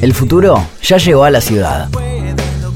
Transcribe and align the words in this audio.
El 0.00 0.14
futuro 0.14 0.66
ya 0.82 0.96
llegó 0.98 1.24
a 1.24 1.30
la 1.30 1.40
ciudad. 1.40 1.88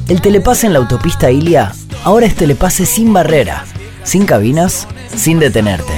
El 0.09 0.21
telepase 0.21 0.67
en 0.67 0.73
la 0.73 0.79
autopista 0.79 1.31
Ilia 1.31 1.73
ahora 2.05 2.27
es 2.27 2.37
telepase 2.37 2.87
sin 2.87 3.13
barrera, 3.13 3.65
sin 4.05 4.27
cabinas, 4.27 4.87
sin 5.15 5.39
detenerte. 5.39 5.93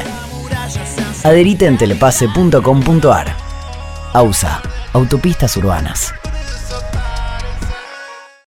Adherite 1.22 1.66
en 1.66 1.76
telepase.com.ar. 1.76 3.36
AUSA, 4.12 4.62
Autopistas 4.94 5.56
Urbanas. 5.56 6.14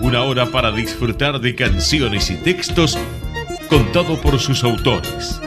una 0.00 0.22
hora 0.22 0.46
para 0.50 0.72
disfrutar 0.72 1.40
de 1.40 1.54
canciones 1.54 2.30
y 2.30 2.36
textos 2.36 2.98
contado 3.68 4.20
por 4.20 4.38
sus 4.38 4.62
autores. 4.64 5.40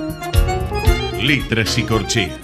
Letras 1.22 1.78
y 1.78 1.83
corcheas. 1.83 2.39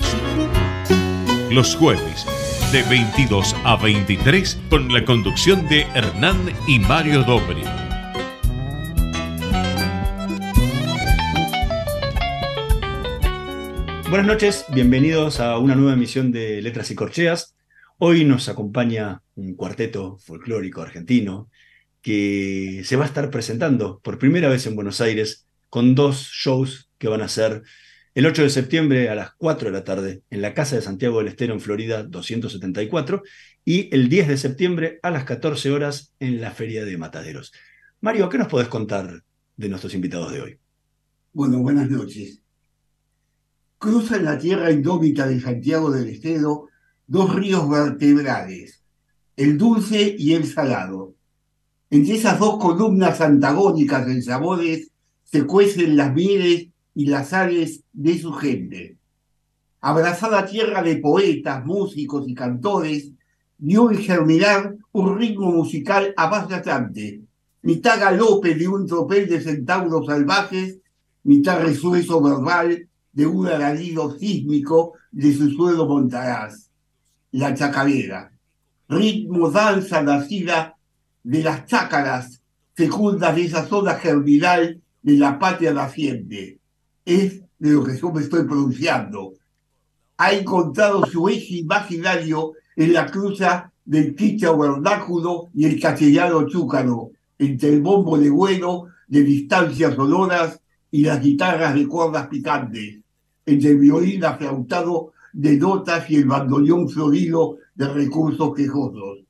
Los 1.49 1.75
jueves 1.75 2.25
de 2.71 2.83
22 2.83 3.55
a 3.63 3.75
23 3.77 4.59
con 4.69 4.93
la 4.93 5.03
conducción 5.05 5.67
de 5.67 5.81
Hernán 5.95 6.37
y 6.67 6.79
Mario 6.79 7.23
Dobri. 7.23 7.63
Buenas 14.09 14.27
noches, 14.27 14.65
bienvenidos 14.73 15.39
a 15.39 15.57
una 15.57 15.75
nueva 15.75 15.93
emisión 15.93 16.31
de 16.31 16.61
Letras 16.61 16.91
y 16.91 16.95
Corcheas. 16.95 17.55
Hoy 17.97 18.23
nos 18.25 18.47
acompaña 18.49 19.21
un 19.35 19.55
cuarteto 19.55 20.17
folclórico 20.19 20.81
argentino 20.81 21.49
que 22.05 22.83
se 22.85 22.97
va 22.97 23.05
a 23.05 23.07
estar 23.07 23.31
presentando 23.31 23.99
por 24.03 24.19
primera 24.19 24.47
vez 24.47 24.67
en 24.67 24.75
Buenos 24.75 25.01
Aires 25.01 25.47
con 25.71 25.95
dos 25.95 26.29
shows 26.33 26.87
que 26.99 27.07
van 27.07 27.23
a 27.23 27.27
ser 27.27 27.63
el 28.13 28.27
8 28.27 28.43
de 28.43 28.51
septiembre 28.51 29.09
a 29.09 29.15
las 29.15 29.31
4 29.39 29.71
de 29.71 29.73
la 29.75 29.83
tarde 29.83 30.21
en 30.29 30.43
la 30.43 30.53
Casa 30.53 30.75
de 30.75 30.83
Santiago 30.83 31.17
del 31.17 31.29
Estero 31.29 31.55
en 31.55 31.61
Florida 31.61 32.03
274 32.03 33.23
y 33.65 33.89
el 33.91 34.07
10 34.07 34.27
de 34.27 34.37
septiembre 34.37 34.99
a 35.01 35.09
las 35.09 35.23
14 35.23 35.71
horas 35.71 36.13
en 36.19 36.41
la 36.41 36.51
Feria 36.51 36.85
de 36.85 36.95
Mataderos. 36.95 37.51
Mario, 38.01 38.29
¿qué 38.29 38.37
nos 38.37 38.49
podés 38.49 38.67
contar 38.67 39.23
de 39.57 39.67
nuestros 39.67 39.95
invitados 39.95 40.31
de 40.31 40.41
hoy? 40.41 40.59
Bueno, 41.33 41.57
buenas 41.57 41.89
noches. 41.89 42.39
Cruzan 43.79 44.25
la 44.25 44.37
tierra 44.37 44.69
indómita 44.69 45.25
de 45.25 45.41
Santiago 45.41 45.89
del 45.89 46.09
Estero 46.09 46.67
dos 47.07 47.33
ríos 47.33 47.67
vertebrales, 47.67 48.83
el 49.35 49.57
dulce 49.57 50.15
y 50.19 50.35
el 50.35 50.45
salado 50.45 51.14
entre 51.89 52.15
esas 52.15 52.39
dos 52.39 52.57
columnas 52.57 53.21
antagónicas 53.21 54.07
en 54.07 54.23
sabores 54.23 54.91
se 55.23 55.45
cuecen 55.45 55.97
las 55.97 56.13
mieles 56.13 56.67
y 56.93 57.05
las 57.07 57.29
sales 57.29 57.83
de 57.93 58.17
su 58.17 58.33
gente. 58.33 58.97
Abrazada 59.81 60.45
tierra 60.45 60.81
de 60.81 60.97
poetas, 60.97 61.63
músicos 61.65 62.27
y 62.27 62.33
cantores, 62.33 63.11
dio 63.57 63.91
en 63.91 63.97
germinar 63.97 64.75
un 64.91 65.17
ritmo 65.17 65.51
musical 65.51 66.13
avasallante, 66.17 67.21
mitad 67.61 67.99
galope 67.99 68.55
de 68.55 68.67
un 68.67 68.87
tropel 68.87 69.27
de 69.27 69.41
centauros 69.41 70.07
salvajes, 70.07 70.79
mitad 71.23 71.61
resueso 71.61 72.21
verbal 72.21 72.87
de 73.11 73.27
un 73.27 73.47
alarido 73.47 74.17
sísmico 74.17 74.93
de 75.11 75.33
su 75.33 75.49
suelo 75.51 75.85
montaraz, 75.85 76.69
la 77.31 77.53
chacarera, 77.53 78.31
ritmo 78.89 79.49
danza 79.49 80.01
nacida 80.01 80.74
de 81.25 81.41
las 81.41 81.65
chácaras 81.65 82.39
fecundas 82.75 83.35
de 83.35 83.45
esa 83.45 83.65
zona 83.65 83.95
germinal 83.95 84.79
de 85.01 85.17
la 85.17 85.39
patria 85.39 85.73
naciente. 85.73 86.59
Es 87.03 87.41
de 87.57 87.71
lo 87.71 87.83
que 87.83 87.97
yo 87.97 88.11
me 88.11 88.21
estoy 88.21 88.43
pronunciando. 88.43 89.33
Ha 90.17 90.33
encontrado 90.33 91.03
su 91.07 91.27
eje 91.27 91.55
imaginario 91.55 92.53
en 92.75 92.93
la 92.93 93.07
cruza 93.07 93.71
del 93.83 94.15
quicha 94.15 94.51
vernáculo 94.51 95.49
y 95.55 95.65
el 95.65 95.79
castellano 95.79 96.47
chúcaro, 96.47 97.09
entre 97.39 97.69
el 97.69 97.81
bombo 97.81 98.19
de 98.19 98.29
bueno 98.29 98.85
de 99.07 99.23
distancias 99.23 99.95
sonoras 99.95 100.59
y 100.91 101.01
las 101.03 101.21
guitarras 101.21 101.73
de 101.73 101.87
cuerdas 101.87 102.27
picantes, 102.27 102.99
entre 103.47 103.71
el 103.71 103.79
violín 103.79 104.23
aflautado 104.23 105.13
de 105.33 105.57
notas 105.57 106.09
y 106.09 106.17
el 106.17 106.25
bandoneón 106.25 106.87
florido 106.87 107.57
de 107.73 107.87
recursos 107.87 108.53
quejosos 108.55 109.24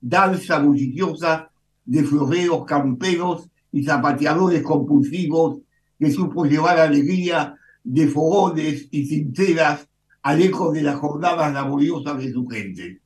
danza 0.00 0.58
bulliciosa 0.58 1.50
de 1.84 2.04
floreos 2.04 2.64
camperos 2.64 3.48
y 3.72 3.84
zapateadores 3.84 4.62
compulsivos 4.62 5.58
que 5.98 6.10
supo 6.10 6.44
llevar 6.44 6.78
alegría 6.78 7.54
de 7.84 8.08
fogones 8.08 8.88
y 8.90 9.06
cinteras 9.06 9.86
al 10.22 10.42
eco 10.42 10.72
de 10.72 10.82
las 10.82 10.96
jornadas 10.96 11.52
laboriosas 11.52 12.18
de 12.18 12.32
su 12.32 12.46
gente. 12.46 13.00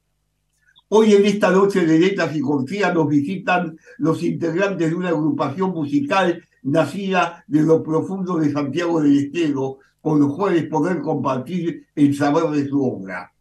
Hoy 0.88 1.14
en 1.14 1.24
esta 1.24 1.50
noche 1.50 1.84
de 1.86 1.98
letras 1.98 2.36
y 2.36 2.40
cortías 2.40 2.94
nos 2.94 3.08
visitan 3.08 3.76
los 3.98 4.22
integrantes 4.22 4.90
de 4.90 4.94
una 4.94 5.08
agrupación 5.08 5.70
musical 5.70 6.42
nacida 6.62 7.44
de 7.46 7.62
lo 7.62 7.82
profundo 7.82 8.36
de 8.36 8.52
Santiago 8.52 9.00
del 9.00 9.18
Estero, 9.18 9.78
con 10.00 10.20
los 10.20 10.34
cuales 10.36 10.68
poder 10.68 11.00
compartir 11.00 11.86
el 11.94 12.14
saber 12.14 12.50
de 12.50 12.68
su 12.68 12.84
obra. 12.84 13.32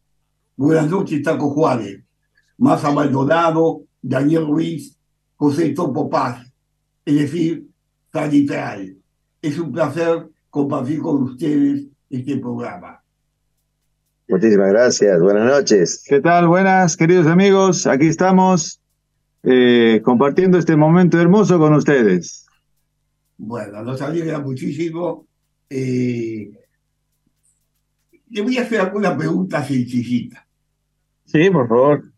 Buenas 0.56 0.90
noches, 0.90 1.22
Taco 1.22 1.50
Juárez. 1.50 2.02
Massa 2.58 2.91
Maldonado, 2.91 3.84
Daniel 4.02 4.47
Ruiz, 4.47 4.97
José 5.36 5.69
Topo 5.69 6.09
Paz, 6.09 6.52
es 7.06 7.16
decir, 7.16 7.68
Sanitral. 8.12 8.96
Es 9.41 9.58
un 9.59 9.72
placer 9.72 10.30
compartir 10.50 11.00
con 11.00 11.24
ustedes 11.24 11.88
este 12.09 12.38
programa. 12.38 13.02
Muchísimas 14.28 14.69
gracias, 14.69 15.19
buenas 15.19 15.46
noches. 15.46 16.03
¿Qué 16.08 16.22
tal? 16.22 16.47
Buenas, 16.47 16.96
queridos 16.96 17.28
amigos, 17.28 17.88
aquí 17.88 18.08
estamos 18.08 18.80
eh, 19.44 20.02
compartiendo 20.03 20.58
este 20.58 20.75
momento 20.75 21.19
hermoso 21.19 21.59
con 21.59 21.74
ustedes. 21.74 22.46
Bueno, 23.38 23.84
nos 23.84 24.02
alegra 24.02 24.40
muchísimo. 24.40 25.28
Eh, 25.69 26.52
le 28.30 28.42
voy 28.42 28.58
a 28.58 28.62
hacer 28.62 28.80
alguna 28.80 29.18
pregunta 29.18 29.63
sencillita. 29.63 30.47
Sí, 31.25 31.50
por 31.50 31.68
favor. 31.68 32.12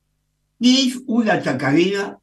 ¿Qué 0.66 0.88
es 0.88 1.00
una 1.06 1.40
chacarera? 1.40 2.18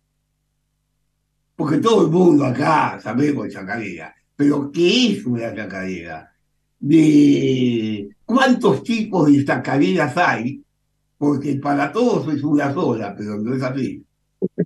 Porque 1.55 1.79
todo 1.79 2.07
el 2.07 2.11
mundo 2.11 2.45
acá 2.45 2.99
sabemos 3.01 3.49
chacarera, 3.51 4.13
pero 4.35 4.73
¿qué 4.73 5.13
es 5.13 5.25
una 5.25 5.55
chacarera? 5.55 6.35
De 6.81 8.09
cuántos 8.25 8.83
tipos 8.83 9.31
de 9.31 9.45
chacareras 9.45 10.17
hay, 10.17 10.61
porque 11.19 11.55
para 11.55 11.93
todos 11.93 12.35
es 12.35 12.43
una 12.43 12.75
sola, 12.75 13.15
pero 13.17 13.39
no 13.39 13.55
es 13.55 13.63
así. 13.63 14.05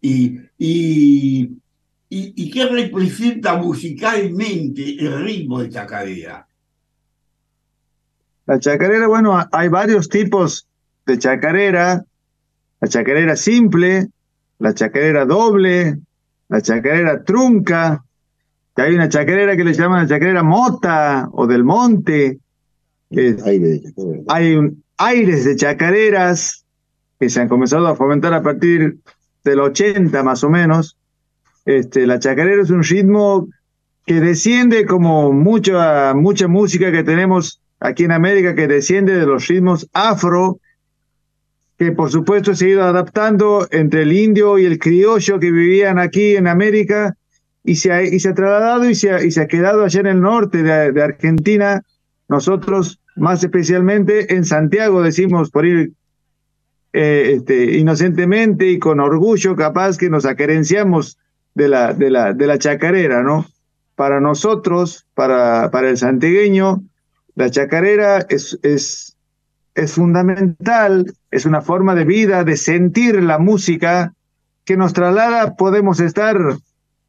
Y, 0.01 0.39
y, 0.57 1.51
y, 2.09 2.51
qué 2.51 2.65
representa 2.65 3.59
musicalmente 3.59 4.97
el 4.99 5.23
ritmo 5.23 5.61
de 5.61 5.69
chacarera? 5.69 6.49
La 8.47 8.59
chacarera, 8.59 9.07
bueno, 9.07 9.39
hay 9.53 9.69
varios 9.69 10.09
tipos 10.09 10.67
de 11.05 11.19
chacarera 11.19 12.07
la 12.81 12.89
chacarera 12.89 13.37
simple, 13.37 14.09
la 14.59 14.75
chacarera 14.75 15.25
doble, 15.25 15.99
la 16.49 16.61
chacarera 16.61 17.23
trunca, 17.25 18.05
que 18.75 18.83
hay 18.83 18.95
una 18.95 19.09
chacarera 19.09 19.57
que 19.57 19.65
le 19.65 19.73
llaman 19.73 20.03
la 20.03 20.09
chacarera 20.09 20.43
mota 20.43 21.29
o 21.33 21.47
del 21.47 21.65
monte. 21.65 22.39
hay 24.29 24.55
un, 24.55 24.83
aires 24.99 25.45
de 25.45 25.57
chacareras, 25.57 26.65
que 27.19 27.31
se 27.31 27.41
han 27.41 27.49
comenzado 27.49 27.87
a 27.87 27.97
fomentar 27.97 28.35
a 28.35 28.43
partir 28.43 28.99
del 29.45 29.61
80 29.61 30.23
más 30.23 30.45
o 30.45 30.51
menos. 30.51 30.97
Este, 31.65 32.07
la 32.07 32.19
chacarera 32.19 32.63
es 32.63 32.71
un 32.71 32.83
ritmo 32.83 33.49
que 34.05 34.21
desciende 34.21 34.87
como 34.87 35.33
mucha, 35.33 36.15
mucha 36.15 36.47
música 36.47 36.93
que 36.93 37.03
tenemos 37.03 37.61
aquí 37.81 38.05
en 38.05 38.13
América, 38.13 38.55
que 38.55 38.69
desciende 38.69 39.19
de 39.19 39.27
los 39.27 39.49
ritmos 39.49 39.89
afro, 39.93 40.61
que 41.79 41.93
por 41.93 42.11
supuesto 42.11 42.55
se 42.55 42.67
ha 42.67 42.69
ido 42.69 42.83
adaptando 42.85 43.67
entre 43.71 44.03
el 44.03 44.13
indio 44.13 44.59
y 44.59 44.65
el 44.65 44.79
criollo 44.79 45.39
que 45.39 45.51
vivían 45.51 45.99
aquí 45.99 46.37
en 46.37 46.47
América 46.47 47.17
y 47.65 47.77
se 47.77 47.93
ha, 47.93 48.03
y 48.03 48.19
se 48.19 48.31
ha 48.31 48.35
trasladado 48.35 48.89
y 48.89 48.95
se 48.95 49.13
ha, 49.13 49.23
y 49.23 49.31
se 49.31 49.43
ha 49.43 49.49
quedado 49.49 49.85
allá 49.85 50.01
en 50.01 50.07
el 50.07 50.21
norte 50.21 50.63
de, 50.63 51.03
Argentina. 51.03 51.83
Nosotros, 52.29 53.01
más 53.17 53.43
especialmente 53.43 54.35
en 54.35 54.45
Santiago, 54.45 55.03
decimos 55.03 55.51
por 55.51 55.67
ir 55.67 55.93
eh, 56.93 57.35
este, 57.37 57.77
inocentemente 57.77 58.69
y 58.69 58.79
con 58.79 59.01
orgullo, 59.01 59.55
capaz 59.57 59.99
que 59.99 60.09
nos 60.09 60.25
acerenciamos 60.25 61.19
de 61.55 61.69
la, 61.69 61.93
de 61.93 62.11
la, 62.11 62.33
de 62.33 62.47
la 62.47 62.59
chacarera, 62.59 63.23
¿no? 63.23 63.47
Para 63.97 64.21
nosotros, 64.21 65.07
para, 65.15 65.71
para 65.71 65.91
el 65.91 65.99
santigueño, 65.99 66.83
la 67.35 67.51
chacarera 67.51 68.25
es, 68.29 68.59
es 68.63 69.16
es 69.77 69.93
fundamental, 69.93 71.13
es 71.31 71.47
una 71.47 71.61
forma 71.61 71.95
de 71.95 72.05
vida, 72.05 72.45
de 72.45 72.57
sentir 72.57 73.23
la 73.23 73.39
música 73.39 74.15
que 74.65 74.77
nos 74.77 74.95
traslada, 74.95 75.55
podemos 75.55 76.01
estar 76.01 76.39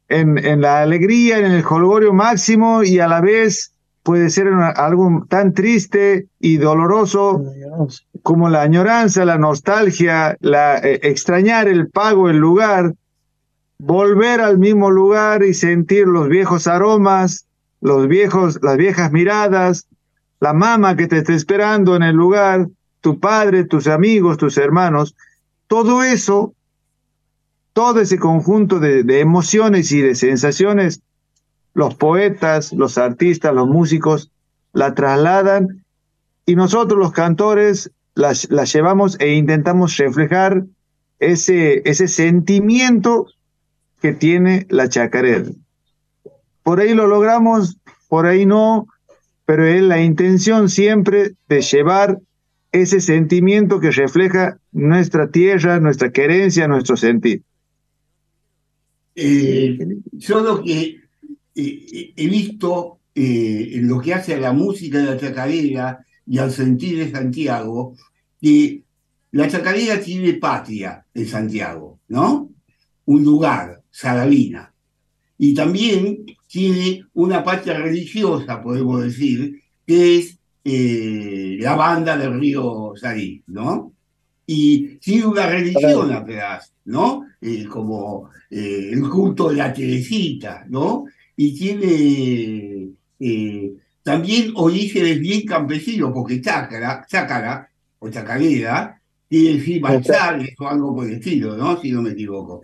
en, 0.08 0.38
en 0.38 0.60
la 0.60 0.82
alegría, 0.82 1.38
en 1.38 1.46
el 1.46 1.62
jolgorio 1.62 2.12
máximo 2.12 2.82
y 2.82 3.00
a 3.00 3.08
la 3.08 3.20
vez 3.20 3.72
puede 4.02 4.30
ser 4.30 4.48
algo 4.48 5.26
tan 5.28 5.52
triste 5.54 6.28
y 6.40 6.58
doloroso 6.58 7.42
como 8.22 8.48
la 8.48 8.62
añoranza, 8.62 9.24
la 9.24 9.38
nostalgia, 9.38 10.36
la, 10.40 10.78
eh, 10.78 11.00
extrañar 11.02 11.68
el 11.68 11.88
pago, 11.88 12.30
el 12.30 12.38
lugar, 12.38 12.94
volver 13.78 14.40
al 14.40 14.58
mismo 14.58 14.90
lugar 14.90 15.42
y 15.42 15.54
sentir 15.54 16.06
los 16.06 16.28
viejos 16.28 16.66
aromas, 16.66 17.46
los 17.80 18.08
viejos, 18.08 18.58
las 18.62 18.76
viejas 18.76 19.12
miradas, 19.12 19.86
la 20.40 20.52
mamá 20.52 20.96
que 20.96 21.06
te 21.06 21.18
está 21.18 21.34
esperando 21.34 21.96
en 21.96 22.02
el 22.02 22.16
lugar, 22.16 22.68
tu 23.00 23.18
padre, 23.18 23.64
tus 23.64 23.86
amigos, 23.86 24.36
tus 24.36 24.56
hermanos, 24.58 25.14
todo 25.66 26.02
eso, 26.02 26.54
todo 27.72 28.00
ese 28.00 28.18
conjunto 28.18 28.80
de, 28.80 29.20
emociones 29.20 29.92
y 29.92 30.00
de 30.00 30.14
sensaciones, 30.14 31.00
los 31.74 31.94
poetas, 31.94 32.72
los 32.72 32.98
artistas, 32.98 33.54
los 33.54 33.68
músicos, 33.68 34.30
la 34.72 34.94
trasladan 34.94 35.84
y 36.46 36.56
nosotros 36.56 36.98
los 36.98 37.12
cantores 37.12 37.90
las, 38.14 38.48
llevamos 38.72 39.16
e 39.20 39.34
intentamos 39.34 39.96
reflejar 39.96 40.64
ese, 41.20 41.82
ese 41.88 42.08
sentimiento 42.08 43.26
que 44.00 44.12
tiene 44.12 44.66
la 44.70 44.88
chacarera. 44.88 45.50
Por 46.62 46.80
ahí 46.80 46.94
lo 46.94 47.06
logramos, 47.06 47.78
por 48.08 48.26
ahí 48.26 48.44
no, 48.44 48.86
pero 49.48 49.64
es 49.64 49.80
la 49.80 50.02
intención 50.02 50.68
siempre 50.68 51.32
de 51.48 51.62
llevar 51.62 52.20
ese 52.70 53.00
sentimiento 53.00 53.80
que 53.80 53.90
refleja 53.90 54.58
nuestra 54.72 55.30
tierra, 55.30 55.80
nuestra 55.80 56.12
querencia, 56.12 56.68
nuestro 56.68 56.98
sentir. 56.98 57.40
Eh, 59.14 59.78
yo 60.12 60.40
lo 60.40 60.62
que 60.62 61.00
he 61.54 62.28
visto 62.28 62.98
eh, 63.14 63.70
en 63.72 63.88
lo 63.88 64.02
que 64.02 64.12
hace 64.12 64.34
a 64.34 64.38
la 64.38 64.52
música 64.52 64.98
de 64.98 65.06
la 65.06 65.16
chacarera 65.16 66.04
y 66.26 66.36
al 66.36 66.52
sentir 66.52 66.98
de 66.98 67.10
Santiago, 67.10 67.96
que 68.38 68.82
la 69.30 69.48
chacarera 69.48 69.98
tiene 69.98 70.34
patria 70.34 71.06
en 71.14 71.26
Santiago, 71.26 72.00
¿no? 72.08 72.50
Un 73.06 73.24
lugar, 73.24 73.80
Salavina. 73.90 74.74
Y 75.38 75.54
también 75.54 76.26
tiene 76.48 77.04
una 77.14 77.44
patria 77.44 77.78
religiosa, 77.78 78.62
podemos 78.62 79.04
decir, 79.04 79.62
que 79.86 80.18
es 80.18 80.38
eh, 80.64 81.56
la 81.60 81.76
banda 81.76 82.16
del 82.16 82.40
río 82.40 82.92
Sarí, 82.96 83.42
¿no? 83.48 83.92
Y 84.46 84.96
tiene 84.96 85.26
una 85.26 85.46
religión 85.46 86.10
atrás, 86.10 86.72
¿no? 86.86 87.26
Eh, 87.40 87.66
como 87.66 88.30
eh, 88.50 88.90
el 88.92 89.08
culto 89.08 89.50
de 89.50 89.56
la 89.56 89.72
Teresita, 89.72 90.64
¿no? 90.68 91.04
Y 91.36 91.56
tiene 91.56 92.88
también 94.02 94.52
orígenes 94.54 95.20
bien 95.20 95.44
campesinos, 95.44 96.12
porque 96.14 96.40
Chácara, 96.40 97.04
Chácara 97.06 97.68
o 97.98 98.08
Chacarera, 98.08 99.00
tiene 99.28 99.80
marchar 99.80 100.40
o 100.58 100.66
algo 100.66 100.96
por 100.96 101.06
el 101.06 101.14
estilo, 101.14 101.56
¿no? 101.56 101.78
Si 101.80 101.92
no 101.92 102.00
me 102.00 102.10
equivoco. 102.10 102.62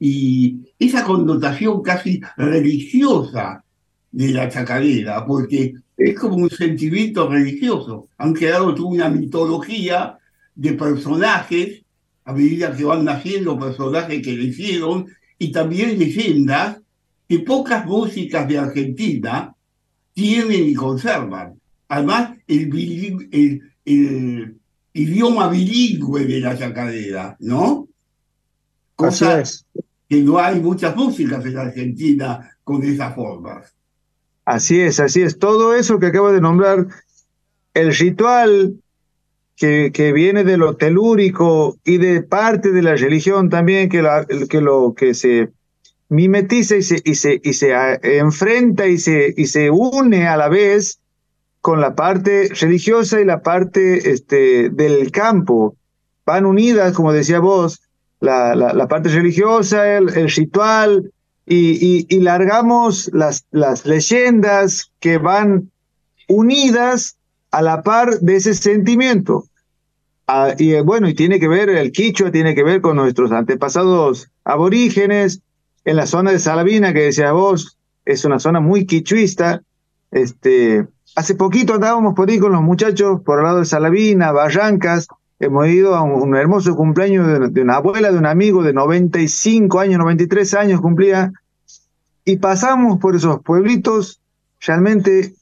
Y 0.00 0.60
esa 0.78 1.04
connotación 1.04 1.82
casi 1.82 2.20
religiosa 2.36 3.62
de 4.10 4.30
la 4.30 4.48
chacarera, 4.48 5.24
porque 5.26 5.74
es 5.96 6.18
como 6.18 6.36
un 6.36 6.50
sentimiento 6.50 7.28
religioso. 7.28 8.08
Han 8.16 8.34
quedado 8.34 8.74
toda 8.74 8.88
una 8.88 9.08
mitología 9.10 10.18
de 10.54 10.72
personajes, 10.72 11.82
a 12.24 12.32
medida 12.32 12.74
que 12.74 12.84
van 12.84 13.04
naciendo 13.04 13.58
personajes 13.58 14.22
que 14.22 14.32
le 14.32 14.44
hicieron, 14.44 15.06
y 15.38 15.52
también 15.52 15.98
leyendas 15.98 16.78
que 17.28 17.40
pocas 17.40 17.86
músicas 17.86 18.48
de 18.48 18.58
Argentina 18.58 19.54
tienen 20.14 20.68
y 20.68 20.74
conservan. 20.74 21.60
Además, 21.88 22.36
el, 22.46 23.68
el, 23.84 24.56
idioma 24.92 25.48
bilingüe 25.48 26.24
de 26.24 26.40
la 26.40 26.58
chacarera, 26.58 27.36
¿no? 27.40 27.88
Cosas 28.96 29.66
que 30.10 30.22
no 30.22 30.40
hay 30.40 30.58
muchas 30.58 30.96
músicas 30.96 31.46
en 31.46 31.56
Argentina 31.56 32.50
con 32.64 32.82
esas 32.82 33.14
formas. 33.14 33.72
Así 34.44 34.80
es, 34.80 34.98
así 34.98 35.22
es. 35.22 35.38
Todo 35.38 35.72
eso 35.76 36.00
que 36.00 36.06
acabo 36.06 36.32
de 36.32 36.40
nombrar, 36.40 36.88
el 37.74 37.94
ritual 37.94 38.74
que, 39.54 39.92
que 39.94 40.12
viene 40.12 40.42
de 40.42 40.56
lo 40.56 40.76
telúrico 40.76 41.78
y 41.84 41.98
de 41.98 42.22
parte 42.22 42.72
de 42.72 42.82
la 42.82 42.96
religión 42.96 43.50
también, 43.50 43.88
que, 43.88 44.04
que 44.48 44.60
lo 44.60 44.94
que 44.96 45.14
se 45.14 45.50
mimetiza 46.08 46.76
y 46.76 46.82
se, 46.82 47.00
y 47.04 47.14
se, 47.14 47.40
y 47.44 47.52
se 47.52 47.72
ah, 47.72 47.96
enfrenta 48.02 48.88
y 48.88 48.98
se, 48.98 49.32
y 49.36 49.46
se 49.46 49.70
une 49.70 50.26
a 50.26 50.36
la 50.36 50.48
vez 50.48 50.98
con 51.60 51.80
la 51.80 51.94
parte 51.94 52.48
religiosa 52.60 53.20
y 53.20 53.24
la 53.24 53.42
parte 53.42 54.10
este, 54.10 54.70
del 54.70 55.12
campo. 55.12 55.76
Van 56.26 56.46
unidas, 56.46 56.94
como 56.94 57.12
decía 57.12 57.38
vos, 57.38 57.80
la, 58.20 58.54
la, 58.54 58.88
parte 58.88 59.08
religiosa, 59.08 59.96
el, 59.96 60.08
ritual, 60.08 61.10
y, 61.46 62.06
y, 62.08 62.20
largamos 62.20 63.10
las, 63.12 63.44
las 63.50 63.84
leyendas 63.86 64.92
que 65.00 65.18
van 65.18 65.70
unidas 66.28 67.16
a 67.50 67.62
la 67.62 67.82
par 67.82 68.20
de 68.20 68.36
ese 68.36 68.54
sentimiento. 68.54 69.44
Ah, 70.28 70.54
y 70.56 70.74
eh, 70.74 70.82
bueno, 70.82 71.08
y 71.08 71.14
tiene 71.14 71.40
que 71.40 71.48
ver, 71.48 71.70
el 71.70 71.90
quichua 71.90 72.30
tiene 72.30 72.54
que 72.54 72.62
ver 72.62 72.80
con 72.80 72.96
nuestros 72.96 73.32
antepasados 73.32 74.30
aborígenes, 74.44 75.42
en 75.84 75.96
la 75.96 76.06
zona 76.06 76.30
de 76.30 76.38
Salavina, 76.38 76.92
que 76.92 77.00
decía 77.00 77.32
vos, 77.32 77.78
es 78.04 78.24
una 78.24 78.38
zona 78.38 78.60
muy 78.60 78.86
quichuista. 78.86 79.62
Este, 80.10 80.86
hace 81.16 81.34
poquito 81.34 81.74
andábamos 81.74 82.14
por 82.14 82.28
ahí 82.28 82.38
con 82.38 82.52
los 82.52 82.62
muchachos 82.62 83.20
por 83.24 83.38
el 83.38 83.44
lado 83.44 83.58
de 83.58 83.64
Salavina, 83.64 84.32
Barrancas, 84.32 85.08
hemos 85.40 85.66
ido 85.68 85.94
a 85.96 86.02
un, 86.02 86.36
hermoso 86.36 86.76
cumpleaños 86.76 87.52
de, 87.52 87.62
una 87.62 87.76
abuela, 87.76 88.12
de 88.12 88.18
un 88.18 88.26
amigo 88.26 88.62
de 88.62 88.74
95 88.74 89.80
años, 89.80 89.98
93 89.98 90.54
años 90.54 90.80
cumplía, 90.80 91.32
y 92.24 92.36
pasamos 92.36 92.98
por 92.98 93.16
esos 93.16 93.42
pueblitos, 93.42 94.20
realmente 94.60 95.34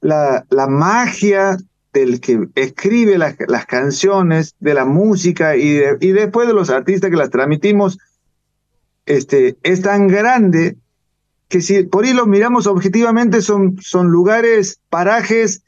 la, 0.00 0.44
la 0.50 0.66
magia 0.66 1.56
del 1.92 2.20
que 2.20 2.48
escribe 2.56 3.16
las, 3.16 3.36
las 3.46 3.66
canciones, 3.66 4.56
de 4.58 4.74
la 4.74 4.84
música 4.84 5.56
y, 5.56 5.80
y 6.00 6.12
después 6.12 6.48
de 6.48 6.54
los 6.54 6.68
artistas 6.68 7.08
que 7.08 7.16
las 7.16 7.30
transmitimos, 7.30 7.98
este, 9.06 9.56
es 9.62 9.82
tan 9.82 10.08
grande 10.08 10.76
que 11.48 11.60
si 11.60 11.84
por 11.84 12.04
ahí 12.04 12.12
los 12.12 12.26
miramos 12.26 12.66
objetivamente 12.66 13.40
son, 13.40 13.78
son 13.80 14.08
lugares, 14.08 14.80
parajes 14.90 15.62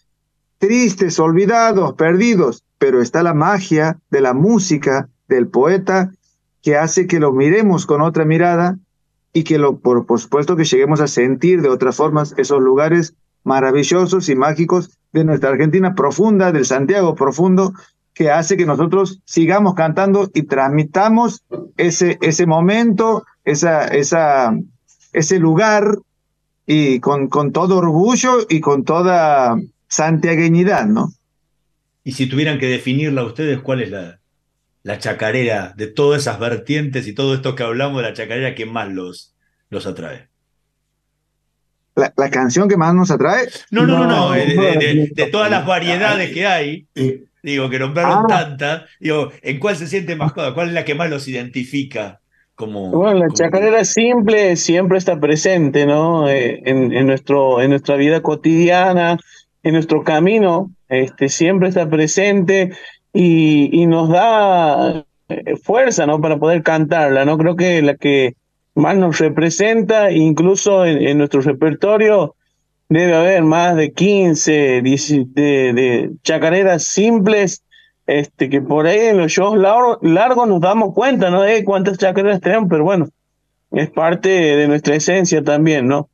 tristes, 0.59 1.21
olvidados, 1.21 1.95
perdidos, 1.95 2.65
pero 2.79 3.01
está 3.01 3.23
la 3.23 3.35
magia 3.35 3.99
de 4.11 4.21
la 4.21 4.35
música 4.35 5.09
del 5.29 5.49
poeta 5.49 6.13
que 6.63 6.77
hace 6.77 7.07
que 7.07 7.21
lo 7.21 7.33
miremos 7.33 7.87
con 7.87 8.03
otra 8.03 8.25
mirada 8.25 8.79
y 9.33 9.45
que 9.45 9.59
lo, 9.59 9.79
por, 9.79 10.05
supuesto 10.19 10.57
que 10.57 10.65
lleguemos 10.65 11.01
a 11.01 11.09
sentir 11.09 11.63
de 11.63 11.69
otras 11.69 11.97
formas 11.97 12.35
esos 12.37 12.61
lugares 12.61 13.15
maravillosos 13.45 14.29
y 14.29 14.35
mágicos 14.35 14.99
de 15.13 15.25
nuestra 15.25 15.51
Argentina 15.51 15.95
profunda, 15.95 16.53
del 16.53 16.67
Santiago 16.67 17.15
profundo, 17.15 17.73
que 18.15 18.31
hace 18.31 18.57
que 18.57 18.67
nosotros 18.67 19.21
sigamos 19.27 19.75
cantando 19.75 20.31
y 20.33 20.45
transmitamos 20.45 21.45
ese, 21.77 22.19
ese 22.23 22.47
momento, 22.47 23.25
esa, 23.45 23.87
esa, 23.89 24.57
ese 25.13 25.39
lugar 25.39 25.99
y 26.67 26.99
con, 27.01 27.29
con 27.29 27.53
todo 27.53 27.77
orgullo 27.77 28.39
y 28.49 28.61
con 28.61 28.85
toda 28.85 29.57
santiagueñidad, 29.89 30.87
¿no? 30.87 31.13
Y 32.07 32.13
si 32.13 32.29
tuvieran 32.29 32.61
que 32.61 32.69
definirla 32.69 33.25
ustedes, 33.25 33.59
¿cuál 33.59 33.83
es 33.83 33.91
la, 33.91 34.21
la 34.85 35.01
chacarera 35.01 35.75
de 35.77 35.89
todas 35.89 36.23
esas 36.23 36.39
vertientes 36.39 37.09
y 37.09 37.13
todo 37.13 37.35
esto 37.35 37.57
que 37.57 37.65
hablamos 37.65 38.01
de 38.01 38.09
la 38.09 38.15
chacarera 38.15 38.55
que 38.55 38.65
más 38.65 38.89
los, 38.89 39.35
los 39.71 39.89
atrae? 39.89 40.29
La, 41.97 42.15
la, 42.17 42.31
canción 42.31 42.69
que 42.69 42.77
más 42.77 42.95
nos 42.95 43.11
atrae. 43.11 43.49
No, 43.73 43.89
no, 43.89 43.99
no, 43.99 44.07
no, 44.07 44.31
de, 44.31 44.47
de, 44.47 45.11
de, 45.13 45.27
todas 45.33 45.51
las 45.51 45.67
variedades 45.67 46.33
que 46.33 46.47
hay, 46.47 46.87
digo, 47.43 47.69
que 47.69 47.81
nombraron 47.81 48.27
ah. 48.27 48.27
tantas, 48.29 48.83
digo, 49.01 49.33
¿en 49.43 49.59
cuál 49.59 49.75
se 49.75 49.89
siente 49.89 50.15
más 50.15 50.33
cómoda? 50.33 50.55
¿Cuál 50.55 50.69
es 50.69 50.75
la 50.75 50.85
que 50.85 50.95
más 50.95 51.11
los 51.11 51.27
identifica? 51.27 52.21
Como, 52.55 52.93
bueno, 52.93 53.19
la 53.19 53.27
como... 53.27 53.35
chacarera 53.37 53.85
simple 53.85 54.55
siempre 54.55 54.99
está 54.99 55.19
presente, 55.19 55.87
¿no? 55.87 56.29
Eh, 56.29 56.63
en, 56.67 56.93
en, 56.93 57.09
nuestro, 57.09 57.61
en 57.61 57.71
nuestra 57.71 57.97
vida 57.97 58.23
cotidiana, 58.23 59.19
en 59.67 59.73
nuestro 59.73 60.05
camino, 60.05 60.71
este, 60.89 61.29
siempre 61.29 61.69
está 61.69 61.91
presente 61.91 62.71
y, 63.13 63.83
y 63.83 63.87
nos 63.87 64.09
da 64.09 65.05
fuerza, 65.65 66.07
¿no? 66.07 66.21
Para 66.21 66.39
poder 66.39 66.63
cantarla, 66.63 67.25
¿no? 67.25 67.37
Creo 67.37 67.57
que 67.57 67.83
la 67.83 67.97
que 67.97 68.37
más 68.77 68.97
nos 68.97 69.19
representa, 69.19 70.13
incluso 70.13 70.87
en, 70.87 71.03
en, 71.03 71.19
nuestro 71.19 71.41
repertorio 71.41 72.37
debe 72.89 73.17
haber 73.17 73.43
más 73.43 73.75
de 73.75 73.91
15, 73.91 74.83
10, 74.83 75.35
de, 75.35 75.73
de, 75.73 76.11
chacareras 76.23 76.85
simples, 76.85 77.65
este, 78.07 78.49
que 78.49 78.61
por 78.61 78.87
ahí 78.87 79.01
en 79.01 79.19
los 79.19 79.33
shows 79.33 79.59
largos, 79.59 79.99
largos 80.01 80.47
nos 80.47 80.61
damos 80.61 80.95
cuenta, 80.95 81.29
¿no? 81.29 81.43
De 81.43 81.65
cuántas 81.65 81.99
chacareras 81.99 82.41
tenemos, 82.41 82.69
pero 82.71 82.85
bueno, 82.85 83.09
es 83.73 83.91
parte 83.91 84.29
de 84.29 84.69
nuestra 84.69 84.95
esencia 84.95 85.43
también, 85.43 85.89
¿no? 85.89 86.09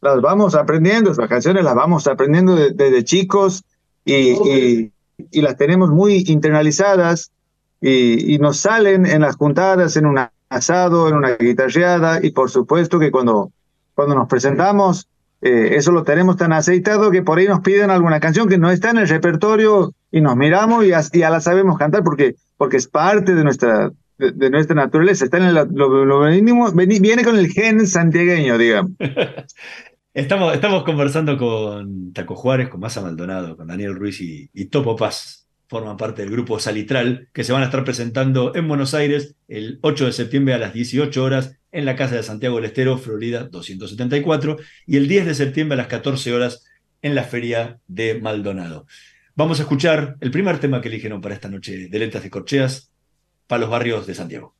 Las 0.00 0.20
vamos 0.20 0.54
aprendiendo, 0.54 1.12
las 1.12 1.28
canciones 1.28 1.64
las 1.64 1.74
vamos 1.74 2.06
aprendiendo 2.06 2.54
desde 2.54 2.74
de, 2.74 2.90
de 2.90 3.04
chicos 3.04 3.64
y, 4.04 4.14
y, 4.14 4.92
y, 5.30 5.40
las 5.42 5.56
tenemos 5.56 5.90
muy 5.90 6.24
internalizadas 6.28 7.32
y, 7.80 8.34
y 8.34 8.38
nos 8.38 8.58
salen 8.58 9.06
en 9.06 9.22
las 9.22 9.36
juntadas, 9.36 9.96
en 9.96 10.06
una 10.06 10.32
asado, 10.48 11.08
en 11.08 11.14
una 11.14 11.36
guitarreada 11.36 12.20
y 12.22 12.30
por 12.30 12.50
supuesto 12.50 12.98
que 12.98 13.10
cuando, 13.10 13.52
cuando 13.94 14.14
nos 14.14 14.28
presentamos, 14.28 15.08
eh, 15.40 15.74
eso 15.76 15.92
lo 15.92 16.04
tenemos 16.04 16.36
tan 16.36 16.52
aceitado 16.52 17.10
que 17.10 17.22
por 17.22 17.38
ahí 17.38 17.46
nos 17.46 17.60
piden 17.60 17.90
alguna 17.90 18.20
canción 18.20 18.48
que 18.48 18.58
no 18.58 18.70
está 18.70 18.90
en 18.90 18.98
el 18.98 19.08
repertorio 19.08 19.92
y 20.10 20.20
nos 20.20 20.36
miramos 20.36 20.84
y 20.84 20.90
ya 21.18 21.30
la 21.30 21.40
sabemos 21.40 21.78
cantar 21.78 22.02
porque, 22.02 22.34
porque 22.56 22.78
es 22.78 22.88
parte 22.88 23.34
de 23.34 23.44
nuestra, 23.44 23.90
de, 24.18 24.32
de 24.32 24.50
nuestra 24.50 24.74
naturaleza, 24.74 25.24
está 25.24 25.36
en 25.36 25.44
el, 25.44 25.54
lo, 25.54 26.04
lo 26.04 26.20
venimos, 26.20 26.74
viene 26.74 27.24
con 27.24 27.36
el 27.36 27.48
gen 27.48 27.86
santiagueño, 27.86 28.58
digamos. 28.58 28.92
estamos, 30.18 30.82
conversando 30.84 31.38
con 31.38 32.12
Taco 32.12 32.34
Juárez, 32.34 32.68
con 32.68 32.80
Massa 32.80 33.00
Maldonado, 33.00 33.56
con 33.56 33.68
Daniel 33.68 33.94
Ruiz 33.94 34.20
y, 34.20 34.50
y 34.52 34.66
Topo 34.66 34.96
Paz 34.96 35.48
forman 35.68 35.96
parte 35.96 36.22
del 36.22 36.30
grupo 36.30 36.58
Salitral, 36.58 37.28
que 37.32 37.44
se 37.44 37.52
van 37.52 37.62
a 37.62 37.66
estar 37.66 37.84
presentando 37.84 38.54
en 38.56 38.66
Buenos 38.66 38.94
Aires 38.94 39.36
el 39.48 39.78
8 39.82 40.06
de 40.06 40.12
septiembre 40.12 40.54
a 40.54 40.58
las 40.58 40.72
18 40.72 41.22
horas 41.22 41.58
en 41.72 41.84
la 41.84 41.94
Casa 41.94 42.16
de 42.16 42.22
Santiago 42.22 42.56
del 42.56 42.64
Estero, 42.64 42.96
Florida 42.96 43.44
274, 43.44 44.56
y 44.86 44.96
el 44.96 45.06
10 45.06 45.26
de 45.26 45.34
septiembre 45.34 45.74
a 45.74 45.76
las 45.76 45.88
14 45.88 46.32
horas 46.32 46.64
en 47.02 47.14
la 47.14 47.24
Feria 47.24 47.78
de 47.86 48.18
Maldonado. 48.20 48.86
Vamos 49.36 49.60
a 49.60 49.62
escuchar 49.62 50.16
el 50.20 50.30
primer 50.30 50.58
tema 50.58 50.80
que 50.80 50.88
eligieron 50.88 51.20
para 51.20 51.34
esta 51.34 51.48
noche 51.48 51.88
de 51.88 51.98
Letras 51.98 52.22
de 52.22 52.30
Corcheas, 52.30 52.90
para 53.46 53.60
los 53.60 53.70
barrios 53.70 54.06
de 54.06 54.14
Santiago. 54.14 54.57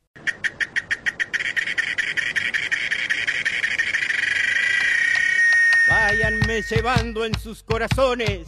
Váyanme 6.09 6.63
llevando 6.63 7.23
en 7.23 7.37
sus 7.37 7.61
corazones 7.61 8.39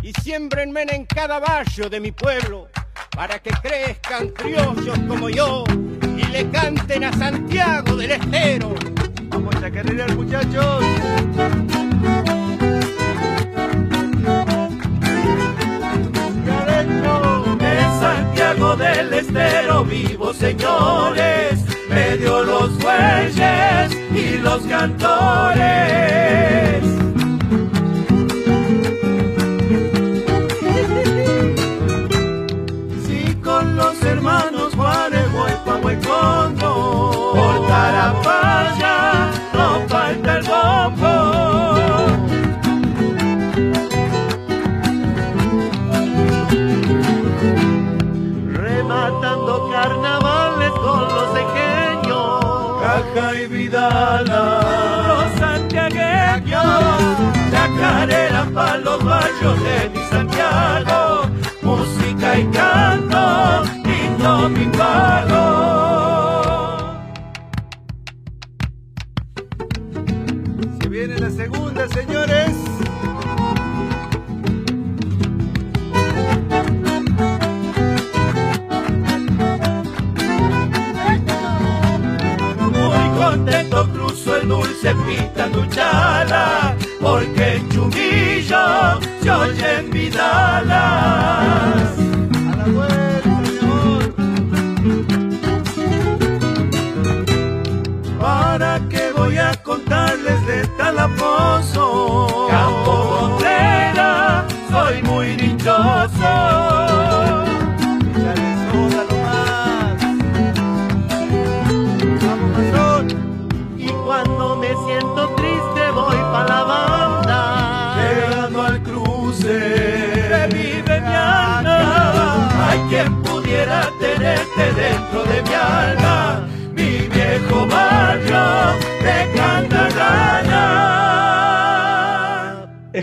y 0.00 0.10
siembrenme 0.22 0.86
en 0.88 1.04
cada 1.04 1.38
barrio 1.38 1.90
de 1.90 2.00
mi 2.00 2.12
pueblo 2.12 2.68
para 3.14 3.38
que 3.40 3.50
crezcan 3.50 4.28
criollos 4.28 4.98
como 5.06 5.28
yo 5.28 5.64
y 6.00 6.24
le 6.32 6.48
canten 6.48 7.04
a 7.04 7.12
Santiago 7.12 7.96
del 7.96 8.12
Estero. 8.12 8.74
Vamos 9.24 9.54
a 9.56 9.70
carrerar 9.70 10.16
muchachos. 10.16 10.82
En 17.60 18.00
Santiago 18.00 18.76
del 18.76 19.12
Estero 19.12 19.84
vivo 19.84 20.32
señores, 20.32 21.60
medio 21.94 22.42
los 22.42 22.76
bueyes 22.78 23.96
y 24.14 24.38
los 24.38 24.62
cantores. 24.66 25.64
Vidala. 53.84 55.04
Los 55.08 55.38
santiagueños. 55.38 56.62
Chacarera 57.50 58.46
para 58.54 58.78
los 58.78 59.04
barrios 59.04 59.62
de 59.62 59.90
mi 59.90 60.04
Santiago. 60.10 61.28
Música 61.62 62.38
y 62.38 62.44
canto 62.46 63.64
no 64.18 64.48
mi 64.48 64.64
pago. 64.66 65.44
Se 70.80 70.88
viene 70.88 71.18
la 71.18 71.30
segunda, 71.30 71.88
señores. 71.88 72.43
Mississippi. 84.84 85.33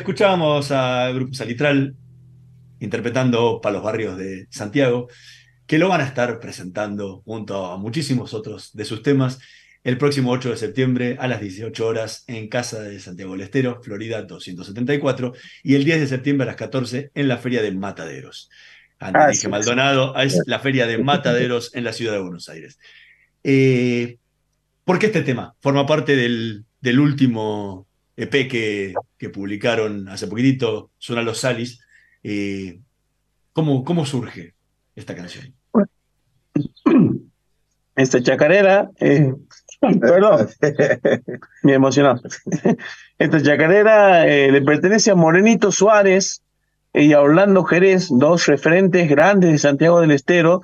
Escuchábamos 0.01 0.71
al 0.71 1.13
Grupo 1.13 1.35
Salitral 1.35 1.95
interpretando 2.79 3.61
para 3.61 3.73
los 3.73 3.83
barrios 3.83 4.17
de 4.17 4.47
Santiago, 4.49 5.07
que 5.67 5.77
lo 5.77 5.89
van 5.89 6.01
a 6.01 6.05
estar 6.05 6.39
presentando 6.39 7.21
junto 7.23 7.67
a 7.67 7.77
muchísimos 7.77 8.33
otros 8.33 8.73
de 8.73 8.83
sus 8.83 9.03
temas 9.03 9.37
el 9.83 9.99
próximo 9.99 10.31
8 10.31 10.49
de 10.49 10.57
septiembre 10.57 11.17
a 11.19 11.27
las 11.27 11.39
18 11.39 11.85
horas 11.85 12.23
en 12.25 12.47
Casa 12.47 12.81
de 12.81 12.99
Santiago 12.99 13.33
del 13.33 13.41
Estero, 13.41 13.79
Florida 13.83 14.23
274, 14.23 15.33
y 15.61 15.75
el 15.75 15.85
10 15.85 15.99
de 15.99 16.07
septiembre 16.07 16.45
a 16.45 16.47
las 16.47 16.55
14 16.55 17.11
en 17.13 17.27
la 17.27 17.37
Feria 17.37 17.61
de 17.61 17.71
Mataderos. 17.71 18.49
Antes 18.97 19.21
ah, 19.21 19.27
dije 19.27 19.41
sí, 19.41 19.47
Maldonado, 19.49 20.15
sí. 20.15 20.25
es 20.25 20.41
la 20.47 20.57
Feria 20.57 20.87
de 20.87 20.97
Mataderos 20.97 21.75
en 21.75 21.83
la 21.83 21.93
ciudad 21.93 22.13
de 22.13 22.21
Buenos 22.23 22.49
Aires. 22.49 22.79
Eh, 23.43 24.17
¿Por 24.83 24.97
qué 24.97 25.05
este 25.05 25.21
tema? 25.21 25.53
Forma 25.59 25.85
parte 25.85 26.15
del, 26.15 26.65
del 26.79 26.99
último 26.99 27.87
EP 28.23 28.47
que, 28.47 28.93
que, 29.17 29.29
publicaron 29.29 30.07
hace 30.09 30.27
poquitito, 30.27 30.91
Suena 30.97 31.21
los 31.21 31.39
Salis. 31.39 31.79
Eh, 32.23 32.79
¿cómo, 33.53 33.83
¿Cómo 33.83 34.05
surge 34.05 34.53
esta 34.95 35.15
canción? 35.15 35.53
Esta 37.95 38.23
chacarera, 38.23 38.89
eh, 38.99 39.33
perdón, 39.79 40.47
me 41.63 41.73
emocionó. 41.73 42.21
Esta 43.17 43.41
chacarera 43.43 44.27
eh, 44.27 44.51
le 44.51 44.61
pertenece 44.61 45.11
a 45.11 45.15
Morenito 45.15 45.71
Suárez, 45.71 46.41
y 46.93 47.13
a 47.13 47.21
Orlando 47.21 47.63
Jerez, 47.63 48.09
dos 48.09 48.47
referentes 48.47 49.09
grandes 49.09 49.51
de 49.51 49.57
Santiago 49.57 50.01
del 50.01 50.11
Estero, 50.11 50.61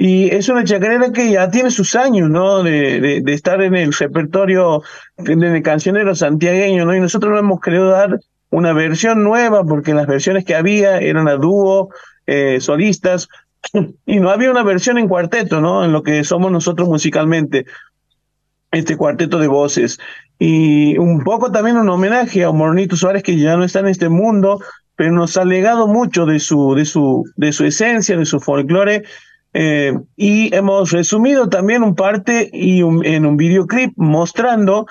y 0.00 0.32
es 0.32 0.48
una 0.48 0.62
chacarera 0.62 1.10
que 1.10 1.32
ya 1.32 1.50
tiene 1.50 1.72
sus 1.72 1.96
años, 1.96 2.30
¿no? 2.30 2.62
De, 2.62 3.20
de, 3.20 3.32
estar 3.34 3.60
en 3.60 3.74
el 3.74 3.92
repertorio 3.92 4.82
de, 5.16 5.62
cancioneros 5.62 6.20
santiagueños, 6.20 6.86
¿no? 6.86 6.94
Y 6.94 7.00
nosotros 7.00 7.32
no 7.32 7.38
hemos 7.40 7.60
querido 7.60 7.88
dar 7.88 8.20
una 8.50 8.72
versión 8.72 9.24
nueva, 9.24 9.64
porque 9.64 9.94
las 9.94 10.06
versiones 10.06 10.44
que 10.44 10.54
había 10.54 10.98
eran 10.98 11.26
a 11.26 11.34
dúo, 11.34 11.88
eh, 12.28 12.60
solistas, 12.60 13.28
y 14.06 14.20
no 14.20 14.30
había 14.30 14.52
una 14.52 14.62
versión 14.62 14.98
en 14.98 15.08
cuarteto, 15.08 15.60
¿no? 15.60 15.84
En 15.84 15.90
lo 15.90 16.04
que 16.04 16.22
somos 16.22 16.52
nosotros 16.52 16.88
musicalmente, 16.88 17.66
este 18.70 18.96
cuarteto 18.96 19.40
de 19.40 19.48
voces. 19.48 19.98
Y 20.38 20.96
un 20.96 21.24
poco 21.24 21.50
también 21.50 21.76
un 21.76 21.88
homenaje 21.88 22.44
a 22.44 22.52
Mornito 22.52 22.94
Suárez, 22.94 23.24
que 23.24 23.36
ya 23.36 23.56
no 23.56 23.64
está 23.64 23.80
en 23.80 23.88
este 23.88 24.08
mundo, 24.08 24.60
pero 24.94 25.10
nos 25.10 25.36
ha 25.36 25.44
legado 25.44 25.88
mucho 25.88 26.24
de 26.24 26.38
su, 26.38 26.76
de 26.76 26.84
su, 26.84 27.24
de 27.34 27.50
su 27.50 27.64
esencia, 27.64 28.16
de 28.16 28.26
su 28.26 28.38
folclore, 28.38 29.02
eh, 29.54 29.94
y 30.16 30.54
hemos 30.54 30.90
resumido 30.90 31.48
también 31.48 31.82
un 31.82 31.94
parte 31.94 32.50
y 32.52 32.80
en 32.80 33.26
un 33.26 33.36
videoclip 33.36 33.92
mostrando 33.96 34.86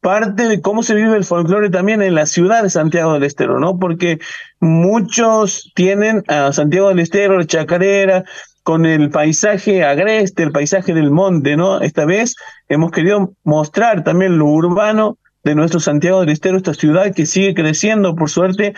parte 0.00 0.46
de 0.46 0.60
cómo 0.60 0.82
se 0.84 0.94
vive 0.94 1.16
el 1.16 1.24
folclore 1.24 1.70
también 1.70 2.00
en 2.00 2.14
la 2.14 2.26
ciudad 2.26 2.62
de 2.62 2.70
Santiago 2.70 3.14
del 3.14 3.24
Estero, 3.24 3.58
¿no? 3.58 3.78
Porque 3.78 4.20
muchos 4.60 5.72
tienen 5.74 6.22
a 6.28 6.52
Santiago 6.52 6.90
del 6.90 7.00
Estero, 7.00 7.42
chacarera, 7.42 8.24
con 8.62 8.86
el 8.86 9.10
paisaje 9.10 9.84
agreste, 9.84 10.42
el 10.44 10.52
paisaje 10.52 10.94
del 10.94 11.10
monte, 11.10 11.56
¿no? 11.56 11.80
Esta 11.80 12.04
vez 12.04 12.36
hemos 12.68 12.90
querido 12.92 13.32
mostrar 13.42 14.04
también 14.04 14.38
lo 14.38 14.46
urbano 14.46 15.18
de 15.42 15.54
nuestro 15.54 15.78
Santiago 15.78 16.20
del 16.20 16.30
Estero, 16.30 16.56
esta 16.56 16.74
ciudad 16.74 17.14
que 17.14 17.26
sigue 17.26 17.54
creciendo, 17.54 18.16
por 18.16 18.28
suerte, 18.28 18.74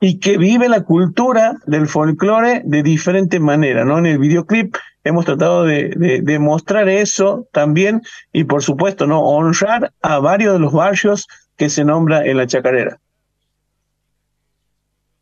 y 0.00 0.18
que 0.18 0.36
vive 0.36 0.68
la 0.68 0.82
cultura 0.82 1.56
del 1.66 1.88
folclore 1.88 2.62
de 2.64 2.82
diferente 2.82 3.40
manera, 3.40 3.84
¿no? 3.84 3.98
En 3.98 4.06
el 4.06 4.18
videoclip 4.18 4.76
hemos 5.04 5.24
tratado 5.24 5.64
de, 5.64 6.20
de, 6.22 6.38
mostrar 6.38 6.88
eso 6.88 7.48
también 7.52 8.02
y 8.32 8.44
por 8.44 8.62
supuesto, 8.62 9.06
¿no? 9.06 9.20
Honrar 9.22 9.92
a 10.02 10.18
varios 10.18 10.54
de 10.54 10.58
los 10.58 10.72
barrios 10.72 11.28
que 11.56 11.70
se 11.70 11.84
nombra 11.84 12.26
en 12.26 12.36
la 12.36 12.46
chacarera. 12.46 12.98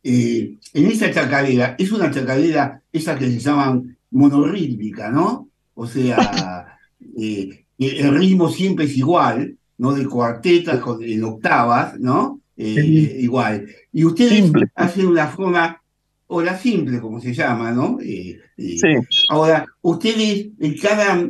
Eh, 0.03 0.57
en 0.73 0.85
esa 0.85 1.11
chacarera, 1.11 1.75
es 1.79 1.91
una 1.91 2.11
chacarera, 2.11 2.81
esa 2.91 3.17
que 3.17 3.25
se 3.25 3.39
llaman 3.39 3.97
monorítmica, 4.11 5.09
¿no? 5.09 5.49
O 5.73 5.87
sea, 5.87 6.77
eh, 7.17 7.65
el 7.79 8.17
ritmo 8.17 8.49
siempre 8.49 8.85
es 8.85 8.97
igual, 8.97 9.57
¿no? 9.77 9.93
De 9.93 10.05
cuartetas, 10.05 10.79
en 11.01 11.23
octavas, 11.23 11.99
¿no? 11.99 12.39
Eh, 12.57 13.17
igual. 13.19 13.67
Y 13.91 14.05
ustedes 14.05 14.51
hacen 14.75 15.07
una 15.07 15.27
forma, 15.27 15.81
o 16.27 16.41
la 16.41 16.57
simple, 16.57 16.99
como 16.99 17.19
se 17.19 17.33
llama, 17.33 17.71
¿no? 17.71 17.99
Eh, 18.01 18.39
eh, 18.57 19.01
ahora, 19.29 19.65
ustedes 19.81 20.47
en 20.59 20.77
cada, 20.77 21.29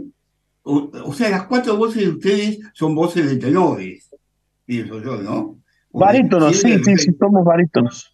o, 0.63 1.13
sea, 1.13 1.29
las 1.29 1.43
cuatro 1.43 1.77
voces 1.77 2.03
de 2.03 2.09
ustedes 2.09 2.59
son 2.73 2.93
voces 2.93 3.29
de 3.29 3.37
tenores, 3.37 4.09
pienso 4.65 5.01
yo, 5.01 5.17
¿no? 5.17 5.57
Barítonos, 5.91 6.57
sí, 6.57 6.77
sí, 6.83 6.97
sí, 6.97 7.11
somos 7.17 7.43
barítonos. 7.43 8.11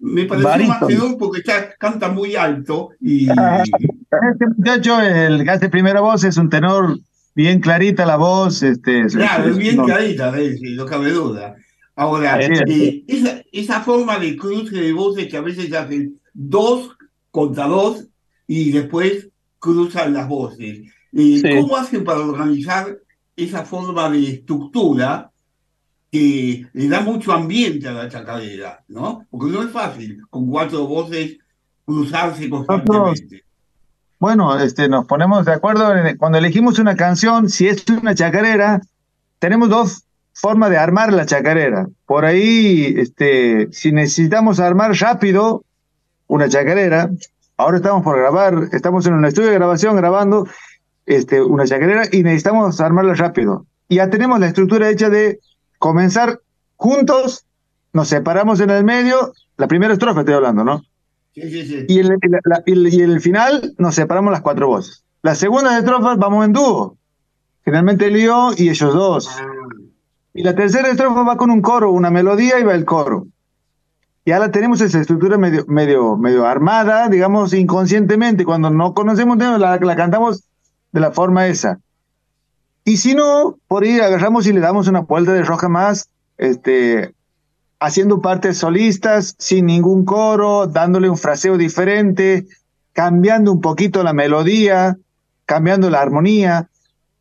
Me 0.00 0.26
pareció 0.26 0.68
más 0.68 0.86
tenor 0.86 1.18
porque 1.18 1.40
está, 1.40 1.74
canta 1.76 2.08
muy 2.08 2.36
alto 2.36 2.90
y... 3.00 3.28
Este 3.28 4.46
muchacho, 4.56 5.00
el 5.00 5.42
que 5.42 5.50
hace 5.50 5.68
primera 5.68 6.00
voz, 6.00 6.22
es 6.22 6.36
un 6.36 6.48
tenor 6.48 6.98
bien 7.34 7.60
clarita 7.60 8.06
la 8.06 8.16
voz. 8.16 8.62
Este, 8.62 9.06
claro, 9.06 9.50
es 9.50 9.56
bien 9.56 9.76
clarita, 9.76 10.32
no 10.76 10.86
cabe 10.86 11.10
duda. 11.10 11.56
Ahora, 11.98 12.40
eh, 12.40 13.02
esa, 13.08 13.42
esa, 13.50 13.80
forma 13.80 14.20
de 14.20 14.36
cruce 14.36 14.76
de 14.76 14.92
voces 14.92 15.26
que 15.26 15.36
a 15.36 15.40
veces 15.40 15.72
hacen 15.72 16.20
dos 16.32 16.96
contra 17.32 17.66
dos 17.66 18.06
y 18.46 18.70
después 18.70 19.26
cruzan 19.58 20.12
las 20.12 20.28
voces. 20.28 20.82
Eh, 21.12 21.42
¿Cómo 21.60 21.76
hacen 21.76 22.04
para 22.04 22.20
organizar 22.20 22.96
esa 23.34 23.64
forma 23.64 24.08
de 24.10 24.30
estructura 24.30 25.32
que 26.12 26.68
le 26.72 26.88
da 26.88 27.00
mucho 27.00 27.32
ambiente 27.32 27.88
a 27.88 27.92
la 27.92 28.08
chacarera, 28.08 28.84
¿no? 28.86 29.26
Porque 29.28 29.50
no 29.50 29.64
es 29.64 29.72
fácil 29.72 30.22
con 30.30 30.48
cuatro 30.48 30.86
voces 30.86 31.38
cruzarse 31.84 32.48
constantemente. 32.48 33.42
Bueno, 34.20 34.56
este, 34.60 34.88
nos 34.88 35.04
ponemos 35.04 35.44
de 35.44 35.52
acuerdo 35.52 35.92
cuando 36.16 36.38
elegimos 36.38 36.78
una 36.78 36.94
canción, 36.94 37.48
si 37.48 37.66
es 37.66 37.84
una 37.90 38.14
chacarera, 38.14 38.80
tenemos 39.40 39.68
dos 39.68 40.04
forma 40.38 40.70
de 40.70 40.76
armar 40.76 41.12
la 41.12 41.26
chacarera. 41.26 41.88
Por 42.06 42.24
ahí, 42.24 42.94
este, 42.96 43.68
si 43.72 43.90
necesitamos 43.90 44.60
armar 44.60 44.92
rápido 44.92 45.64
una 46.28 46.48
chacarera, 46.48 47.10
ahora 47.56 47.78
estamos 47.78 48.04
por 48.04 48.18
grabar, 48.18 48.68
estamos 48.72 49.06
en 49.06 49.14
un 49.14 49.24
estudio 49.24 49.48
de 49.48 49.54
grabación 49.54 49.96
grabando 49.96 50.46
este, 51.06 51.42
una 51.42 51.66
chacarera 51.66 52.04
y 52.12 52.22
necesitamos 52.22 52.80
armarla 52.80 53.14
rápido. 53.14 53.66
Ya 53.88 54.10
tenemos 54.10 54.38
la 54.38 54.46
estructura 54.46 54.88
hecha 54.90 55.10
de 55.10 55.40
comenzar 55.78 56.40
juntos, 56.76 57.44
nos 57.92 58.08
separamos 58.08 58.60
en 58.60 58.70
el 58.70 58.84
medio, 58.84 59.32
la 59.56 59.66
primera 59.66 59.92
estrofa 59.92 60.20
estoy 60.20 60.34
hablando, 60.34 60.62
¿no? 60.62 60.84
Sí, 61.34 61.50
sí, 61.50 61.66
sí. 61.66 61.84
Y 61.88 61.98
en 61.98 62.12
el, 62.12 62.94
y 62.94 63.00
el 63.00 63.20
final 63.20 63.74
nos 63.78 63.94
separamos 63.96 64.30
las 64.30 64.42
cuatro 64.42 64.68
voces. 64.68 65.02
Las 65.22 65.38
segundas 65.38 65.76
estrofas 65.78 66.16
vamos 66.16 66.44
en 66.44 66.52
dúo. 66.52 66.96
Generalmente 67.64 68.06
el 68.06 68.18
yo 68.20 68.50
y 68.56 68.68
ellos 68.68 68.94
dos. 68.94 69.28
Y 70.38 70.44
la 70.44 70.54
tercera 70.54 70.88
estrofa 70.88 71.24
va 71.24 71.36
con 71.36 71.50
un 71.50 71.60
coro, 71.60 71.90
una 71.90 72.12
melodía 72.12 72.60
y 72.60 72.62
va 72.62 72.72
el 72.72 72.84
coro. 72.84 73.26
Y 74.24 74.30
ahora 74.30 74.52
tenemos 74.52 74.80
esa 74.80 75.00
estructura 75.00 75.36
medio, 75.36 75.64
medio, 75.66 76.16
medio 76.16 76.46
armada, 76.46 77.08
digamos, 77.08 77.52
inconscientemente. 77.52 78.44
Cuando 78.44 78.70
no 78.70 78.94
conocemos 78.94 79.36
la, 79.36 79.78
la 79.78 79.96
cantamos 79.96 80.44
de 80.92 81.00
la 81.00 81.10
forma 81.10 81.48
esa. 81.48 81.80
Y 82.84 82.98
si 82.98 83.16
no, 83.16 83.58
por 83.66 83.82
ahí 83.82 83.98
agarramos 83.98 84.46
y 84.46 84.52
le 84.52 84.60
damos 84.60 84.86
una 84.86 85.00
vuelta 85.00 85.32
de 85.32 85.42
roja 85.42 85.68
más, 85.68 86.08
este, 86.36 87.12
haciendo 87.80 88.20
partes 88.20 88.58
solistas, 88.58 89.34
sin 89.40 89.66
ningún 89.66 90.04
coro, 90.04 90.68
dándole 90.68 91.10
un 91.10 91.18
fraseo 91.18 91.58
diferente, 91.58 92.46
cambiando 92.92 93.50
un 93.50 93.60
poquito 93.60 94.04
la 94.04 94.12
melodía, 94.12 94.98
cambiando 95.46 95.90
la 95.90 96.00
armonía. 96.00 96.68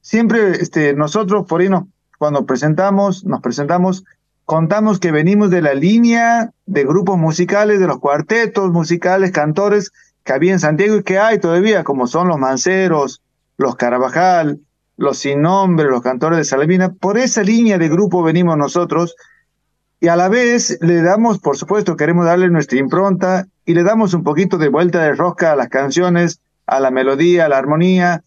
Siempre 0.01 0.51
este, 0.61 0.93
nosotros 0.93 1.47
por 1.47 1.61
ahí 1.61 1.69
nos 1.69 1.85
cuando 2.17 2.45
presentamos, 2.45 3.25
nos 3.25 3.41
presentamos, 3.41 4.03
contamos 4.45 4.99
que 4.99 5.11
venimos 5.11 5.49
de 5.49 5.61
la 5.61 5.73
línea 5.73 6.51
de 6.65 6.83
grupos 6.83 7.17
musicales, 7.17 7.79
de 7.79 7.87
los 7.87 7.99
cuartetos 7.99 8.71
musicales, 8.71 9.31
cantores 9.31 9.91
que 10.23 10.33
había 10.33 10.53
en 10.53 10.59
Santiago 10.59 10.97
y 10.97 11.03
que 11.03 11.19
hay 11.19 11.39
todavía, 11.39 11.83
como 11.83 12.07
son 12.07 12.27
los 12.27 12.37
Manceros, 12.37 13.21
los 13.57 13.75
Carabajal, 13.75 14.59
los 14.97 15.19
Sin 15.19 15.41
Nombre, 15.41 15.89
los 15.89 16.01
cantores 16.01 16.37
de 16.37 16.43
Salamina. 16.43 16.93
Por 16.93 17.17
esa 17.17 17.43
línea 17.43 17.77
de 17.77 17.89
grupo 17.89 18.23
venimos 18.23 18.57
nosotros 18.57 19.15
y 19.99 20.09
a 20.09 20.15
la 20.15 20.29
vez 20.29 20.77
le 20.81 21.01
damos, 21.01 21.39
por 21.39 21.57
supuesto, 21.57 21.95
queremos 21.95 22.25
darle 22.25 22.49
nuestra 22.49 22.77
impronta 22.77 23.47
y 23.65 23.73
le 23.73 23.83
damos 23.83 24.13
un 24.13 24.23
poquito 24.23 24.57
de 24.57 24.69
vuelta 24.69 25.01
de 25.01 25.13
rosca 25.13 25.53
a 25.53 25.55
las 25.55 25.69
canciones, 25.69 26.39
a 26.65 26.79
la 26.79 26.91
melodía, 26.91 27.45
a 27.45 27.49
la 27.49 27.57
armonía, 27.57 28.23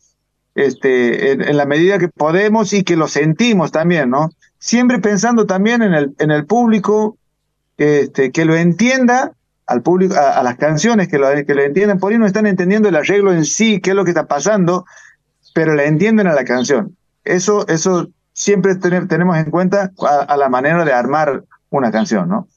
este, 0.55 1.33
en, 1.33 1.57
la 1.57 1.67
medida 1.67 1.99
que 1.99 2.09
podemos 2.09 2.73
y 2.73 2.83
que 2.83 2.97
lo 2.97 3.09
sentimos 3.09 3.73
también, 3.73 4.11
¿no? 4.11 4.31
Siempre 4.59 4.99
pensando 4.99 5.47
también 5.47 5.83
en 5.83 5.95
el, 5.95 6.15
en 6.19 6.31
el 6.31 6.47
público, 6.47 7.17
este, 7.79 8.31
que 8.31 8.45
lo 8.45 8.57
entienda 8.57 9.33
al 9.67 9.83
público, 9.83 10.17
a, 10.17 10.43
las 10.43 10.57
canciones, 10.57 11.09
que 11.09 11.19
lo, 11.19 11.29
que 11.47 11.55
lo 11.55 11.63
entiendan. 11.63 11.99
Por 11.99 12.13
ahí 12.13 12.19
no 12.19 12.27
están 12.27 12.47
entendiendo 12.47 12.89
el 12.89 12.97
arreglo 12.97 13.33
en 13.33 13.45
sí, 13.45 13.81
qué 13.81 13.91
es 13.91 13.97
lo 13.97 14.05
que 14.05 14.11
está 14.11 14.27
pasando, 14.27 14.85
pero 15.55 15.75
la 15.75 15.85
entienden 15.85 16.27
a 16.27 16.35
la 16.35 16.45
canción. 16.45 16.97
Eso, 17.25 17.67
eso 17.69 18.09
siempre 18.33 18.75
tenemos 18.75 19.37
en 19.37 19.51
cuenta 19.51 19.93
a, 20.27 20.37
la 20.37 20.49
manera 20.49 20.85
de 20.85 20.93
armar 20.93 21.45
una 21.69 21.93
canción, 21.93 22.29
¿no? 22.29 22.49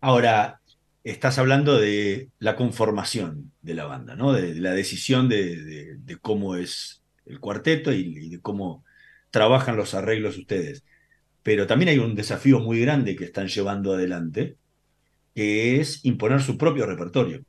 Ahora, 0.00 0.60
estás 1.04 1.38
hablando 1.38 1.78
de 1.78 2.30
la 2.38 2.56
conformación 2.56 3.52
de 3.60 3.74
la 3.74 3.84
banda, 3.84 4.16
¿no? 4.16 4.32
De, 4.32 4.54
la 4.54 4.72
decisión 4.72 5.28
de, 5.28 5.96
de, 5.98 6.16
cómo 6.18 6.56
es 6.56 7.01
el 7.26 7.40
cuarteto 7.40 7.92
y, 7.92 8.28
de 8.28 8.40
cómo 8.40 8.84
trabajan 9.30 9.76
los 9.76 9.94
arreglos 9.94 10.38
ustedes. 10.38 10.84
Pero 11.42 11.66
también 11.66 11.90
hay 11.90 11.98
un 11.98 12.14
desafío 12.14 12.60
muy 12.60 12.80
grande 12.80 13.16
que 13.16 13.24
están 13.24 13.48
llevando 13.48 13.94
adelante, 13.94 14.56
que 15.34 15.80
es 15.80 16.04
imponer 16.04 16.42
su 16.42 16.58
propio 16.58 16.86
repertorio. 16.86 17.44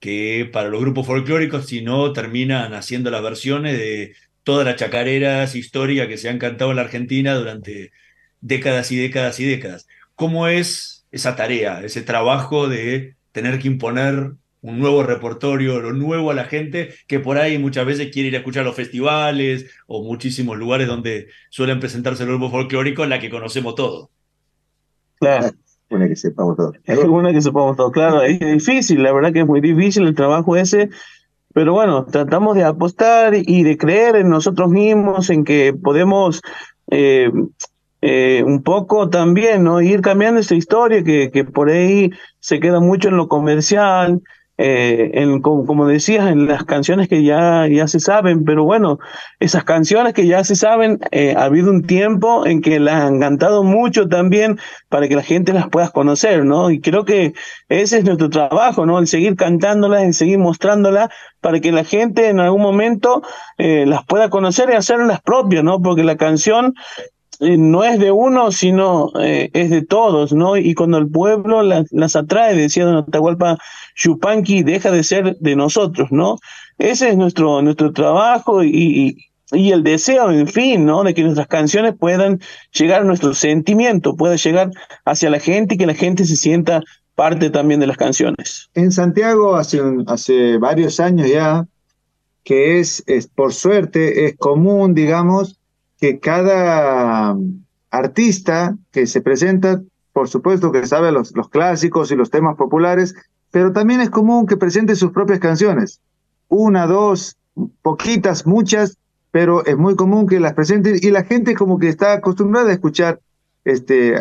Que 0.00 0.48
para 0.52 0.68
los 0.68 0.80
grupos 0.80 1.06
folclóricos, 1.06 1.66
si 1.66 1.82
no, 1.82 2.12
terminan 2.12 2.74
haciendo 2.74 3.10
las 3.10 3.22
versiones 3.22 3.78
de 3.78 4.14
todas 4.44 4.66
las 4.66 4.76
chacareras 4.76 5.56
históricas 5.56 6.06
que 6.08 6.18
se 6.18 6.28
han 6.28 6.38
cantado 6.38 6.70
en 6.70 6.76
la 6.76 6.82
Argentina 6.82 7.34
durante 7.34 7.92
décadas 8.40 8.92
y 8.92 8.96
décadas 8.96 9.40
y 9.40 9.44
décadas. 9.44 9.88
¿Cómo 10.14 10.48
es 10.48 11.06
esa 11.10 11.36
tarea, 11.36 11.82
ese 11.84 12.02
trabajo 12.02 12.68
de 12.68 13.16
tener 13.32 13.58
que 13.58 13.68
imponer 13.68 14.32
un 14.66 14.80
nuevo 14.80 15.02
repertorio, 15.04 15.80
lo 15.80 15.92
nuevo 15.92 16.30
a 16.30 16.34
la 16.34 16.44
gente 16.44 16.90
que 17.06 17.20
por 17.20 17.38
ahí 17.38 17.56
muchas 17.56 17.86
veces 17.86 18.10
quiere 18.12 18.28
ir 18.28 18.34
a 18.34 18.38
escuchar 18.38 18.64
los 18.64 18.74
festivales 18.74 19.70
o 19.86 20.02
muchísimos 20.02 20.58
lugares 20.58 20.88
donde 20.88 21.28
suelen 21.50 21.78
presentarse 21.78 22.24
el 22.24 22.30
grupo 22.30 22.50
folclórico 22.50 23.04
en 23.04 23.10
la 23.10 23.20
que 23.20 23.30
conocemos 23.30 23.76
todo. 23.76 24.10
Claro. 25.20 25.50
Una 25.88 26.08
que 26.08 26.16
sepamos 26.16 26.56
todo. 26.56 26.72
Es 26.84 26.98
una 26.98 27.32
que 27.32 27.40
sepamos 27.40 27.76
todo, 27.76 27.92
claro, 27.92 28.22
es 28.22 28.40
difícil, 28.40 29.04
la 29.04 29.12
verdad 29.12 29.32
que 29.32 29.40
es 29.40 29.46
muy 29.46 29.60
difícil 29.60 30.04
el 30.04 30.16
trabajo 30.16 30.56
ese, 30.56 30.90
pero 31.54 31.72
bueno, 31.72 32.04
tratamos 32.04 32.56
de 32.56 32.64
apostar 32.64 33.34
y 33.36 33.62
de 33.62 33.78
creer 33.78 34.16
en 34.16 34.28
nosotros 34.28 34.68
mismos, 34.68 35.30
en 35.30 35.44
que 35.44 35.72
podemos 35.72 36.42
eh, 36.90 37.30
eh, 38.02 38.42
un 38.44 38.64
poco 38.64 39.10
también, 39.10 39.62
¿no? 39.62 39.80
Ir 39.80 40.00
cambiando 40.00 40.40
esa 40.40 40.56
historia 40.56 41.04
que, 41.04 41.30
que 41.30 41.44
por 41.44 41.70
ahí 41.70 42.10
se 42.40 42.58
queda 42.58 42.80
mucho 42.80 43.08
en 43.08 43.16
lo 43.16 43.28
comercial, 43.28 44.22
eh, 44.58 45.10
en, 45.14 45.42
como, 45.42 45.66
como, 45.66 45.86
decías, 45.86 46.30
en 46.30 46.46
las 46.46 46.64
canciones 46.64 47.08
que 47.08 47.22
ya, 47.22 47.66
ya 47.68 47.86
se 47.88 48.00
saben, 48.00 48.44
pero 48.44 48.64
bueno, 48.64 48.98
esas 49.38 49.64
canciones 49.64 50.14
que 50.14 50.26
ya 50.26 50.44
se 50.44 50.56
saben, 50.56 50.98
eh, 51.10 51.34
ha 51.36 51.44
habido 51.44 51.70
un 51.70 51.82
tiempo 51.82 52.46
en 52.46 52.62
que 52.62 52.80
las 52.80 53.02
han 53.02 53.20
cantado 53.20 53.62
mucho 53.64 54.08
también 54.08 54.58
para 54.88 55.08
que 55.08 55.16
la 55.16 55.22
gente 55.22 55.52
las 55.52 55.68
pueda 55.68 55.90
conocer, 55.90 56.44
¿no? 56.44 56.70
Y 56.70 56.80
creo 56.80 57.04
que 57.04 57.34
ese 57.68 57.98
es 57.98 58.04
nuestro 58.04 58.30
trabajo, 58.30 58.86
¿no? 58.86 58.98
El 58.98 59.06
seguir 59.06 59.36
cantándolas, 59.36 60.04
el 60.04 60.14
seguir 60.14 60.38
mostrándolas 60.38 61.10
para 61.40 61.60
que 61.60 61.70
la 61.70 61.84
gente 61.84 62.28
en 62.28 62.40
algún 62.40 62.62
momento 62.62 63.22
eh, 63.58 63.84
las 63.86 64.04
pueda 64.06 64.30
conocer 64.30 64.70
y 64.70 64.74
hacerlas 64.74 65.20
propias, 65.20 65.64
¿no? 65.64 65.80
Porque 65.82 66.02
la 66.02 66.16
canción 66.16 66.74
eh, 67.40 67.56
no 67.56 67.84
es 67.84 67.98
de 67.98 68.10
uno, 68.10 68.50
sino 68.52 69.10
eh, 69.20 69.50
es 69.52 69.70
de 69.70 69.82
todos, 69.82 70.32
¿no? 70.32 70.56
Y 70.56 70.74
cuando 70.74 70.98
el 70.98 71.08
pueblo 71.08 71.62
las, 71.62 71.86
las 71.90 72.16
atrae, 72.16 72.54
decía 72.54 72.84
Don 72.84 72.96
Atahualpa 72.96 73.58
Chupanqui, 73.94 74.62
deja 74.62 74.90
de 74.90 75.02
ser 75.02 75.36
de 75.38 75.56
nosotros, 75.56 76.08
¿no? 76.10 76.38
Ese 76.78 77.10
es 77.10 77.16
nuestro, 77.16 77.62
nuestro 77.62 77.92
trabajo 77.92 78.62
y, 78.62 79.16
y, 79.52 79.70
el 79.70 79.82
deseo, 79.84 80.30
en 80.30 80.48
fin, 80.48 80.84
¿no? 80.84 81.04
De 81.04 81.14
que 81.14 81.22
nuestras 81.22 81.46
canciones 81.46 81.94
puedan 81.98 82.40
llegar 82.72 83.02
a 83.02 83.04
nuestro 83.04 83.32
sentimiento, 83.32 84.16
pueda 84.16 84.36
llegar 84.36 84.70
hacia 85.04 85.30
la 85.30 85.38
gente 85.38 85.74
y 85.74 85.78
que 85.78 85.86
la 85.86 85.94
gente 85.94 86.24
se 86.24 86.36
sienta 86.36 86.82
parte 87.14 87.50
también 87.50 87.80
de 87.80 87.86
las 87.86 87.96
canciones. 87.96 88.68
En 88.74 88.92
Santiago 88.92 89.56
hace, 89.56 89.80
hace 90.06 90.58
varios 90.58 91.00
años 91.00 91.28
ya, 91.28 91.66
que 92.44 92.80
es, 92.80 93.02
es 93.06 93.28
por 93.28 93.52
suerte, 93.52 94.26
es 94.26 94.36
común, 94.36 94.94
digamos, 94.94 95.55
que 95.98 96.18
cada 96.18 97.36
artista 97.90 98.76
que 98.92 99.06
se 99.06 99.20
presenta, 99.20 99.80
por 100.12 100.28
supuesto 100.28 100.72
que 100.72 100.86
sabe 100.86 101.12
los, 101.12 101.34
los 101.34 101.48
clásicos 101.48 102.10
y 102.10 102.16
los 102.16 102.30
temas 102.30 102.56
populares, 102.56 103.14
pero 103.50 103.72
también 103.72 104.00
es 104.00 104.10
común 104.10 104.46
que 104.46 104.56
presente 104.56 104.96
sus 104.96 105.12
propias 105.12 105.38
canciones. 105.38 106.00
Una, 106.48 106.86
dos, 106.86 107.36
poquitas, 107.82 108.46
muchas, 108.46 108.98
pero 109.30 109.64
es 109.64 109.76
muy 109.76 109.96
común 109.96 110.26
que 110.26 110.40
las 110.40 110.54
presente 110.54 110.98
y 111.00 111.10
la 111.10 111.24
gente 111.24 111.54
como 111.54 111.78
que 111.78 111.88
está 111.88 112.12
acostumbrada 112.12 112.70
a 112.70 112.74
escuchar, 112.74 113.20
este, 113.64 114.14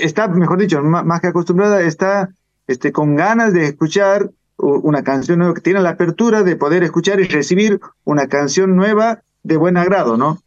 está, 0.00 0.28
mejor 0.28 0.58
dicho, 0.58 0.82
más 0.82 1.20
que 1.20 1.28
acostumbrada, 1.28 1.82
está 1.82 2.30
este, 2.66 2.92
con 2.92 3.16
ganas 3.16 3.52
de 3.52 3.66
escuchar 3.66 4.30
una 4.56 5.04
canción 5.04 5.38
nueva, 5.38 5.54
que 5.54 5.60
tiene 5.60 5.80
la 5.80 5.90
apertura 5.90 6.42
de 6.42 6.56
poder 6.56 6.82
escuchar 6.82 7.20
y 7.20 7.28
recibir 7.28 7.80
una 8.04 8.26
canción 8.26 8.74
nueva 8.74 9.22
de 9.44 9.56
buen 9.56 9.76
agrado, 9.76 10.16
¿no? 10.16 10.38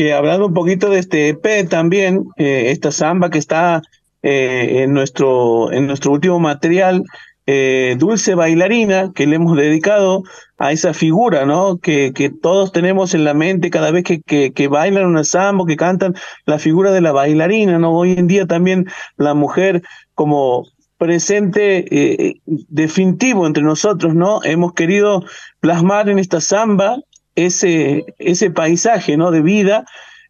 Que 0.00 0.14
hablando 0.14 0.46
un 0.46 0.54
poquito 0.54 0.88
de 0.88 0.98
este 0.98 1.28
EP 1.28 1.68
también, 1.68 2.24
eh, 2.38 2.70
esta 2.70 2.90
samba 2.90 3.28
que 3.28 3.36
está 3.36 3.82
eh, 4.22 4.80
en, 4.82 4.94
nuestro, 4.94 5.70
en 5.72 5.86
nuestro 5.86 6.12
último 6.12 6.38
material, 6.40 7.04
eh, 7.44 7.96
Dulce 7.98 8.34
Bailarina, 8.34 9.12
que 9.14 9.26
le 9.26 9.36
hemos 9.36 9.58
dedicado 9.58 10.22
a 10.56 10.72
esa 10.72 10.94
figura, 10.94 11.44
¿no? 11.44 11.76
Que, 11.76 12.14
que 12.14 12.30
todos 12.30 12.72
tenemos 12.72 13.12
en 13.12 13.24
la 13.24 13.34
mente 13.34 13.68
cada 13.68 13.90
vez 13.90 14.04
que, 14.04 14.22
que, 14.22 14.54
que 14.54 14.68
bailan 14.68 15.04
una 15.04 15.22
samba, 15.22 15.66
que 15.66 15.76
cantan 15.76 16.14
la 16.46 16.58
figura 16.58 16.92
de 16.92 17.02
la 17.02 17.12
bailarina, 17.12 17.78
¿no? 17.78 17.92
Hoy 17.92 18.12
en 18.12 18.26
día 18.26 18.46
también 18.46 18.86
la 19.18 19.34
mujer 19.34 19.82
como 20.14 20.64
presente 20.96 22.40
definitivo 22.46 23.46
entre 23.46 23.62
nosotros, 23.62 24.14
¿no? 24.14 24.42
Hemos 24.44 24.72
querido 24.72 25.22
plasmar 25.60 26.08
en 26.08 26.18
esta 26.18 26.40
samba 26.40 26.96
ese, 27.34 28.04
ese 28.18 28.50
paisaje 28.50 29.16
¿no? 29.16 29.30
de 29.30 29.42
vida. 29.42 29.84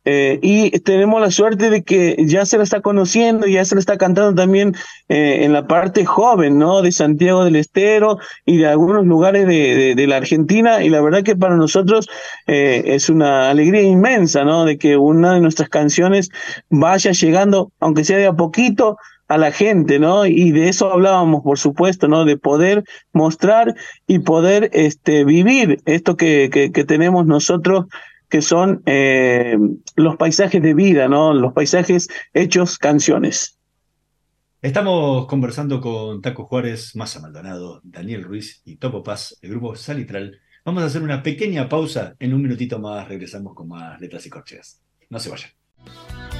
Eh, 0.07 0.39
y 0.41 0.71
tenemos 0.81 1.21
la 1.21 1.31
suerte 1.31 1.69
de 1.69 1.83
que 1.83 2.17
ya 2.21 2.47
se 2.47 2.57
la 2.57 2.65
está 2.65 2.81
conociendo, 2.81 3.47
ya 3.47 3.67
se 3.67 3.75
la 3.75 3.81
está 3.81 3.99
cantando 3.99 4.35
también 4.35 4.75
eh, 5.11 5.45
en 5.45 5.53
la 5.53 5.67
parte 5.67 6.07
joven, 6.07 6.59
¿no? 6.59 6.81
De 6.81 6.91
Santiago 6.91 7.45
del 7.45 7.57
Estero 7.57 8.19
y 8.47 8.57
de 8.57 8.67
algunos 8.67 9.05
lugares 9.05 9.47
de, 9.47 9.95
de, 9.95 10.07
la 10.07 10.17
Argentina. 10.17 10.83
Y 10.83 10.89
la 10.89 11.03
verdad 11.03 11.23
que 11.23 11.37
para 11.37 11.57
nosotros 11.57 12.09
eh, 12.47 12.83
es 12.87 13.11
una 13.11 13.51
alegría 13.51 13.83
inmensa, 13.83 14.43
¿no? 14.43 14.65
De 14.65 14.79
que 14.79 14.97
una 14.97 15.35
de 15.35 15.41
nuestras 15.43 15.69
canciones 15.69 16.31
vaya 16.71 17.13
llegando, 17.13 17.71
aunque 17.79 18.05
sea 18.05 18.17
de 18.17 18.27
a 18.27 18.33
poquito, 18.33 18.97
a 19.31 19.39
la 19.39 19.53
gente, 19.53 20.01
¿no? 20.01 20.27
Y 20.27 20.51
de 20.51 20.69
eso 20.69 20.93
hablábamos, 20.93 21.45
por 21.45 21.57
supuesto, 21.57 22.09
¿no? 22.09 22.25
De 22.25 22.37
poder 22.37 22.83
mostrar 23.13 23.77
y 24.09 24.19
poder 24.19 24.71
este, 24.73 25.25
vivir 25.25 25.81
esto 25.85 26.17
que, 26.17 26.51
que, 26.51 26.85
tenemos 26.85 27.27
nosotros, 27.27 27.87
que 28.29 28.43
son 28.43 28.83
eh, 28.87 29.57
los 29.95 30.17
paisajes 30.17 30.61
de 30.61 30.75
vida, 30.75 31.07
¿no? 31.07 31.33
Los 31.33 31.53
paisajes 31.53 32.09
hechos 32.35 32.77
canciones. 32.77 33.57
Estamos 34.63 35.29
conversando 35.29 35.81
con 35.81 36.21
Taco 36.21 36.47
Juárez, 36.47 36.97
Massa 36.97 37.21
Maldonado, 37.21 37.81
Daniel 37.85 38.25
Ruiz 38.25 38.63
y 38.65 38.79
Topo 38.79 39.05
Paz, 39.05 39.39
el 39.43 39.51
grupo 39.51 39.77
Salitral. 39.77 40.41
Vamos 40.65 40.83
a 40.83 40.87
hacer 40.87 41.03
una 41.03 41.23
pequeña 41.23 41.69
pausa. 41.69 42.17
En 42.19 42.35
un 42.35 42.43
minutito 42.43 42.81
más 42.81 43.07
regresamos 43.07 43.55
con 43.55 43.69
más 43.69 44.01
letras 44.01 44.27
y 44.27 44.31
corcheas. 44.31 44.83
No 45.09 45.21
se 45.21 45.31
vayan. 45.31 46.40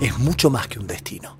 es 0.00 0.18
mucho 0.18 0.50
más 0.50 0.66
que 0.66 0.78
un 0.78 0.86
destino. 0.86 1.39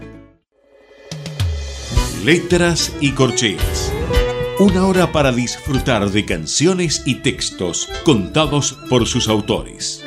Letras 2.23 2.95
y 3.01 3.13
corcheas 3.13 3.91
Una 4.59 4.85
hora 4.85 5.11
para 5.11 5.31
disfrutar 5.31 6.11
de 6.11 6.23
canciones 6.23 7.01
y 7.07 7.15
textos 7.15 7.89
contados 8.05 8.73
por 8.89 9.07
sus 9.07 9.27
autores. 9.27 10.03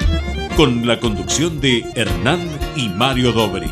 Con 0.56 0.86
la 0.86 1.00
conducción 1.00 1.60
de 1.60 1.84
Hernán 1.96 2.48
y 2.76 2.88
Mario 2.88 3.32
Dobri. 3.32 3.68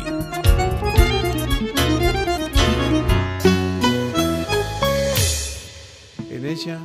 En 6.29 6.45
ella 6.45 6.81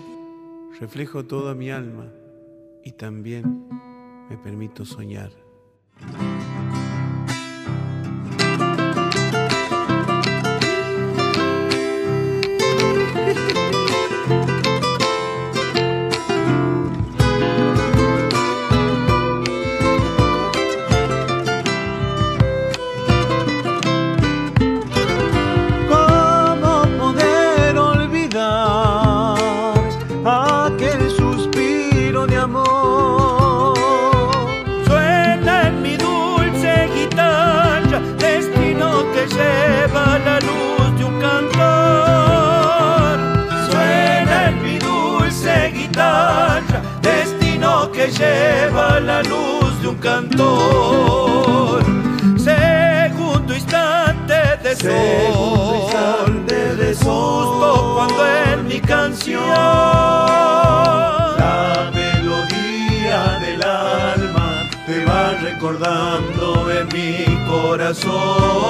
reflejo 0.79 1.25
toda 1.25 1.57
mi 1.57 1.71
alma 1.71 2.07
y 2.85 2.93
también 2.93 3.67
me 4.31 4.37
permito 4.37 4.85
soñar. 4.85 5.33
La 49.01 49.23
luz 49.23 49.81
de 49.83 49.89
un 49.89 49.97
cantor. 49.97 51.83
Segundo 52.37 53.55
instante 53.55 54.35
de 54.63 54.77
sol, 54.77 56.47
de 56.47 56.95
justo 56.95 57.95
cuando 57.95 58.27
en 58.27 58.67
mi 58.67 58.81
canción 58.81 59.43
la 61.39 61.91
melodía 61.95 63.39
del 63.41 63.63
alma 63.63 64.69
te 64.87 65.05
va 65.05 65.33
recordando 65.43 66.71
en 66.71 66.89
mi 66.89 67.25
corazón. 67.47 68.69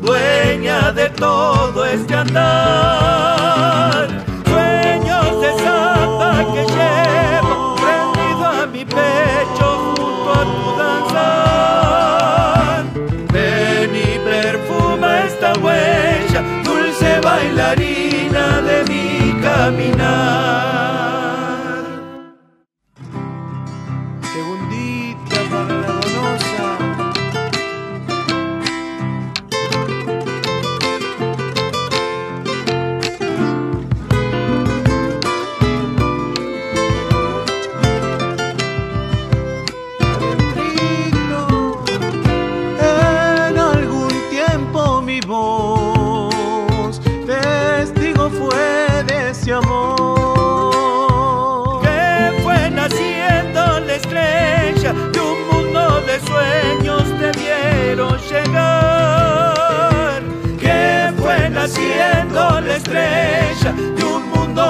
Dueña 0.00 0.92
de 0.92 1.08
todo 1.10 1.84
este 1.84 2.14
andar. 2.14 3.13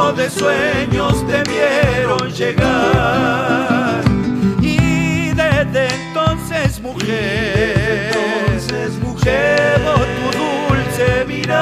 Mundo 0.04 0.22
de 0.22 0.28
sueños 0.28 1.24
te 1.26 1.42
vieron 1.50 2.30
llegar 2.30 4.02
y 4.60 5.28
desde 5.28 5.88
entonces 5.88 6.80
mujer, 6.80 8.12
llevo 9.24 9.94
tu 10.16 10.26
dulce 10.38 11.24
mirar. 11.26 11.56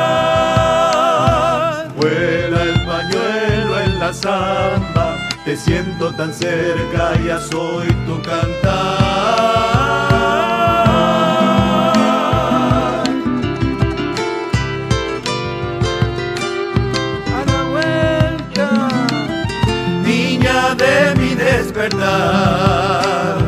Vuela 1.96 2.62
el 2.62 2.84
pañuelo 2.84 3.80
en 3.80 3.98
la 3.98 4.12
samba, 4.12 5.16
te 5.44 5.56
siento 5.56 6.12
tan 6.12 6.32
cerca, 6.32 7.12
ya 7.24 7.38
soy 7.38 7.88
tu 8.06 8.20
cantar. 8.22 9.01
De 20.74 21.14
mi 21.16 21.34
despertar, 21.34 23.38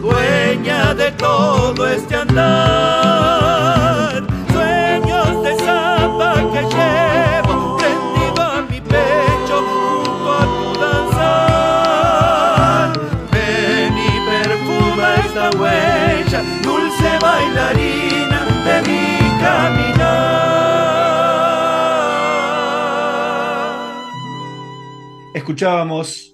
dueña 0.00 0.94
de 0.94 1.10
todo 1.12 1.86
este 1.88 2.14
andar. 2.16 4.22
Sueños 4.52 5.42
de 5.42 5.56
samba 5.64 6.34
que 6.52 6.62
llevo 6.62 7.76
prendido 7.76 8.42
a 8.42 8.62
mi 8.62 8.80
pecho 8.80 9.62
junto 9.70 10.32
a 10.32 10.44
tu 10.44 10.80
danzar. 10.80 12.92
Ven 13.32 13.94
y 13.98 14.10
perfuma 14.30 15.06
esta 15.24 15.50
huella, 15.58 16.40
dulce 16.62 17.10
bailarina 17.20 18.40
de 18.64 18.76
mi 18.86 19.04
caminar. 19.40 20.20
Escuchábamos 25.34 26.29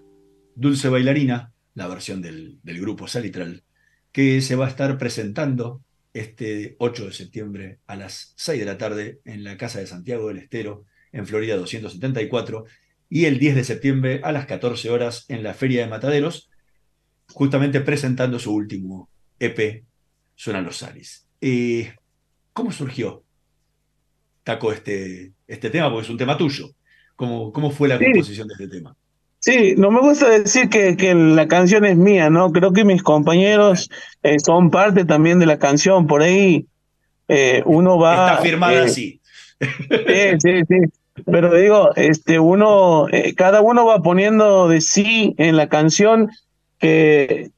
Dulce 0.57 0.89
Bailarina, 0.89 1.53
la 1.75 1.87
versión 1.87 2.21
del, 2.23 2.59
del 2.65 2.81
grupo 2.81 3.07
Salitral, 3.07 3.63
que 4.11 4.41
se 4.41 4.57
va 4.57 4.67
a 4.67 4.71
estar 4.71 4.99
presentando 4.99 5.83
este 6.15 6.75
8 6.79 7.07
de 7.07 7.13
septiembre 7.13 7.79
a 7.87 7.95
las 7.95 8.33
6 8.37 8.59
de 8.59 8.65
la 8.67 8.79
tarde 8.79 9.21
en 9.25 9.45
la 9.45 9.57
Casa 9.57 9.79
de 9.79 9.87
Santiago 9.87 10.29
del 10.29 10.39
Estero, 10.39 10.85
en 11.13 11.27
Florida 11.27 11.57
274, 11.57 12.65
y 13.09 13.27
el 13.27 13.39
10 13.39 13.55
de 13.55 13.65
septiembre 13.65 14.21
a 14.25 14.33
las 14.33 14.47
14 14.47 14.91
horas 14.91 15.27
en 15.29 15.43
la 15.43 15.55
Feria 15.55 15.83
de 15.83 15.89
Mataderos, 15.91 16.51
justamente 17.29 17.81
presentando 17.81 18.39
su 18.39 18.53
último 18.53 19.09
EP, 19.39 19.85
Suenan 20.35 20.65
los 20.65 20.79
Salis. 20.79 21.27
Eh, 21.41 21.95
¿Cómo 22.53 22.73
surgió, 22.73 23.25
Taco, 24.45 24.73
este, 24.73 25.33
este 25.47 25.71
tema? 25.71 25.91
Porque 25.91 26.05
es 26.05 26.11
un 26.11 26.19
tema 26.19 26.37
tuyo. 26.37 26.71
¿Cómo, 27.17 27.53
cómo 27.53 27.71
fue 27.71 27.89
la 27.89 27.99
Sí. 27.99 28.05
composición 28.05 28.49
de 28.49 28.55
este 28.55 28.69
tema? 28.69 28.97
Sí, 29.47 29.75
no 29.77 29.93
me 29.93 30.01
gusta 30.01 30.29
decir 30.29 30.69
que, 30.69 30.97
que 30.97 31.15
la 31.15 31.47
canción 31.47 31.85
es 31.85 31.97
mía, 31.97 32.31
¿no? 32.31 32.51
Creo 32.51 32.73
que 32.73 32.85
mis 32.85 33.01
compañeros 33.01 33.89
eh, 34.25 34.41
son 34.41 34.73
parte 34.73 35.05
también 35.05 35.39
de 35.39 35.47
la 35.47 35.61
canción. 35.61 36.09
Por 36.09 36.23
ahí 36.23 36.67
eh, 37.29 37.63
uno 37.65 37.97
va. 37.97 38.33
Está 38.33 38.43
firmada 38.43 38.75
eh, 38.75 38.81
así. 38.81 39.21
Sí, 39.61 40.37
sí, 40.43 40.63
sí. 40.69 40.77
Pero 41.27 41.55
digo, 41.55 41.95
este, 41.95 42.41
uno, 42.41 43.07
eh, 43.13 43.37
cada 43.37 43.61
uno 43.61 43.87
va 43.87 44.03
poniendo 44.03 44.67
de 44.67 44.81
sí 44.81 45.37
en 45.39 45.57
la 45.57 45.69
canción 45.69 46.29
que 46.81 47.53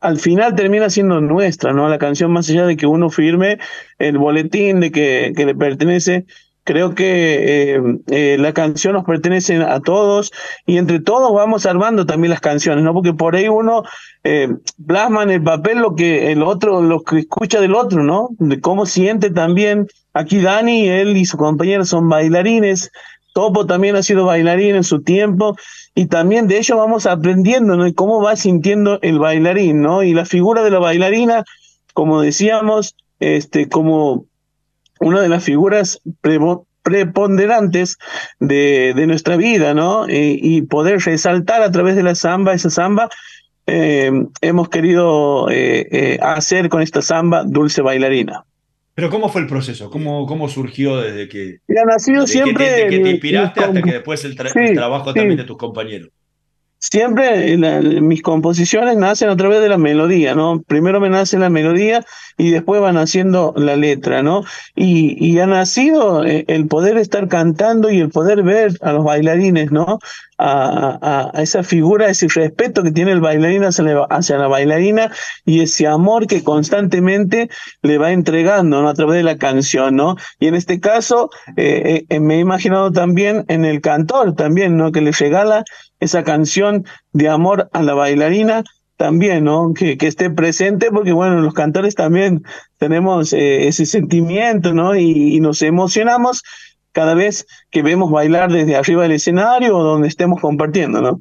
al 0.00 0.18
final 0.18 0.54
termina 0.54 0.88
siendo 0.88 1.20
nuestra, 1.20 1.74
¿no? 1.74 1.86
La 1.90 1.98
canción, 1.98 2.32
más 2.32 2.48
allá 2.48 2.64
de 2.64 2.78
que 2.78 2.86
uno 2.86 3.10
firme 3.10 3.58
el 3.98 4.16
boletín 4.16 4.80
de 4.80 4.90
que, 4.90 5.34
que 5.36 5.44
le 5.44 5.54
pertenece, 5.54 6.24
creo 6.66 6.94
que 6.96 7.74
eh, 7.74 7.80
eh, 8.08 8.36
la 8.38 8.52
canción 8.52 8.94
nos 8.94 9.04
pertenece 9.04 9.56
a 9.62 9.80
todos 9.80 10.32
y 10.66 10.78
entre 10.78 11.00
todos 11.00 11.32
vamos 11.32 11.64
armando 11.64 12.04
también 12.04 12.30
las 12.30 12.40
canciones, 12.40 12.82
¿no? 12.82 12.92
Porque 12.92 13.14
por 13.14 13.36
ahí 13.36 13.48
uno 13.48 13.84
eh, 14.24 14.48
plasma 14.84 15.22
en 15.22 15.30
el 15.30 15.42
papel 15.42 15.78
lo 15.78 15.94
que 15.94 16.32
el 16.32 16.42
otro, 16.42 16.82
lo 16.82 17.02
que 17.02 17.20
escucha 17.20 17.60
del 17.60 17.76
otro, 17.76 18.02
¿no? 18.02 18.30
De 18.38 18.60
cómo 18.60 18.84
siente 18.84 19.30
también. 19.30 19.86
Aquí 20.12 20.40
Dani, 20.40 20.88
él 20.88 21.16
y 21.16 21.24
su 21.24 21.36
compañero 21.36 21.84
son 21.84 22.08
bailarines, 22.08 22.90
Topo 23.32 23.66
también 23.66 23.94
ha 23.96 24.02
sido 24.02 24.24
bailarín 24.24 24.76
en 24.76 24.84
su 24.84 25.02
tiempo 25.02 25.56
y 25.94 26.06
también 26.06 26.48
de 26.48 26.58
ello 26.58 26.78
vamos 26.78 27.06
aprendiendo 27.06 27.76
¿no? 27.76 27.84
cómo 27.94 28.22
va 28.22 28.34
sintiendo 28.34 28.98
el 29.02 29.18
bailarín, 29.18 29.82
¿no? 29.82 30.02
Y 30.02 30.14
la 30.14 30.24
figura 30.24 30.64
de 30.64 30.70
la 30.70 30.78
bailarina, 30.78 31.44
como 31.92 32.22
decíamos, 32.22 32.96
este, 33.20 33.68
como 33.68 34.24
una 35.00 35.20
de 35.20 35.28
las 35.28 35.44
figuras 35.44 36.00
preponderantes 36.82 37.98
de, 38.38 38.92
de, 38.94 39.06
nuestra 39.06 39.36
vida, 39.36 39.74
¿no? 39.74 40.08
Eh, 40.08 40.38
y 40.40 40.62
poder 40.62 41.00
resaltar 41.00 41.62
a 41.62 41.70
través 41.70 41.96
de 41.96 42.02
la 42.02 42.14
samba, 42.14 42.54
esa 42.54 42.70
samba, 42.70 43.08
eh, 43.66 44.10
hemos 44.40 44.68
querido 44.68 45.48
eh, 45.50 46.18
hacer 46.22 46.68
con 46.68 46.82
esta 46.82 47.02
samba 47.02 47.44
Dulce 47.44 47.82
Bailarina. 47.82 48.44
Pero 48.94 49.10
¿cómo 49.10 49.28
fue 49.28 49.42
el 49.42 49.46
proceso? 49.46 49.90
¿Cómo, 49.90 50.26
cómo 50.26 50.48
surgió 50.48 50.96
desde 50.96 51.28
que, 51.28 51.58
ha 51.68 51.84
nacido 51.84 52.26
siempre 52.26 52.64
que 52.64 52.70
te, 52.70 52.88
que 52.88 52.98
te 53.00 53.10
inspiraste 53.10 53.60
hasta 53.60 53.82
que 53.82 53.92
después 53.92 54.24
el, 54.24 54.36
el 54.54 54.74
trabajo 54.74 55.12
también 55.12 55.36
de 55.36 55.44
tus 55.44 55.58
compañeros? 55.58 56.10
Siempre 56.78 57.56
mis 58.00 58.22
composiciones 58.22 58.96
nacen 58.96 59.30
a 59.30 59.36
través 59.36 59.60
de 59.60 59.68
la 59.68 59.78
melodía, 59.78 60.34
¿no? 60.34 60.62
Primero 60.62 61.00
me 61.00 61.08
nace 61.08 61.38
la 61.38 61.48
melodía 61.50 62.04
y 62.36 62.50
después 62.50 62.80
van 62.80 62.98
haciendo 62.98 63.54
la 63.56 63.76
letra, 63.76 64.22
¿no? 64.22 64.44
Y, 64.74 65.16
y 65.24 65.38
ha 65.40 65.46
nacido 65.46 66.24
eh, 66.24 66.44
el 66.48 66.66
poder 66.68 66.98
estar 66.98 67.28
cantando 67.28 67.90
y 67.90 68.00
el 68.00 68.10
poder 68.10 68.42
ver 68.42 68.72
a 68.82 68.92
los 68.92 69.04
bailarines, 69.04 69.72
¿no? 69.72 69.98
A, 70.38 71.30
a, 71.34 71.42
esa 71.42 71.62
figura, 71.62 72.10
ese 72.10 72.28
respeto 72.28 72.82
que 72.82 72.90
tiene 72.90 73.12
el 73.12 73.20
bailarín 73.20 73.64
hacia 73.64 73.84
la, 73.84 74.04
hacia 74.10 74.36
la, 74.36 74.48
bailarina 74.48 75.10
y 75.46 75.60
ese 75.62 75.86
amor 75.86 76.26
que 76.26 76.44
constantemente 76.44 77.48
le 77.80 77.96
va 77.96 78.12
entregando 78.12 78.82
¿no? 78.82 78.88
a 78.88 78.94
través 78.94 79.16
de 79.16 79.22
la 79.22 79.38
canción, 79.38 79.96
¿no? 79.96 80.16
Y 80.38 80.48
en 80.48 80.54
este 80.54 80.78
caso 80.78 81.30
eh, 81.56 82.04
eh, 82.08 82.20
me 82.20 82.36
he 82.36 82.40
imaginado 82.40 82.92
también 82.92 83.44
en 83.48 83.64
el 83.64 83.80
cantor 83.80 84.34
también, 84.34 84.76
¿no? 84.76 84.92
Que 84.92 85.00
le 85.00 85.12
regala 85.12 85.64
esa 86.00 86.22
canción 86.22 86.84
de 87.12 87.28
amor 87.28 87.70
a 87.72 87.82
la 87.82 87.94
bailarina 87.94 88.62
también, 88.96 89.44
¿no? 89.44 89.72
Que, 89.74 89.96
que 89.98 90.06
esté 90.06 90.30
presente, 90.30 90.90
porque 90.90 91.12
bueno, 91.12 91.40
los 91.40 91.54
cantores 91.54 91.94
también 91.94 92.42
tenemos 92.78 93.32
eh, 93.32 93.68
ese 93.68 93.86
sentimiento, 93.86 94.72
¿no? 94.72 94.96
Y, 94.96 95.40
nos 95.40 95.62
emocionamos 95.62 96.42
cada 96.96 97.14
vez 97.14 97.46
que 97.70 97.82
vemos 97.82 98.10
bailar 98.10 98.50
desde 98.50 98.74
arriba 98.74 99.02
del 99.02 99.12
escenario 99.12 99.76
o 99.76 99.84
donde 99.84 100.08
estemos 100.08 100.40
compartiendo, 100.40 101.02
¿no? 101.02 101.20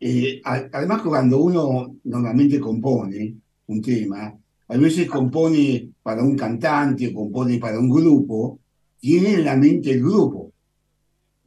Eh, 0.00 0.42
además, 0.42 1.02
cuando 1.02 1.38
uno 1.38 1.94
normalmente 2.02 2.58
compone 2.58 3.36
un 3.68 3.80
tema, 3.80 4.34
a 4.66 4.76
veces 4.76 5.08
compone 5.08 5.90
para 6.02 6.24
un 6.24 6.34
cantante 6.34 7.06
o 7.06 7.14
compone 7.14 7.58
para 7.58 7.78
un 7.78 7.88
grupo, 7.88 8.58
tiene 8.98 9.34
en 9.34 9.44
la 9.44 9.54
mente 9.54 9.92
el 9.92 10.00
grupo. 10.00 10.49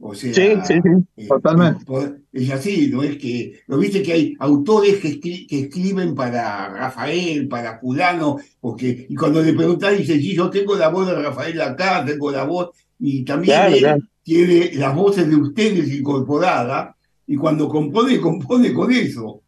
O 0.00 0.14
sea, 0.14 0.34
sí, 0.34 0.42
sí, 0.64 0.74
sí, 0.82 0.90
eh, 1.16 1.28
totalmente. 1.28 1.84
Es 2.32 2.50
así, 2.50 2.90
¿no? 2.92 3.02
Es 3.02 3.16
que, 3.16 3.60
¿lo 3.68 3.78
viste 3.78 4.02
que 4.02 4.12
hay 4.12 4.36
autores 4.40 4.98
que, 4.98 5.20
que 5.20 5.60
escriben 5.60 6.14
para 6.14 6.68
Rafael, 6.68 7.48
para 7.48 7.78
Fulano? 7.78 8.38
Porque, 8.60 9.06
y 9.08 9.14
cuando 9.14 9.40
le 9.40 9.54
preguntan, 9.54 9.96
dice, 9.96 10.18
sí, 10.18 10.34
yo 10.34 10.50
tengo 10.50 10.74
la 10.76 10.88
voz 10.88 11.06
de 11.06 11.14
Rafael 11.14 11.60
acá, 11.60 12.04
tengo 12.04 12.30
la 12.30 12.44
voz, 12.44 12.70
y 12.98 13.24
también 13.24 13.72
él 13.72 14.08
tiene 14.22 14.72
las 14.74 14.94
voces 14.94 15.28
de 15.28 15.36
ustedes 15.36 15.90
incorporadas, 15.92 16.94
y 17.26 17.36
cuando 17.36 17.68
compone, 17.68 18.20
compone 18.20 18.72
con 18.74 18.92
eso. 18.92 19.42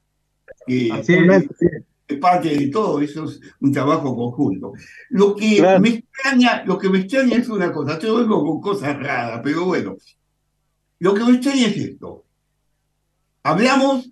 Que 0.66 0.88
es 2.08 2.18
parte 2.18 2.56
de 2.56 2.68
todo, 2.68 3.00
eso 3.00 3.24
es 3.24 3.40
un 3.60 3.72
trabajo 3.72 4.14
conjunto. 4.14 4.72
Lo 5.10 5.34
que 5.34 5.60
me 5.80 5.88
extraña, 5.88 6.64
lo 6.64 6.78
que 6.78 6.88
me 6.88 7.00
extraña 7.00 7.36
es 7.36 7.48
una 7.48 7.72
cosa, 7.72 7.98
te 7.98 8.10
vengo 8.10 8.44
con 8.44 8.60
cosas 8.60 8.96
raras, 8.96 9.40
pero 9.42 9.64
bueno, 9.64 9.96
lo 10.98 11.14
que 11.14 11.24
me 11.24 11.32
extraña 11.32 11.66
es 11.66 11.76
esto. 11.76 12.24
Hablamos 13.42 14.08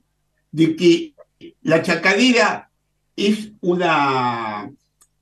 de 0.52 0.76
que 0.76 1.14
la 1.62 1.82
chacarera 1.82 2.70
es 3.16 3.52
una 3.60 4.70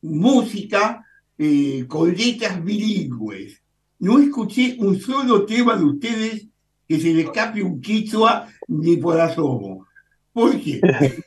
música 0.03 1.05
eh, 1.39 1.85
con 1.89 2.15
letras 2.15 2.63
bilingües. 2.63 3.61
No 4.01 4.19
escuché 4.19 4.77
un 4.79 5.01
solo 5.01 5.47
tema 5.47 5.77
de 5.77 5.85
ustedes 5.85 6.47
que 6.89 7.01
se 7.01 7.15
le 7.15 7.23
escape 7.23 7.63
un 7.63 7.81
quichua 7.81 8.49
ni 8.69 8.97
por 8.97 9.19
asomo. 9.21 9.87
¿Por 10.33 10.61
qué? 10.61 10.81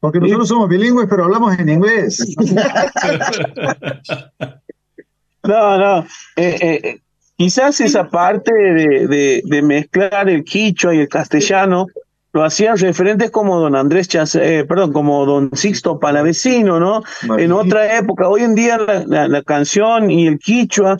Porque 0.00 0.18
nosotros 0.18 0.48
somos 0.48 0.68
bilingües, 0.68 1.06
pero 1.10 1.24
hablamos 1.24 1.58
en 1.58 1.68
inglés. 1.68 2.34
No, 5.42 5.78
no. 5.78 6.06
Eh, 6.36 6.58
eh, 6.60 7.00
Quizás 7.40 7.80
esa 7.80 8.06
parte 8.06 8.52
de, 8.52 9.40
de, 9.42 9.62
mezclar 9.62 10.28
el 10.28 10.44
quichua 10.44 10.94
y 10.94 10.98
el 10.98 11.08
castellano 11.08 11.86
lo 12.34 12.44
hacían 12.44 12.76
referentes 12.76 13.30
como 13.30 13.58
don 13.58 13.74
Andrés 13.74 14.08
Chas, 14.08 14.34
eh, 14.34 14.66
perdón, 14.68 14.92
como 14.92 15.24
don 15.24 15.50
Sixto 15.54 15.98
Palavecino, 15.98 16.78
¿no? 16.78 17.02
En 17.38 17.52
otra 17.52 17.96
época. 17.96 18.28
Hoy 18.28 18.42
en 18.42 18.54
día 18.54 18.76
la, 18.76 19.26
la, 19.26 19.42
canción 19.42 20.10
y 20.10 20.26
el 20.26 20.38
quichua, 20.38 20.98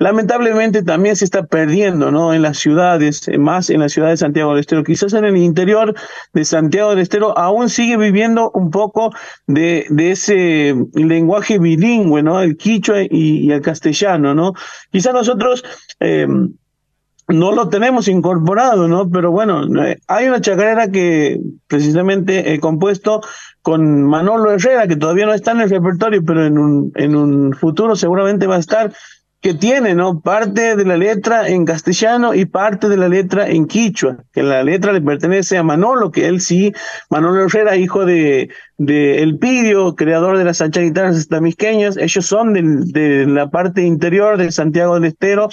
lamentablemente 0.00 0.82
también 0.82 1.14
se 1.14 1.26
está 1.26 1.44
perdiendo, 1.44 2.10
¿no? 2.10 2.32
En 2.32 2.40
las 2.40 2.56
ciudades, 2.56 3.28
eh, 3.28 3.36
más 3.36 3.68
en 3.68 3.80
la 3.80 3.90
ciudad 3.90 4.08
de 4.08 4.16
Santiago 4.16 4.50
del 4.50 4.60
Estero. 4.60 4.82
Quizás 4.82 5.12
en 5.12 5.26
el 5.26 5.36
interior 5.36 5.94
de 6.32 6.44
Santiago 6.46 6.90
del 6.90 7.00
Estero 7.00 7.38
aún 7.38 7.68
sigue 7.68 7.98
viviendo 7.98 8.50
un 8.52 8.70
poco 8.70 9.12
de, 9.46 9.86
de 9.90 10.10
ese 10.12 10.74
lenguaje 10.94 11.58
bilingüe, 11.58 12.22
¿no? 12.22 12.40
El 12.40 12.56
quichua 12.56 13.02
y, 13.08 13.52
el 13.52 13.60
castellano, 13.60 14.34
¿no? 14.34 14.54
Quizás 14.90 15.12
nosotros... 15.12 15.62
Eh, 16.00 16.26
no 17.28 17.52
lo 17.52 17.68
tenemos 17.68 18.08
incorporado, 18.08 18.88
¿no? 18.88 19.08
Pero 19.08 19.30
bueno, 19.30 19.62
eh, 19.84 20.00
hay 20.08 20.26
una 20.26 20.40
chacarera 20.40 20.88
que 20.88 21.38
precisamente 21.68 22.52
he 22.52 22.58
compuesto 22.58 23.20
con 23.62 24.02
Manolo 24.02 24.50
Herrera, 24.50 24.88
que 24.88 24.96
todavía 24.96 25.26
no 25.26 25.34
está 25.34 25.52
en 25.52 25.60
el 25.60 25.70
repertorio, 25.70 26.24
pero 26.24 26.44
en 26.44 26.58
un, 26.58 26.90
en 26.96 27.14
un 27.14 27.52
futuro 27.52 27.94
seguramente 27.94 28.48
va 28.48 28.56
a 28.56 28.58
estar, 28.58 28.92
que 29.40 29.54
tiene, 29.54 29.94
¿no? 29.94 30.20
Parte 30.20 30.76
de 30.76 30.84
la 30.84 30.98
letra 30.98 31.48
en 31.48 31.64
castellano 31.64 32.34
y 32.34 32.44
parte 32.44 32.88
de 32.88 32.98
la 32.98 33.08
letra 33.08 33.48
en 33.48 33.66
quichua, 33.66 34.18
que 34.32 34.42
la 34.42 34.62
letra 34.62 34.92
le 34.92 35.00
pertenece 35.00 35.56
a 35.56 35.62
Manolo, 35.62 36.10
que 36.10 36.26
él 36.26 36.40
sí, 36.40 36.72
Manolo 37.08 37.46
Herrera, 37.46 37.76
hijo 37.76 38.04
de, 38.04 38.50
de 38.76 39.22
El 39.22 39.38
Pidio, 39.38 39.94
creador 39.94 40.36
de 40.36 40.44
las 40.44 40.58
Sancha 40.58 40.82
Guitarras 40.82 41.16
Estamisqueñas, 41.16 41.96
ellos 41.96 42.26
son 42.26 42.52
de 42.52 43.26
la 43.26 43.50
parte 43.50 43.82
interior 43.82 44.36
de 44.36 44.52
Santiago 44.52 44.94
del 44.94 45.04
Estero 45.04 45.48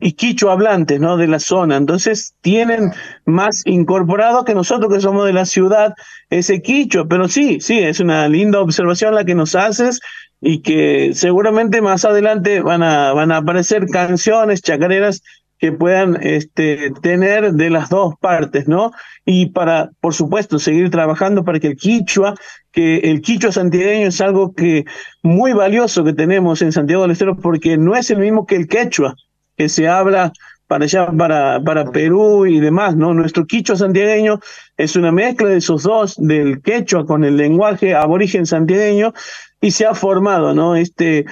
y 0.00 0.12
quicho 0.12 0.50
hablantes, 0.50 0.98
¿no? 0.98 1.16
De 1.16 1.28
la 1.28 1.38
zona. 1.38 1.76
Entonces 1.76 2.34
tienen 2.40 2.90
más 3.26 3.62
incorporado 3.66 4.44
que 4.44 4.54
nosotros 4.54 4.92
que 4.92 5.00
somos 5.00 5.26
de 5.26 5.34
la 5.34 5.44
ciudad 5.44 5.92
ese 6.30 6.62
quicho. 6.62 7.06
Pero 7.06 7.28
sí, 7.28 7.60
sí, 7.60 7.78
es 7.78 8.00
una 8.00 8.26
linda 8.28 8.60
observación 8.60 9.14
la 9.14 9.24
que 9.24 9.34
nos 9.34 9.54
haces 9.54 10.00
y 10.40 10.62
que 10.62 11.12
seguramente 11.14 11.82
más 11.82 12.04
adelante 12.04 12.60
van 12.60 12.82
a, 12.82 13.12
van 13.12 13.32
a 13.32 13.38
aparecer 13.38 13.86
canciones, 13.86 14.62
chacareras 14.62 15.22
que 15.58 15.72
puedan 15.72 16.18
este, 16.22 16.90
tener 17.02 17.52
de 17.52 17.68
las 17.68 17.90
dos 17.90 18.14
partes, 18.18 18.66
¿no? 18.66 18.92
Y 19.26 19.46
para, 19.50 19.90
por 20.00 20.14
supuesto, 20.14 20.58
seguir 20.58 20.90
trabajando 20.90 21.44
para 21.44 21.60
que 21.60 21.66
el 21.66 21.76
quichua, 21.76 22.34
que 22.72 22.96
el 22.96 23.20
quichua 23.20 23.52
santiagueño 23.52 24.08
es 24.08 24.20
algo 24.22 24.54
que 24.54 24.86
muy 25.22 25.52
valioso 25.52 26.02
que 26.02 26.14
tenemos 26.14 26.62
en 26.62 26.72
Santiago 26.72 27.02
del 27.02 27.10
Estero 27.10 27.36
porque 27.36 27.76
no 27.76 27.94
es 27.94 28.10
el 28.10 28.18
mismo 28.18 28.46
que 28.46 28.56
el 28.56 28.68
quechua 28.68 29.14
que 29.54 29.68
se 29.68 29.86
habla 29.86 30.32
para 30.70 30.84
allá, 30.84 31.10
para, 31.10 31.60
para 31.60 31.90
Perú 31.90 32.46
y 32.46 32.60
demás, 32.60 32.94
¿no? 32.94 33.12
Nuestro 33.12 33.44
quichua 33.44 33.74
santiagueño 33.74 34.38
es 34.76 34.94
una 34.94 35.10
mezcla 35.10 35.48
de 35.48 35.56
esos 35.56 35.82
dos, 35.82 36.14
del 36.16 36.62
quechua 36.62 37.04
con 37.04 37.24
el 37.24 37.36
lenguaje 37.36 37.96
aborigen 37.96 38.46
santiagueño, 38.46 39.12
y 39.60 39.72
se 39.72 39.84
ha 39.84 39.94
formado, 39.94 40.54
¿no? 40.54 40.76
Este 40.76 41.24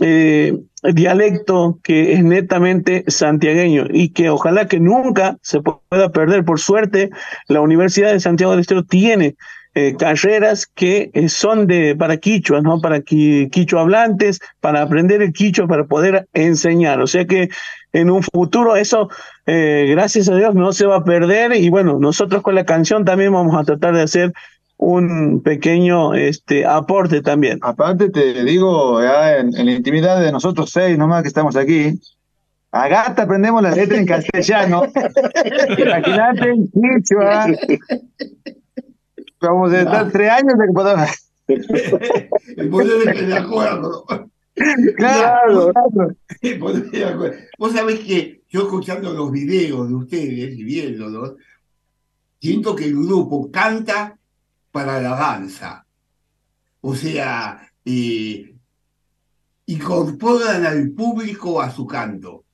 eh, 0.00 0.54
dialecto 0.82 1.78
que 1.82 2.14
es 2.14 2.24
netamente 2.24 3.04
santiagueño 3.06 3.84
y 3.90 4.14
que 4.14 4.30
ojalá 4.30 4.66
que 4.66 4.80
nunca 4.80 5.36
se 5.42 5.60
pueda 5.60 6.10
perder. 6.10 6.46
Por 6.46 6.58
suerte, 6.58 7.10
la 7.48 7.60
Universidad 7.60 8.12
de 8.12 8.20
Santiago 8.20 8.52
del 8.52 8.60
Estero 8.60 8.82
tiene 8.82 9.36
eh, 9.78 9.94
carreras 9.94 10.66
que 10.66 11.10
eh, 11.12 11.28
son 11.28 11.66
de 11.66 11.94
para 11.94 12.16
quichua, 12.16 12.62
¿no? 12.62 12.80
Para 12.80 13.02
quichua 13.02 13.82
hablantes, 13.82 14.40
para 14.62 14.80
aprender 14.80 15.20
el 15.20 15.34
quichua, 15.34 15.66
para 15.66 15.84
poder 15.84 16.26
enseñar. 16.32 17.02
O 17.02 17.06
sea 17.06 17.26
que 17.26 17.50
en 17.92 18.08
un 18.08 18.22
futuro 18.22 18.74
eso, 18.74 19.10
eh, 19.44 19.86
gracias 19.90 20.30
a 20.30 20.34
Dios, 20.34 20.54
no 20.54 20.72
se 20.72 20.86
va 20.86 20.96
a 20.96 21.04
perder. 21.04 21.54
Y 21.56 21.68
bueno, 21.68 21.98
nosotros 21.98 22.40
con 22.40 22.54
la 22.54 22.64
canción 22.64 23.04
también 23.04 23.34
vamos 23.34 23.54
a 23.54 23.64
tratar 23.64 23.94
de 23.94 24.00
hacer 24.00 24.32
un 24.78 25.42
pequeño 25.42 26.14
este 26.14 26.64
aporte 26.64 27.20
también. 27.20 27.58
Aparte 27.60 28.08
te 28.08 28.44
digo, 28.44 29.02
ya 29.02 29.36
en, 29.36 29.50
la 29.50 29.72
intimidad 29.72 30.22
de 30.22 30.32
nosotros 30.32 30.70
seis 30.72 30.96
nomás 30.96 31.20
que 31.20 31.28
estamos 31.28 31.54
aquí, 31.54 32.00
a 32.72 32.88
gata 32.88 33.24
aprendemos 33.24 33.62
la 33.62 33.72
letra 33.72 33.98
en 33.98 34.06
castellano. 34.06 34.84
Imagínate 35.76 36.48
en 36.48 36.66
quichua. 36.68 37.48
Vamos 39.48 39.72
a 39.72 39.80
estar 39.80 40.10
tres 40.10 40.30
años 40.30 40.58
de 40.58 40.66
que 40.66 40.72
podamos. 40.72 41.10
De 41.46 43.36
acuerdo. 43.36 44.04
Claro, 44.96 45.72
Vos 47.58 47.72
sabés 47.72 48.00
que 48.00 48.42
yo 48.48 48.62
escuchando 48.62 49.12
los 49.12 49.30
videos 49.30 49.88
de 49.88 49.94
ustedes 49.94 50.58
y 50.58 50.64
viéndolos, 50.64 51.34
siento 52.40 52.74
que 52.74 52.86
el 52.86 52.94
grupo 52.96 53.50
canta 53.50 54.18
para 54.72 55.00
la 55.00 55.10
danza. 55.10 55.86
O 56.80 56.94
sea, 56.94 57.70
eh, 57.84 58.54
incorporan 59.66 60.64
al 60.64 60.90
público 60.90 61.60
a 61.60 61.70
su 61.70 61.86
canto. 61.86 62.44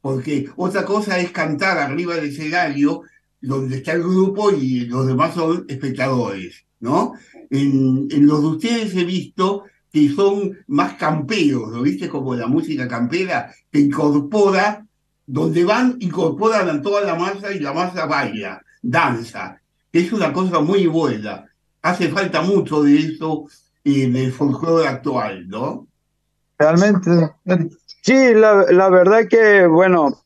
Porque 0.00 0.48
otra 0.56 0.84
cosa 0.84 1.18
es 1.18 1.30
cantar 1.30 1.78
arriba 1.78 2.14
del 2.14 2.26
escenario 2.26 3.02
donde 3.40 3.78
está 3.78 3.92
el 3.92 4.02
grupo 4.02 4.50
y 4.50 4.86
los 4.86 5.06
demás 5.06 5.34
son 5.34 5.64
espectadores, 5.68 6.64
¿no? 6.80 7.14
En, 7.50 8.08
en 8.10 8.26
los 8.26 8.40
de 8.40 8.46
ustedes 8.46 8.94
he 8.94 9.04
visto 9.04 9.64
que 9.92 10.10
son 10.10 10.56
más 10.68 10.94
camperos, 10.94 11.70
¿lo 11.70 11.82
viste? 11.82 12.08
Como 12.08 12.34
la 12.34 12.46
música 12.46 12.86
campera, 12.86 13.52
que 13.70 13.80
incorpora, 13.80 14.86
donde 15.26 15.64
van, 15.64 15.96
incorporan 16.00 16.68
a 16.68 16.82
toda 16.82 17.02
la 17.02 17.14
masa 17.16 17.52
y 17.52 17.58
la 17.58 17.72
masa 17.72 18.06
baila, 18.06 18.62
danza, 18.82 19.60
es 19.92 20.12
una 20.12 20.32
cosa 20.32 20.60
muy 20.60 20.86
buena. 20.86 21.46
Hace 21.82 22.08
falta 22.08 22.42
mucho 22.42 22.82
de 22.82 22.98
eso 22.98 23.46
en 23.84 24.14
el 24.16 24.32
folclore 24.32 24.86
actual, 24.86 25.48
¿no? 25.48 25.86
Realmente. 26.58 27.10
Sí, 28.02 28.34
la, 28.34 28.66
la 28.70 28.88
verdad 28.90 29.26
que, 29.28 29.66
bueno, 29.66 30.22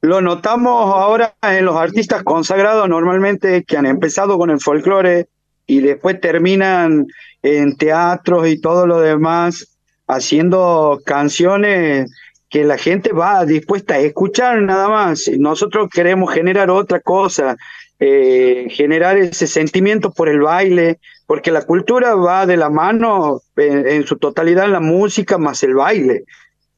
lo 0.00 0.20
notamos 0.20 0.94
ahora 0.94 1.34
en 1.42 1.64
los 1.64 1.76
artistas 1.76 2.22
consagrados 2.22 2.88
normalmente 2.88 3.64
que 3.64 3.76
han 3.76 3.86
empezado 3.86 4.38
con 4.38 4.50
el 4.50 4.60
folclore 4.60 5.26
y 5.66 5.80
después 5.80 6.20
terminan 6.20 7.06
en 7.42 7.76
teatros 7.76 8.48
y 8.48 8.60
todo 8.60 8.86
lo 8.86 9.00
demás 9.00 9.76
haciendo 10.06 11.00
canciones 11.04 12.10
que 12.48 12.64
la 12.64 12.78
gente 12.78 13.12
va 13.12 13.44
dispuesta 13.44 13.94
a 13.94 13.98
escuchar 13.98 14.62
nada 14.62 14.88
más. 14.88 15.30
Nosotros 15.38 15.88
queremos 15.92 16.32
generar 16.32 16.70
otra 16.70 17.00
cosa, 17.00 17.56
eh, 18.00 18.68
generar 18.70 19.18
ese 19.18 19.46
sentimiento 19.46 20.10
por 20.10 20.28
el 20.28 20.40
baile, 20.40 20.98
porque 21.26 21.50
la 21.50 21.62
cultura 21.62 22.14
va 22.14 22.46
de 22.46 22.56
la 22.56 22.70
mano 22.70 23.42
en, 23.56 23.86
en, 23.86 24.06
su 24.06 24.16
totalidad 24.16 24.68
la 24.68 24.80
música 24.80 25.36
más 25.36 25.62
el 25.62 25.74
baile. 25.74 26.24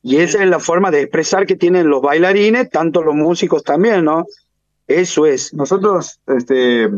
Y 0.03 0.17
esa 0.17 0.43
es 0.43 0.49
la 0.49 0.59
forma 0.59 0.91
de 0.91 1.03
expresar 1.03 1.47
que 1.47 1.57
tienen 1.57 1.89
los 1.89 2.03
bailarines, 2.03 2.71
tanto 2.71 3.03
los 3.03 3.15
músicos 3.15 3.63
también, 3.63 4.05
¿no? 4.05 4.25
Eso 4.87 5.27
es. 5.27 5.53
Nosotros, 5.53 6.21
este, 6.27 6.89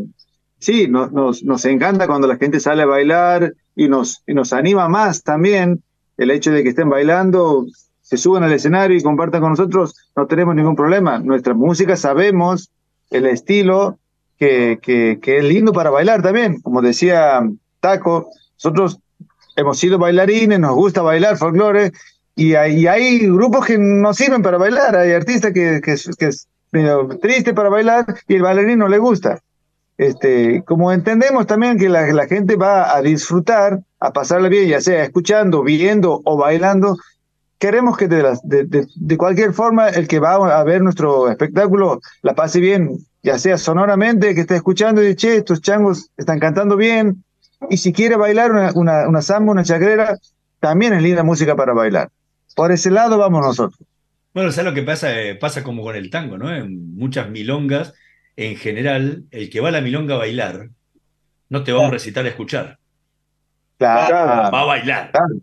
sí, 0.59 0.87
nos, 0.89 1.43
nos 1.43 1.65
encanta 1.65 2.07
cuando 2.07 2.29
la 2.29 2.37
gente 2.37 2.61
sale 2.61 2.83
a 2.83 2.87
bailar 2.87 3.55
y 3.75 3.89
nos, 3.89 4.23
y 4.27 4.35
nos 4.35 4.53
anima 4.53 4.89
más 4.89 5.23
también 5.23 5.83
el 6.17 6.31
hecho 6.31 6.53
de 6.53 6.63
que 6.63 6.69
estén 6.69 6.89
bailando, 6.89 7.67
se 8.03 8.17
suban 8.17 8.45
al 8.45 8.53
escenario 8.53 8.97
y 8.97 9.03
compartan 9.03 9.41
con 9.41 9.51
nosotros, 9.51 9.95
no 10.15 10.27
tenemos 10.27 10.55
ningún 10.55 10.77
problema. 10.77 11.19
Nuestra 11.19 11.55
música 11.55 11.97
sabemos 11.97 12.71
el 13.11 13.27
estilo 13.27 13.99
que, 14.39 14.79
que, 14.81 15.19
que 15.21 15.39
es 15.39 15.45
lindo 15.45 15.73
para 15.73 15.91
bailar 15.91 16.23
también. 16.23 16.61
Como 16.61 16.83
decía 16.83 17.43
Taco, 17.81 18.29
nosotros 18.55 18.99
hemos 19.57 19.79
sido 19.79 19.99
bailarines, 19.99 20.61
nos 20.61 20.75
gusta 20.75 21.03
bailar 21.03 21.37
folclore 21.37 21.93
y 22.43 22.55
hay, 22.57 22.81
y 22.81 22.87
hay 22.87 23.27
grupos 23.29 23.67
que 23.67 23.79
no 23.79 24.13
sirven 24.15 24.43
para 24.43 24.59
bailar, 24.59 24.97
hay 24.97 25.13
artistas 25.13 25.53
que, 25.53 25.81
que, 25.81 25.97
que 26.19 26.27
es 26.27 26.49
medio 26.73 27.07
triste 27.21 27.55
para 27.55 27.69
bailar 27.69 28.05
y 28.27 28.35
el 28.35 28.43
bailarín 28.43 28.79
no 28.79 28.89
le 28.89 28.99
gusta. 28.99 29.41
Este, 29.97 30.65
como 30.65 30.91
entendemos 30.91 31.47
también 31.47 31.79
que 31.79 31.89
la, 31.89 32.07
la, 32.13 32.27
gente 32.27 32.57
va 32.57 32.97
a 32.97 33.03
disfrutar, 33.03 33.81
a 34.01 34.13
pasarla 34.13 34.49
bien, 34.49 34.69
ya 34.69 34.81
sea 34.81 35.05
escuchando, 35.05 35.63
viendo 35.63 36.21
o 36.25 36.37
bailando, 36.37 36.97
queremos 37.59 37.97
que 37.97 38.09
de, 38.09 38.23
las, 38.23 38.41
de, 38.43 38.65
de, 38.65 38.87
de, 38.93 39.17
cualquier 39.17 39.53
forma 39.53 39.91
el 39.91 40.09
que 40.09 40.19
va 40.19 40.35
a 40.35 40.65
ver 40.65 40.83
nuestro 40.83 41.31
espectáculo 41.31 42.01
la 42.23 42.35
pase 42.35 42.59
bien, 42.59 42.99
ya 43.23 43.39
sea 43.39 43.59
sonoramente, 43.59 44.35
que 44.35 44.41
esté 44.41 44.57
escuchando 44.57 45.01
y 45.01 45.09
dice, 45.09 45.17
che, 45.17 45.37
estos 45.37 45.61
changos 45.61 46.11
están 46.17 46.41
cantando 46.41 46.77
bien, 46.77 47.23
y 47.71 47.77
si 47.77 47.93
quiere 47.93 48.17
bailar 48.17 48.51
una, 48.51 48.73
una, 48.75 49.09
una 49.09 49.23
samba, 49.23 49.53
una 49.53 49.63
chagrera, 49.63 50.19
también 50.59 50.95
es 50.95 51.03
linda 51.03 51.23
música 51.23 51.55
para 51.55 51.75
bailar. 51.75 52.11
Por 52.55 52.73
ese 52.73 52.91
lado 52.91 53.19
vamos 53.19 53.43
nosotros. 53.43 53.87
Bueno, 54.35 54.51
¿sabes 54.51 54.71
lo 54.71 54.75
que 54.75 54.83
pasa? 54.83 55.21
Eh, 55.21 55.35
pasa 55.35 55.63
como 55.63 55.83
con 55.83 55.97
el 55.97 56.11
tango, 56.11 56.39
¿no? 56.39 56.55
En 56.55 56.97
muchas 56.97 57.29
milongas 57.29 57.95
en 58.37 58.57
general, 58.57 59.25
el 59.31 59.51
que 59.51 59.61
va 59.61 59.69
a 59.69 59.73
la 59.73 59.81
milonga 59.81 60.15
a 60.15 60.19
bailar, 60.19 60.71
no 61.49 61.65
te 61.65 61.73
va 61.73 61.83
a 61.83 61.87
un 61.87 61.93
recital 61.93 62.25
a 62.25 62.31
escuchar. 62.31 62.79
Claro. 63.79 64.51
Va 64.51 64.61
a 64.61 64.65
bailar. 64.65 65.11
Claro. 65.11 65.35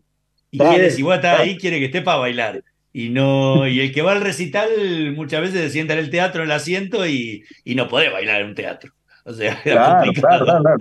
Y 0.52 0.58
claro. 0.58 0.74
quiere, 0.74 0.92
si 0.92 1.04
vos 1.04 1.16
estás 1.16 1.40
ahí, 1.40 1.58
quiere 1.58 1.80
que 1.80 1.86
esté 1.86 2.02
para 2.02 2.18
bailar. 2.18 2.64
Y 2.92 3.10
no, 3.10 3.68
y 3.68 3.80
el 3.82 3.94
que 3.94 4.02
va 4.02 4.14
al 4.14 4.22
recital 4.22 4.70
muchas 5.16 5.42
veces 5.42 5.62
se 5.62 5.70
sienta 5.70 5.94
en 5.94 6.00
el 6.00 6.10
teatro 6.10 6.42
en 6.42 6.50
el 6.50 6.56
asiento 6.56 7.06
y, 7.06 7.44
y 7.64 7.76
no 7.76 7.88
puede 7.88 8.10
bailar 8.10 8.42
en 8.42 8.48
un 8.48 8.56
teatro. 8.56 8.92
O 9.24 9.34
sea, 9.34 9.62
claro, 9.64 10.06
complicado. 10.06 10.46
Claro, 10.46 10.78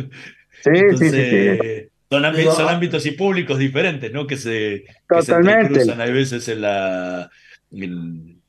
sí, 0.63 0.71
Entonces, 0.73 1.11
sí, 1.11 1.21
sí, 1.21 1.83
sí. 1.83 1.89
Son, 2.11 2.25
ámbitos, 2.25 2.57
son 2.57 2.69
ámbitos 2.69 3.05
y 3.05 3.11
públicos 3.11 3.59
diferentes, 3.59 4.11
¿no? 4.13 4.27
Que 4.27 4.37
se, 4.37 4.85
que 5.09 5.23
se 5.23 5.35
cruzan 5.35 6.01
hay 6.01 6.13
veces 6.13 6.49
en 6.49 6.63
la. 6.63 7.31
En, 7.71 8.41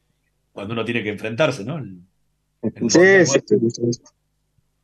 cuando 0.53 0.73
uno 0.73 0.85
tiene 0.85 1.03
que 1.03 1.09
enfrentarse, 1.09 1.65
¿no? 1.65 1.83
Sí, 2.89 3.25
sí, 3.25 3.39
sí, 3.47 4.01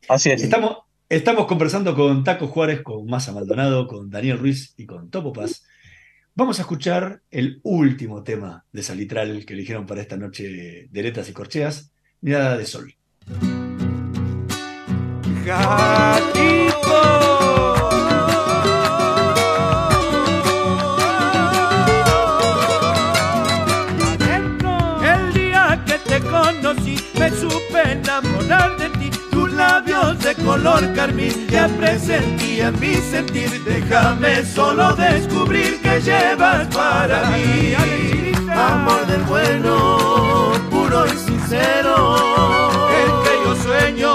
Así 0.07 0.31
es. 0.31 0.43
Estamos, 0.43 0.77
estamos 1.09 1.45
conversando 1.45 1.95
con 1.95 2.23
Taco 2.23 2.47
Juárez, 2.47 2.81
con 2.81 3.05
Massa 3.07 3.31
Maldonado, 3.31 3.87
con 3.87 4.09
Daniel 4.09 4.39
Ruiz 4.39 4.73
y 4.77 4.85
con 4.85 5.09
Topo 5.09 5.31
Paz. 5.31 5.65
Vamos 6.33 6.59
a 6.59 6.63
escuchar 6.63 7.21
el 7.31 7.61
último 7.63 8.23
tema 8.23 8.65
de 8.73 8.83
Salitral 8.83 9.45
que 9.45 9.53
eligieron 9.53 9.85
para 9.85 10.01
esta 10.01 10.17
noche 10.17 10.89
de 10.89 11.03
letras 11.03 11.29
y 11.29 11.33
corcheas, 11.33 11.93
Mirada 12.19 12.57
de 12.57 12.65
Sol. 12.65 12.93
Gatito. 15.45 17.34
Me 26.73 27.29
supe 27.29 27.91
enamorar 27.91 28.75
de 28.77 28.89
ti. 28.97 29.11
Tus 29.29 29.51
labios 29.51 30.17
de 30.19 30.33
color 30.33 30.93
carmín 30.95 31.47
ya 31.47 31.67
presentía 31.67 32.71
mi 32.71 32.95
sentir. 32.95 33.63
Déjame 33.63 34.43
solo 34.43 34.95
descubrir 34.95 35.79
que 35.81 36.01
llevas 36.01 36.67
para 36.75 37.29
mí. 37.29 37.75
Amor 38.51 39.05
del 39.05 39.21
bueno 39.23 40.53
puro 40.71 41.05
y 41.05 41.17
sincero. 41.17 42.15
El 42.89 43.11
que 43.23 43.33
yo 43.45 43.55
sueño 43.63 44.13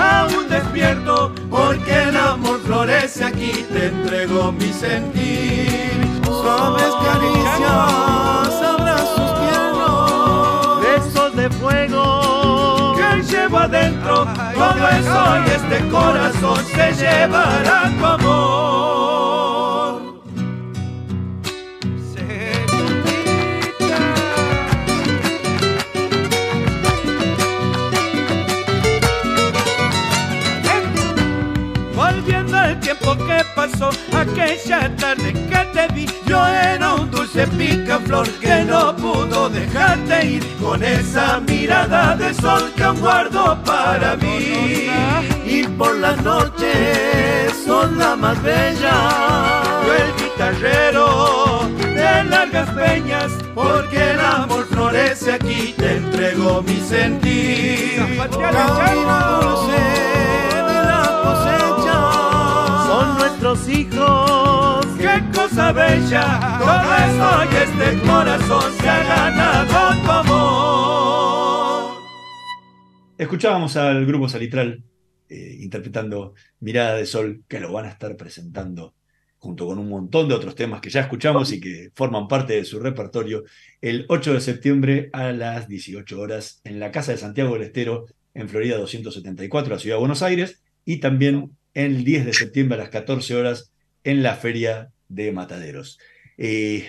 aún 0.00 0.48
despierto 0.48 1.32
porque 1.48 2.02
el 2.02 2.16
amor 2.16 2.60
florece 2.64 3.24
aquí. 3.24 3.64
Te 3.72 3.86
entrego 3.86 4.50
mi 4.50 4.72
sentir. 4.72 5.84
Abrazos 6.26 7.00
tiernos 7.00 8.48
besos 8.48 8.83
de 11.48 11.50
fuego 11.50 12.94
que 12.96 13.22
llevo 13.22 13.58
adentro. 13.58 14.26
Todo 14.54 14.88
eso 14.88 15.44
y 15.46 15.50
este 15.50 15.88
corazón 15.90 16.64
se 16.64 16.92
llevará 16.94 17.92
tu 17.98 18.06
amor 18.06 19.13
tiempo 33.16 33.26
que 33.26 33.44
pasó 33.54 33.90
aquella 34.16 34.94
tarde 34.96 35.32
que 35.32 35.64
te 35.72 35.94
vi. 35.94 36.06
Yo 36.26 36.46
era 36.46 36.94
un 36.94 37.10
dulce 37.10 37.46
picaflor 37.46 38.28
que 38.40 38.64
no 38.64 38.94
pudo 38.96 39.48
dejarte 39.48 40.26
ir 40.26 40.56
con 40.60 40.82
esa 40.82 41.40
mirada 41.40 42.16
de 42.16 42.34
sol 42.34 42.72
que 42.76 42.84
aún 42.84 43.00
guardo 43.00 43.58
para 43.64 44.16
mí. 44.16 44.88
Y 45.46 45.64
por 45.76 45.96
las 45.96 46.20
noches 46.22 47.52
son 47.64 47.98
la 47.98 48.16
más 48.16 48.42
bella. 48.42 49.62
Yo 49.86 49.94
el 49.94 50.14
guitarrero 50.16 51.68
de 51.78 52.24
largas 52.24 52.70
peñas 52.70 53.32
porque 53.54 54.10
el 54.10 54.20
amor 54.20 54.66
florece 54.66 55.32
aquí 55.32 55.74
te 55.76 55.96
entrego 55.96 56.62
mi 56.62 56.80
sentir. 56.80 58.02
Camino 58.30 59.40
dulce 59.42 60.13
nuestros 63.54 63.68
hijos. 63.68 64.86
Qué 64.98 65.22
cosa 65.34 65.72
bella 65.72 66.58
todo 66.58 66.94
eso 66.96 67.44
y 67.50 67.56
este 67.56 67.98
corazón 68.06 68.72
se 68.80 68.88
ha 68.88 69.02
ganado 69.04 70.02
tu 70.02 70.10
amor. 70.10 71.94
Escuchábamos 73.16 73.76
al 73.76 74.04
grupo 74.06 74.28
Salitral 74.28 74.82
eh, 75.28 75.58
interpretando 75.60 76.34
Mirada 76.60 76.96
de 76.96 77.06
Sol, 77.06 77.44
que 77.48 77.60
lo 77.60 77.72
van 77.72 77.86
a 77.86 77.90
estar 77.90 78.16
presentando 78.16 78.94
junto 79.38 79.66
con 79.66 79.78
un 79.78 79.88
montón 79.88 80.28
de 80.28 80.34
otros 80.34 80.54
temas 80.54 80.80
que 80.80 80.88
ya 80.88 81.02
escuchamos 81.02 81.52
y 81.52 81.60
que 81.60 81.90
forman 81.94 82.26
parte 82.28 82.54
de 82.54 82.64
su 82.64 82.80
repertorio, 82.80 83.44
el 83.82 84.06
8 84.08 84.32
de 84.32 84.40
septiembre 84.40 85.10
a 85.12 85.32
las 85.32 85.68
18 85.68 86.18
horas 86.18 86.62
en 86.64 86.80
la 86.80 86.90
Casa 86.90 87.12
de 87.12 87.18
Santiago 87.18 87.52
del 87.52 87.64
Estero, 87.64 88.06
en 88.32 88.48
Florida 88.48 88.78
274, 88.78 89.74
la 89.74 89.78
Ciudad 89.78 89.96
de 89.96 90.00
Buenos 90.00 90.22
Aires, 90.22 90.62
y 90.86 90.96
también 90.96 91.50
el 91.74 92.04
10 92.04 92.26
de 92.26 92.32
septiembre 92.32 92.78
a 92.78 92.82
las 92.82 92.90
14 92.90 93.34
horas 93.34 93.70
en 94.04 94.22
la 94.22 94.34
Feria 94.36 94.90
de 95.08 95.32
Mataderos. 95.32 95.98
Eh, 96.38 96.86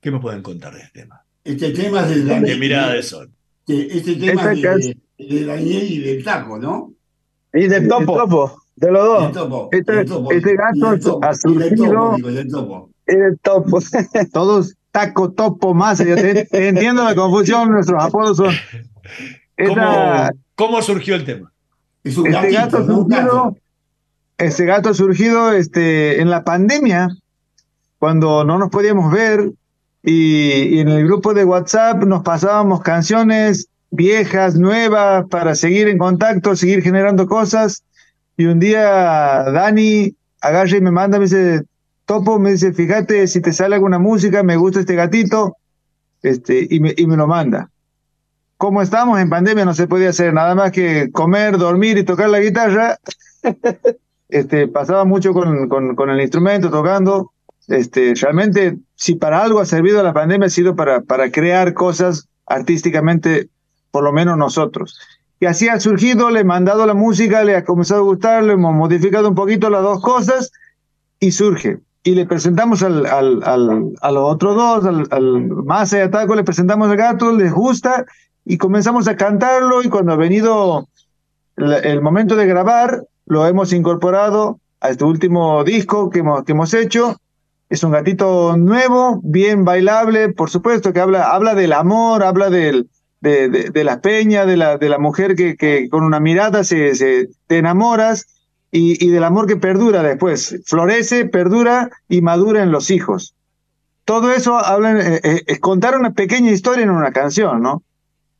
¿Qué 0.00 0.10
me 0.10 0.20
pueden 0.20 0.42
contar 0.42 0.74
de 0.74 0.82
este 0.82 1.00
tema? 1.00 1.24
Este 1.44 1.70
tema 1.70 2.02
es 2.02 2.24
de, 2.24 2.40
de 2.40 2.56
Mirada 2.56 2.92
de 2.92 3.02
Sol. 3.02 3.30
Este 3.66 4.16
tema 4.16 4.52
es 4.52 4.62
de, 4.62 4.96
de 5.18 5.44
Daniel 5.44 5.90
y 5.90 5.98
del 5.98 6.24
Taco, 6.24 6.58
¿no? 6.58 6.92
Y 7.52 7.66
del 7.66 7.88
Topo. 7.88 8.62
De 8.76 8.92
los 8.92 9.04
dos. 9.04 9.32
Topo, 9.32 9.68
este, 9.72 10.04
topo, 10.04 10.30
este 10.30 10.54
gato 10.54 10.98
topo, 11.00 11.26
ha 11.26 11.34
surgido. 11.34 12.16
El 12.16 12.48
topo. 12.48 12.90
El 13.06 13.38
topo. 13.40 13.80
Todos 14.32 14.76
taco, 14.92 15.32
topo, 15.32 15.74
más. 15.74 15.98
Yo 15.98 16.14
te, 16.14 16.44
te 16.44 16.68
entiendo 16.68 17.02
la 17.02 17.16
confusión, 17.16 17.70
nuestros 17.70 18.00
apodos 18.02 18.36
son. 18.36 18.54
¿Cómo, 19.66 20.28
¿Cómo, 20.54 20.82
surgió 20.82 21.16
el 21.16 21.24
tema? 21.24 21.52
Es 22.08 22.16
un 22.16 22.26
este 22.26 22.52
gatito, 22.52 22.78
gato 22.78 22.86
surgido, 22.86 23.06
gato. 23.06 23.56
este 24.38 24.64
gato 24.64 24.94
surgido 24.94 25.52
este, 25.52 26.20
en 26.20 26.30
la 26.30 26.42
pandemia, 26.42 27.08
cuando 27.98 28.44
no 28.44 28.58
nos 28.58 28.70
podíamos 28.70 29.12
ver, 29.12 29.50
y, 30.02 30.76
y 30.76 30.80
en 30.80 30.88
el 30.88 31.04
grupo 31.04 31.34
de 31.34 31.44
WhatsApp 31.44 32.04
nos 32.04 32.22
pasábamos 32.22 32.80
canciones 32.80 33.68
viejas, 33.90 34.54
nuevas, 34.54 35.26
para 35.28 35.54
seguir 35.54 35.88
en 35.88 35.98
contacto, 35.98 36.56
seguir 36.56 36.82
generando 36.82 37.26
cosas. 37.26 37.82
Y 38.36 38.46
un 38.46 38.58
día 38.58 39.44
Dani 39.50 40.14
agarra 40.40 40.76
y 40.76 40.80
me 40.80 40.90
manda, 40.90 41.18
me 41.18 41.24
dice, 41.24 41.62
Topo, 42.06 42.38
me 42.38 42.52
dice, 42.52 42.72
fíjate 42.72 43.26
si 43.26 43.42
te 43.42 43.52
sale 43.52 43.74
alguna 43.74 43.98
música, 43.98 44.42
me 44.42 44.56
gusta 44.56 44.80
este 44.80 44.94
gatito, 44.94 45.56
este, 46.22 46.66
y 46.70 46.80
me, 46.80 46.94
y 46.96 47.06
me 47.06 47.16
lo 47.16 47.26
manda. 47.26 47.68
Como 48.58 48.82
estábamos 48.82 49.20
en 49.20 49.30
pandemia, 49.30 49.64
no 49.64 49.72
se 49.72 49.86
podía 49.86 50.10
hacer 50.10 50.34
nada 50.34 50.54
más 50.56 50.72
que 50.72 51.10
comer, 51.12 51.58
dormir 51.58 51.96
y 51.96 52.02
tocar 52.02 52.28
la 52.28 52.40
guitarra. 52.40 52.98
este, 54.28 54.66
pasaba 54.66 55.04
mucho 55.04 55.32
con, 55.32 55.68
con, 55.68 55.94
con 55.94 56.10
el 56.10 56.20
instrumento, 56.20 56.68
tocando. 56.68 57.32
Este, 57.68 58.14
realmente, 58.14 58.76
si 58.96 59.14
para 59.14 59.44
algo 59.44 59.60
ha 59.60 59.64
servido 59.64 60.02
la 60.02 60.12
pandemia, 60.12 60.46
ha 60.46 60.50
sido 60.50 60.74
para, 60.74 61.02
para 61.02 61.30
crear 61.30 61.72
cosas 61.72 62.28
artísticamente, 62.46 63.48
por 63.92 64.02
lo 64.02 64.12
menos 64.12 64.36
nosotros. 64.36 64.98
Y 65.38 65.46
así 65.46 65.68
ha 65.68 65.78
surgido, 65.78 66.30
le 66.30 66.40
he 66.40 66.44
mandado 66.44 66.84
la 66.84 66.94
música, 66.94 67.44
le 67.44 67.54
ha 67.54 67.64
comenzado 67.64 68.00
a 68.00 68.04
gustar, 68.04 68.42
le 68.42 68.54
hemos 68.54 68.74
modificado 68.74 69.28
un 69.28 69.36
poquito 69.36 69.70
las 69.70 69.82
dos 69.82 70.02
cosas 70.02 70.50
y 71.20 71.30
surge. 71.30 71.78
Y 72.02 72.16
le 72.16 72.26
presentamos 72.26 72.82
al, 72.82 73.06
al, 73.06 73.42
al, 73.44 73.92
a 74.00 74.10
los 74.10 74.24
otros 74.24 74.56
dos, 74.56 74.84
al, 74.84 75.06
al 75.10 75.46
Masa 75.64 75.98
y 75.98 76.00
a 76.00 76.10
Taco, 76.10 76.34
le 76.34 76.42
presentamos 76.42 76.88
al 76.88 76.96
gato, 76.96 77.30
les 77.32 77.52
gusta 77.52 78.04
y 78.48 78.56
comenzamos 78.56 79.06
a 79.08 79.16
cantarlo 79.16 79.82
y 79.82 79.90
cuando 79.90 80.12
ha 80.12 80.16
venido 80.16 80.88
el, 81.56 81.72
el 81.72 82.00
momento 82.00 82.34
de 82.34 82.46
grabar, 82.46 83.04
lo 83.26 83.46
hemos 83.46 83.72
incorporado 83.72 84.58
a 84.80 84.88
este 84.88 85.04
último 85.04 85.62
disco 85.64 86.08
que 86.08 86.20
hemos, 86.20 86.44
que 86.44 86.52
hemos 86.52 86.72
hecho. 86.72 87.16
Es 87.68 87.84
un 87.84 87.92
gatito 87.92 88.56
nuevo, 88.56 89.20
bien 89.22 89.66
bailable, 89.66 90.30
por 90.30 90.48
supuesto 90.48 90.94
que 90.94 91.00
habla, 91.00 91.30
habla 91.30 91.54
del 91.54 91.74
amor, 91.74 92.22
habla 92.22 92.48
del, 92.48 92.88
de, 93.20 93.50
de, 93.50 93.68
de 93.68 93.84
la 93.84 94.00
peña, 94.00 94.46
de 94.46 94.56
la, 94.56 94.78
de 94.78 94.88
la 94.88 94.98
mujer 94.98 95.36
que, 95.36 95.54
que 95.54 95.90
con 95.90 96.02
una 96.02 96.18
mirada 96.18 96.64
se, 96.64 96.94
se 96.94 97.28
te 97.46 97.58
enamoras 97.58 98.26
y, 98.70 99.04
y, 99.04 99.10
del 99.10 99.24
amor 99.24 99.46
que 99.46 99.56
perdura 99.56 100.02
después, 100.02 100.62
florece, 100.64 101.26
perdura 101.26 101.90
y 102.08 102.22
madura 102.22 102.62
en 102.62 102.72
los 102.72 102.90
hijos. 102.90 103.34
Todo 104.06 104.32
eso 104.32 104.56
habla, 104.56 104.98
eh, 104.98 105.20
eh, 105.22 105.42
es 105.46 105.60
contar 105.60 105.98
una 105.98 106.12
pequeña 106.12 106.50
historia 106.50 106.84
en 106.84 106.90
una 106.90 107.12
canción, 107.12 107.60
¿no? 107.60 107.82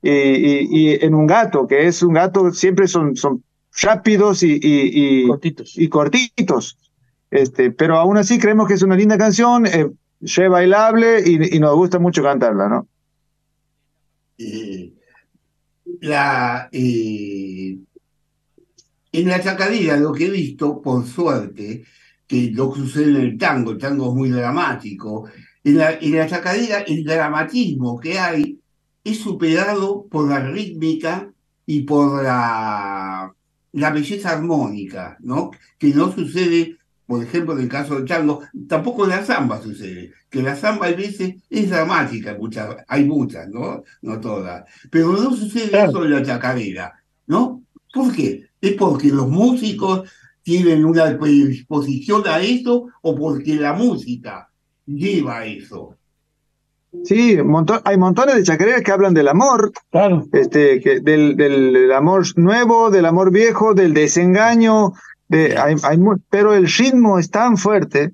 Y, 0.03 0.11
y, 0.11 0.69
y, 0.71 1.05
en 1.05 1.15
un 1.15 1.27
gato, 1.27 1.67
que 1.67 1.87
es 1.87 2.03
un 2.03 2.15
gato, 2.15 2.53
siempre 2.53 2.87
son, 2.87 3.17
son 3.17 3.43
rápidos 3.83 4.43
y, 4.43 4.59
y, 4.63 5.27
cortitos. 5.27 5.77
y 5.77 5.89
cortitos. 5.89 6.79
Este, 7.31 7.71
pero 7.71 7.99
aún 7.99 8.17
así 8.17 8.39
creemos 8.39 8.69
que 8.69 8.75
es 8.75 8.83
una 8.83 8.97
linda 8.97 9.19
canción, 9.19 9.67
eh, 9.67 9.91
re 10.21 10.49
bailable 10.49 11.23
y, 11.25 11.57
y 11.57 11.61
nos 11.61 11.75
gusta 11.75 11.99
mucho 11.99 12.23
cantarla, 12.23 12.69
¿no? 12.69 12.89
Eh, 14.39 14.93
la, 16.01 16.69
eh, 16.73 17.79
en 19.13 19.29
la 19.29 19.43
chacadera 19.43 19.97
lo 19.97 20.13
que 20.13 20.27
he 20.27 20.31
visto, 20.31 20.81
por 20.81 21.07
suerte, 21.07 21.85
que 22.27 22.51
lo 22.53 22.73
que 22.73 22.81
sucede 22.81 23.11
en 23.11 23.17
el 23.17 23.39
tango, 23.39 23.73
el 23.73 23.79
tango 23.79 24.09
es 24.09 24.15
muy 24.15 24.31
dramático, 24.31 25.29
en 25.65 25.79
la, 25.79 25.95
en 25.95 26.17
la 26.17 26.29
chacadera 26.29 26.81
el 26.81 27.05
dramatismo 27.05 27.99
que 27.99 28.19
hay 28.19 28.61
es 29.05 29.19
superado 29.21 30.07
por 30.11 30.29
la 30.29 30.41
rítmica 30.41 31.33
y 31.67 31.83
por 31.83 32.23
la, 32.23 33.33
la 33.73 33.91
belleza 33.91 34.31
armónica, 34.31 35.17
¿no? 35.21 35.51
Que 35.79 35.89
no 35.89 36.13
sucede, 36.13 36.77
por 37.07 37.23
ejemplo, 37.23 37.55
en 37.55 37.61
el 37.61 37.69
caso 37.69 37.97
del 37.97 38.07
tango, 38.07 38.43
tampoco 38.69 39.05
en 39.05 39.11
la 39.11 39.25
samba 39.25 39.63
sucede, 39.63 40.13
que 40.31 40.43
la 40.43 40.57
samba 40.57 40.87
a 40.87 40.93
veces 40.93 41.37
es 41.49 41.71
dramática, 41.71 42.37
muchas, 42.39 42.77
hay 42.87 43.05
muchas, 43.05 43.49
¿no? 43.49 43.83
No 44.03 44.21
todas, 44.21 44.65
pero 44.91 45.13
no 45.13 45.35
sucede 45.35 45.71
claro. 45.71 45.91
eso 45.91 46.05
en 46.05 46.11
la 46.13 46.23
chacarera, 46.23 46.95
¿no? 47.27 47.63
¿Por 47.93 48.15
qué? 48.15 48.49
¿Es 48.61 48.73
porque 48.75 49.09
los 49.09 49.29
músicos 49.29 50.09
tienen 50.43 50.85
una 50.85 51.19
predisposición 51.19 52.23
a 52.27 52.41
eso 52.41 52.89
o 53.03 53.15
porque 53.15 53.57
la 53.57 53.75
música 53.75 54.49
lleva 54.87 55.39
a 55.39 55.47
eso? 55.47 55.98
Sí, 57.05 57.37
montón, 57.43 57.81
hay 57.85 57.97
montones 57.97 58.37
de 58.37 58.43
chacareras 58.43 58.83
que 58.83 58.93
hablan 58.93 59.15
del 59.15 59.29
amor, 59.29 59.73
claro. 59.91 60.27
este, 60.33 60.81
que, 60.81 61.01
del, 61.01 61.37
del, 61.37 61.73
del, 61.73 61.93
amor 61.93 62.25
nuevo, 62.37 62.91
del 62.91 63.07
amor 63.07 63.31
viejo, 63.31 63.75
del 63.75 63.95
desengaño, 63.95 64.93
de, 65.29 65.57
hay, 65.57 65.77
hay, 65.83 65.99
pero 66.31 66.55
el 66.55 66.67
ritmo 66.67 67.19
es 67.19 67.31
tan 67.31 67.57
fuerte, 67.57 68.13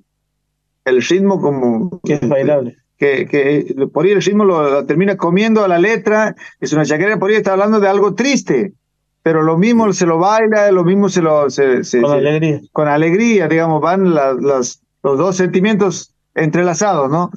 el 0.85 1.01
ritmo 1.01 1.41
como... 1.41 1.99
Que 2.03 2.13
es 2.13 2.27
bailable. 2.27 2.77
Que, 2.97 3.25
que 3.25 3.87
por 3.87 4.05
ahí 4.05 4.11
el 4.11 4.21
ritmo 4.21 4.45
lo, 4.45 4.69
lo, 4.69 4.85
termina 4.85 5.17
comiendo 5.17 5.63
a 5.63 5.67
la 5.67 5.79
letra, 5.79 6.35
es 6.61 6.71
una 6.71 6.85
chacarera, 6.85 7.19
por 7.19 7.29
ahí 7.29 7.35
está 7.35 7.51
hablando 7.51 7.79
de 7.79 7.89
algo 7.89 8.13
triste, 8.13 8.73
pero 9.21 9.41
lo 9.41 9.57
mismo 9.57 9.91
se 9.91 10.05
lo 10.05 10.19
baila, 10.19 10.71
lo 10.71 10.83
mismo 10.83 11.09
se 11.09 11.21
lo... 11.21 11.49
Se, 11.49 11.83
se, 11.83 12.01
con 12.01 12.11
se, 12.11 12.17
alegría. 12.17 12.61
Con 12.71 12.87
alegría, 12.87 13.47
digamos, 13.47 13.81
van 13.81 14.13
la, 14.13 14.33
las, 14.33 14.81
los 15.03 15.17
dos 15.17 15.35
sentimientos 15.35 16.13
entrelazados, 16.35 17.09
¿no? 17.09 17.31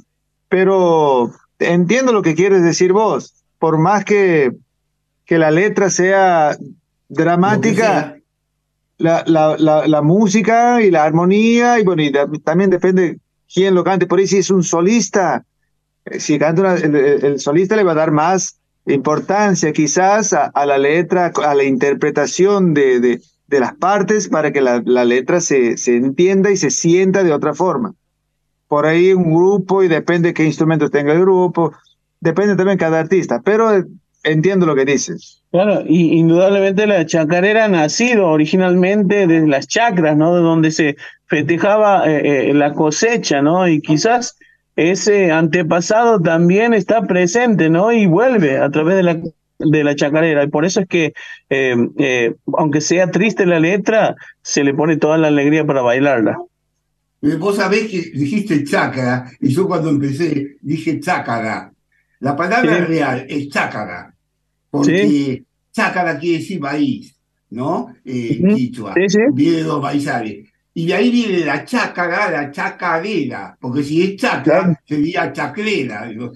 Pero 0.49 1.33
entiendo 1.59 2.13
lo 2.13 2.23
que 2.23 2.35
quieres 2.35 2.63
decir 2.63 2.93
vos. 2.93 3.35
Por 3.59 3.79
más 3.79 4.05
que, 4.05 4.53
que 5.25 5.39
la 5.39 5.51
letra 5.51 5.91
sea 5.91 6.57
dramática, 7.09 8.17
la, 8.99 9.25
la, 9.27 9.57
la, 9.59 9.87
la, 9.87 10.03
música 10.03 10.83
y 10.83 10.91
la 10.91 11.05
armonía, 11.05 11.81
y 11.81 11.85
bueno, 11.85 12.03
y 12.03 12.13
también 12.41 12.71
depende 12.71 13.19
quién 13.53 13.75
lo 13.75 13.85
cante. 13.85 14.07
Por 14.07 14.19
ahí 14.19 14.27
si 14.27 14.39
es 14.39 14.51
un 14.51 14.63
solista, 14.63 15.45
eh, 16.05 16.21
si 16.21 16.39
canta 16.39 16.63
una, 16.63 16.75
el, 16.75 16.95
el, 16.95 17.41
solista 17.41 17.77
le 17.77 17.85
va 17.85 17.93
a 17.93 17.97
dar 17.97 18.13
más 18.13 18.59
importancia 18.87 19.73
quizás 19.73 20.33
a, 20.33 20.47
a 20.47 20.67
la 20.67 20.79
letra, 20.79 21.33
a 21.45 21.55
la 21.55 21.65
interpretación 21.65 22.75
de, 22.75 23.01
de, 23.01 23.21
de 23.49 23.61
las 23.61 23.75
partes 23.75 24.29
para 24.29 24.53
que 24.53 24.61
la, 24.61 24.83
la 24.85 25.05
letra 25.05 25.41
se, 25.41 25.77
se 25.77 25.97
entienda 25.97 26.51
y 26.51 26.57
se 26.57 26.71
sienta 26.71 27.23
de 27.23 27.33
otra 27.33 27.55
forma 27.55 27.95
por 28.69 28.87
ahí 28.87 29.13
un 29.13 29.35
grupo 29.35 29.83
y 29.83 29.89
depende 29.89 30.35
qué 30.35 30.45
instrumentos 30.45 30.91
tenga 30.91 31.13
el 31.13 31.21
grupo, 31.21 31.73
depende 32.21 32.57
también 32.57 32.79
cada 32.79 33.01
artista, 33.01 33.41
pero 33.45 33.71
entiendo 34.23 34.67
lo 34.67 34.75
que 34.75 34.85
dices. 34.85 35.43
Claro, 35.51 35.83
y 35.87 36.19
indudablemente 36.19 36.87
la 36.87 37.07
chacarera 37.07 37.65
ha 37.65 37.69
nacido 37.69 38.29
originalmente 38.29 39.27
de 39.27 39.47
las 39.47 39.67
chacras, 39.67 40.17
¿no? 40.17 40.35
De 40.35 40.43
donde 40.43 40.71
se 40.71 40.97
festejaba 41.27 42.07
eh, 42.07 42.51
eh, 42.51 42.55
la 42.55 42.75
cosecha, 42.75 43.41
¿no? 43.41 43.67
Y 43.67 43.81
quizás 43.81 44.37
ese 44.77 45.33
antepasado 45.33 46.21
también 46.21 46.75
está 46.75 47.07
presente, 47.07 47.71
¿no? 47.71 47.91
Y 47.91 48.07
vuelve 48.07 48.59
a 48.59 48.71
través 48.71 48.97
de 48.97 49.03
la 49.03 49.21
de 49.59 49.85
la 49.85 49.95
chacarera 49.95 50.45
y 50.45 50.49
por 50.49 50.65
eso 50.65 50.81
es 50.81 50.87
que 50.87 51.15
eh, 51.51 51.77
eh, 51.99 52.35
aunque 52.57 52.81
sea 52.81 53.11
triste 53.11 53.45
la 53.47 53.61
letra 53.61 54.17
se 54.43 54.65
le 54.65 54.73
pone 54.75 54.97
toda 54.97 55.19
la 55.19 55.29
alegría 55.29 55.65
para 55.65 55.83
bailarla 55.83 56.39
Vos 57.21 57.57
sabés 57.57 57.91
que 57.91 58.01
dijiste 58.15 58.65
chácara, 58.65 59.31
y 59.41 59.49
yo 59.49 59.67
cuando 59.67 59.91
empecé 59.91 60.57
dije 60.61 61.01
chácara. 61.01 61.73
La 62.21 62.37
palabra 62.37 62.79
sí. 62.79 62.85
real 62.85 63.27
es 63.29 63.49
chácara, 63.49 64.15
porque 64.71 65.09
sí. 65.09 65.47
chácara 65.73 66.19
quiere 66.19 66.39
decir 66.39 66.61
maíz, 66.61 67.15
¿no? 67.51 67.95
Eh, 68.05 68.39
uh 68.41 68.47
-huh. 68.47 68.55
Quichua, 68.57 68.95
sí, 69.07 69.81
maizales. 69.81 70.49
Y 70.79 70.87
de 70.87 70.95
ahí 70.95 71.11
viene 71.11 71.45
la 71.45 71.65
chácara, 71.65 72.31
la 72.31 72.53
chacarera, 72.53 73.57
porque 73.61 73.83
si 73.83 74.01
es 74.05 74.17
chaca, 74.17 74.81
sería 74.87 75.33
chacrera. 75.33 76.07
Digo, 76.07 76.31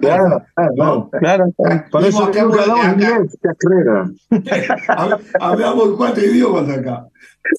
Claro, 0.00 0.44
claro, 0.76 1.10
claro. 1.18 1.84
Por 1.90 2.04
eso 2.04 2.26
nunca 2.26 2.44
por- 2.46 2.60
hablamos 2.60 2.86
acá- 2.86 2.92
inglés, 2.92 3.38
chacrera. 3.42 4.10
Hab- 4.96 5.20
Hablamos 5.40 5.96
cuatro 5.96 6.24
idiomas 6.24 6.68
acá. 6.68 7.08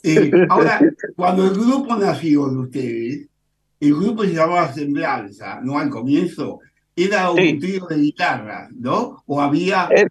Eh, 0.03 0.31
ahora, 0.47 0.79
cuando 1.17 1.43
el 1.43 1.51
grupo 1.51 1.97
nació 1.97 2.47
de 2.47 2.57
ustedes, 2.59 3.27
el 3.81 3.93
grupo 3.95 4.23
se 4.23 4.33
llamaba 4.33 4.71
Semblanza, 4.71 5.59
¿no? 5.61 5.77
Al 5.79 5.89
comienzo, 5.89 6.59
era 7.03 7.31
un 7.31 7.37
Sí. 7.37 7.59
trío 7.59 7.85
de 7.87 7.97
guitarras, 7.97 8.69
¿no? 8.71 9.23
O 9.25 9.41
había. 9.41 9.87
Eh, 9.95 10.07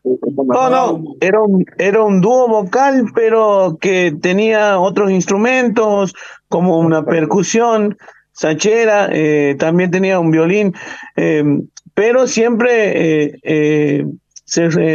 No, 0.46 0.70
no, 0.70 1.14
era 1.20 1.40
un, 1.42 1.64
era 1.78 2.02
un 2.02 2.20
dúo 2.20 2.48
vocal, 2.48 3.04
pero 3.14 3.76
que 3.80 4.14
tenía 4.20 4.78
otros 4.78 5.10
instrumentos, 5.10 6.14
como 6.48 6.78
una 6.78 7.04
percusión, 7.04 7.96
sachera, 8.32 9.08
eh, 9.12 9.54
también 9.58 9.90
tenía 9.90 10.18
un 10.18 10.30
violín, 10.30 10.74
eh, 11.16 11.44
pero 11.94 12.26
siempre 12.26 13.38
eh, 13.42 14.06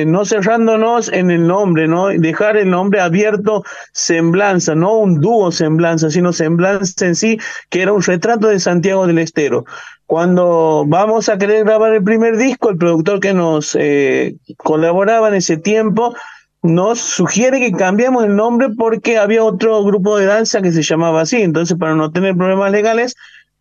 no 0.05 0.25
cerrándonos 0.25 1.11
en 1.11 1.31
el 1.31 1.47
nombre, 1.47 1.87
¿no? 1.87 2.07
Dejar 2.07 2.57
el 2.57 2.69
nombre 2.69 2.99
abierto, 2.99 3.63
semblanza, 3.93 4.75
no 4.75 4.97
un 4.97 5.21
dúo 5.21 5.51
semblanza, 5.51 6.09
sino 6.09 6.33
semblanza 6.33 7.05
en 7.05 7.15
sí, 7.15 7.37
que 7.69 7.81
era 7.81 7.93
un 7.93 8.01
retrato 8.01 8.47
de 8.47 8.59
Santiago 8.59 9.07
del 9.07 9.19
Estero. 9.19 9.65
Cuando 10.05 10.83
vamos 10.87 11.29
a 11.29 11.37
querer 11.37 11.63
grabar 11.63 11.93
el 11.93 12.03
primer 12.03 12.37
disco, 12.37 12.69
el 12.69 12.77
productor 12.77 13.19
que 13.19 13.33
nos 13.33 13.75
eh, 13.79 14.35
colaboraba 14.57 15.29
en 15.29 15.35
ese 15.35 15.57
tiempo 15.57 16.15
nos 16.61 16.99
sugiere 16.99 17.59
que 17.59 17.71
cambiemos 17.71 18.23
el 18.23 18.35
nombre 18.35 18.69
porque 18.75 19.17
había 19.17 19.43
otro 19.43 19.83
grupo 19.83 20.17
de 20.17 20.25
danza 20.25 20.61
que 20.61 20.71
se 20.71 20.81
llamaba 20.81 21.21
así. 21.21 21.41
Entonces, 21.41 21.77
para 21.77 21.95
no 21.95 22.11
tener 22.11 22.35
problemas 22.35 22.71
legales, 22.71 23.15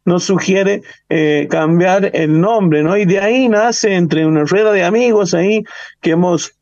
nos 0.05 0.25
sugiere 0.25 0.83
eh, 1.09 1.47
cambiar 1.51 2.11
el 2.15 2.41
nombre, 2.41 2.83
¿no? 2.83 2.97
Y 2.97 3.05
de 3.05 3.21
ahí 3.21 3.49
nace 3.49 3.95
entre 3.95 4.27
una 4.27 4.45
rueda 4.45 4.73
de 4.73 4.85
amigos 4.85 5.35
ahí 5.35 5.65
que 6.01 6.11
hemos 6.11 6.55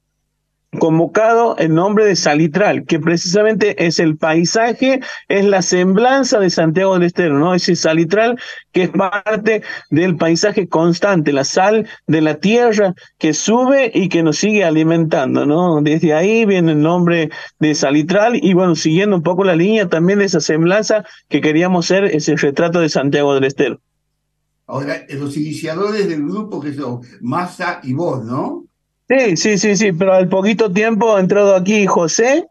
convocado 0.78 1.56
el 1.58 1.74
nombre 1.74 2.06
de 2.06 2.16
Salitral, 2.16 2.84
que 2.86 2.98
precisamente 2.98 3.86
es 3.86 3.98
el 3.98 4.16
paisaje, 4.16 5.00
es 5.28 5.44
la 5.44 5.60
semblanza 5.60 6.38
de 6.38 6.48
Santiago 6.48 6.94
del 6.94 7.02
Estero, 7.04 7.38
¿no? 7.38 7.54
Ese 7.54 7.76
salitral 7.76 8.38
que 8.72 8.84
es 8.84 8.90
parte 8.90 9.62
del 9.90 10.16
paisaje 10.16 10.68
constante, 10.68 11.32
la 11.32 11.44
sal 11.44 11.86
de 12.06 12.22
la 12.22 12.36
tierra 12.36 12.94
que 13.18 13.34
sube 13.34 13.90
y 13.94 14.08
que 14.08 14.22
nos 14.22 14.38
sigue 14.38 14.64
alimentando, 14.64 15.44
¿no? 15.44 15.82
Desde 15.82 16.14
ahí 16.14 16.46
viene 16.46 16.72
el 16.72 16.80
nombre 16.80 17.28
de 17.58 17.74
Salitral 17.74 18.36
y 18.42 18.54
bueno, 18.54 18.74
siguiendo 18.74 19.16
un 19.16 19.22
poco 19.22 19.44
la 19.44 19.56
línea 19.56 19.88
también 19.88 20.20
de 20.20 20.24
esa 20.24 20.40
semblanza 20.40 21.04
que 21.28 21.42
queríamos 21.42 21.86
ser 21.86 22.04
ese 22.04 22.34
retrato 22.36 22.80
de 22.80 22.88
Santiago 22.88 23.34
del 23.34 23.44
Estero. 23.44 23.78
Ahora, 24.66 25.04
los 25.10 25.36
iniciadores 25.36 26.08
del 26.08 26.22
grupo 26.22 26.60
que 26.60 26.72
son 26.72 27.00
Massa 27.20 27.80
y 27.82 27.92
vos, 27.92 28.24
¿no? 28.24 28.64
Sí, 29.12 29.36
sí, 29.36 29.58
sí, 29.58 29.76
sí, 29.76 29.92
pero 29.92 30.14
al 30.14 30.28
poquito 30.28 30.72
tiempo 30.72 31.16
ha 31.16 31.20
entrado 31.20 31.54
aquí 31.54 31.86
José, 31.86 32.46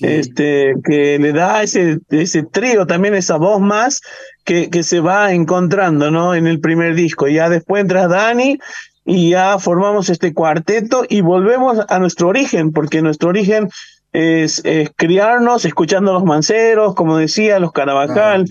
este, 0.00 0.74
que 0.84 1.18
le 1.18 1.32
da 1.32 1.62
ese, 1.62 2.00
ese 2.10 2.42
trío, 2.42 2.86
también 2.86 3.14
esa 3.14 3.36
voz 3.36 3.60
más 3.60 4.02
que, 4.44 4.68
que 4.68 4.82
se 4.82 5.00
va 5.00 5.32
encontrando, 5.32 6.10
¿no? 6.10 6.34
En 6.34 6.46
el 6.46 6.60
primer 6.60 6.94
disco. 6.94 7.28
Ya 7.28 7.48
después 7.48 7.80
entra 7.80 8.08
Dani 8.08 8.58
y 9.06 9.30
ya 9.30 9.58
formamos 9.58 10.10
este 10.10 10.34
cuarteto 10.34 11.06
y 11.08 11.22
volvemos 11.22 11.78
a 11.88 11.98
nuestro 11.98 12.28
origen, 12.28 12.72
porque 12.72 13.00
nuestro 13.00 13.30
origen 13.30 13.70
es, 14.12 14.60
es 14.64 14.90
criarnos 14.94 15.64
escuchando 15.64 16.12
los 16.12 16.24
manceros, 16.24 16.94
como 16.94 17.16
decía, 17.16 17.58
los 17.58 17.72
Carabajal, 17.72 18.44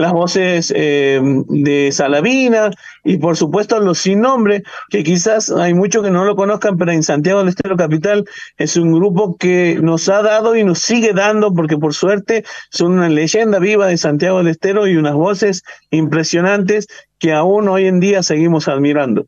las 0.00 0.12
voces 0.12 0.72
eh, 0.74 1.20
de 1.48 1.92
Salavina 1.92 2.70
y 3.04 3.18
por 3.18 3.36
supuesto 3.36 3.78
los 3.80 3.98
sin 3.98 4.20
nombre, 4.20 4.62
que 4.88 5.04
quizás 5.04 5.50
hay 5.50 5.74
muchos 5.74 6.02
que 6.02 6.10
no 6.10 6.24
lo 6.24 6.36
conozcan, 6.36 6.78
pero 6.78 6.90
en 6.92 7.02
Santiago 7.02 7.40
del 7.40 7.48
Estero 7.48 7.76
Capital 7.76 8.24
es 8.56 8.76
un 8.76 8.92
grupo 8.92 9.36
que 9.36 9.78
nos 9.82 10.08
ha 10.08 10.22
dado 10.22 10.56
y 10.56 10.64
nos 10.64 10.78
sigue 10.80 11.12
dando, 11.12 11.52
porque 11.52 11.76
por 11.76 11.94
suerte 11.94 12.44
son 12.70 12.92
una 12.92 13.08
leyenda 13.08 13.58
viva 13.58 13.86
de 13.86 13.98
Santiago 13.98 14.38
del 14.38 14.48
Estero 14.48 14.86
y 14.86 14.96
unas 14.96 15.14
voces 15.14 15.62
impresionantes 15.90 16.86
que 17.18 17.32
aún 17.32 17.68
hoy 17.68 17.86
en 17.86 18.00
día 18.00 18.22
seguimos 18.22 18.68
admirando. 18.68 19.26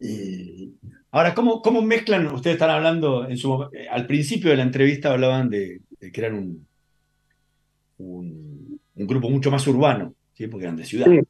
Eh, 0.00 0.70
ahora, 1.10 1.34
¿cómo, 1.34 1.60
¿cómo 1.60 1.82
mezclan? 1.82 2.26
Ustedes 2.28 2.54
están 2.54 2.70
hablando, 2.70 3.28
en 3.28 3.36
su, 3.36 3.68
eh, 3.72 3.88
al 3.90 4.06
principio 4.06 4.50
de 4.50 4.56
la 4.56 4.62
entrevista 4.62 5.12
hablaban 5.12 5.50
de, 5.50 5.80
de 6.00 6.10
que 6.10 6.20
eran 6.20 6.34
un, 6.34 6.66
un, 7.98 8.63
un 8.96 9.06
grupo 9.06 9.30
mucho 9.30 9.50
más 9.50 9.66
urbano, 9.66 10.14
¿sí? 10.34 10.46
porque 10.46 10.66
eran 10.66 10.76
de 10.76 10.84
ciudad. 10.84 11.06
Sí. 11.06 11.20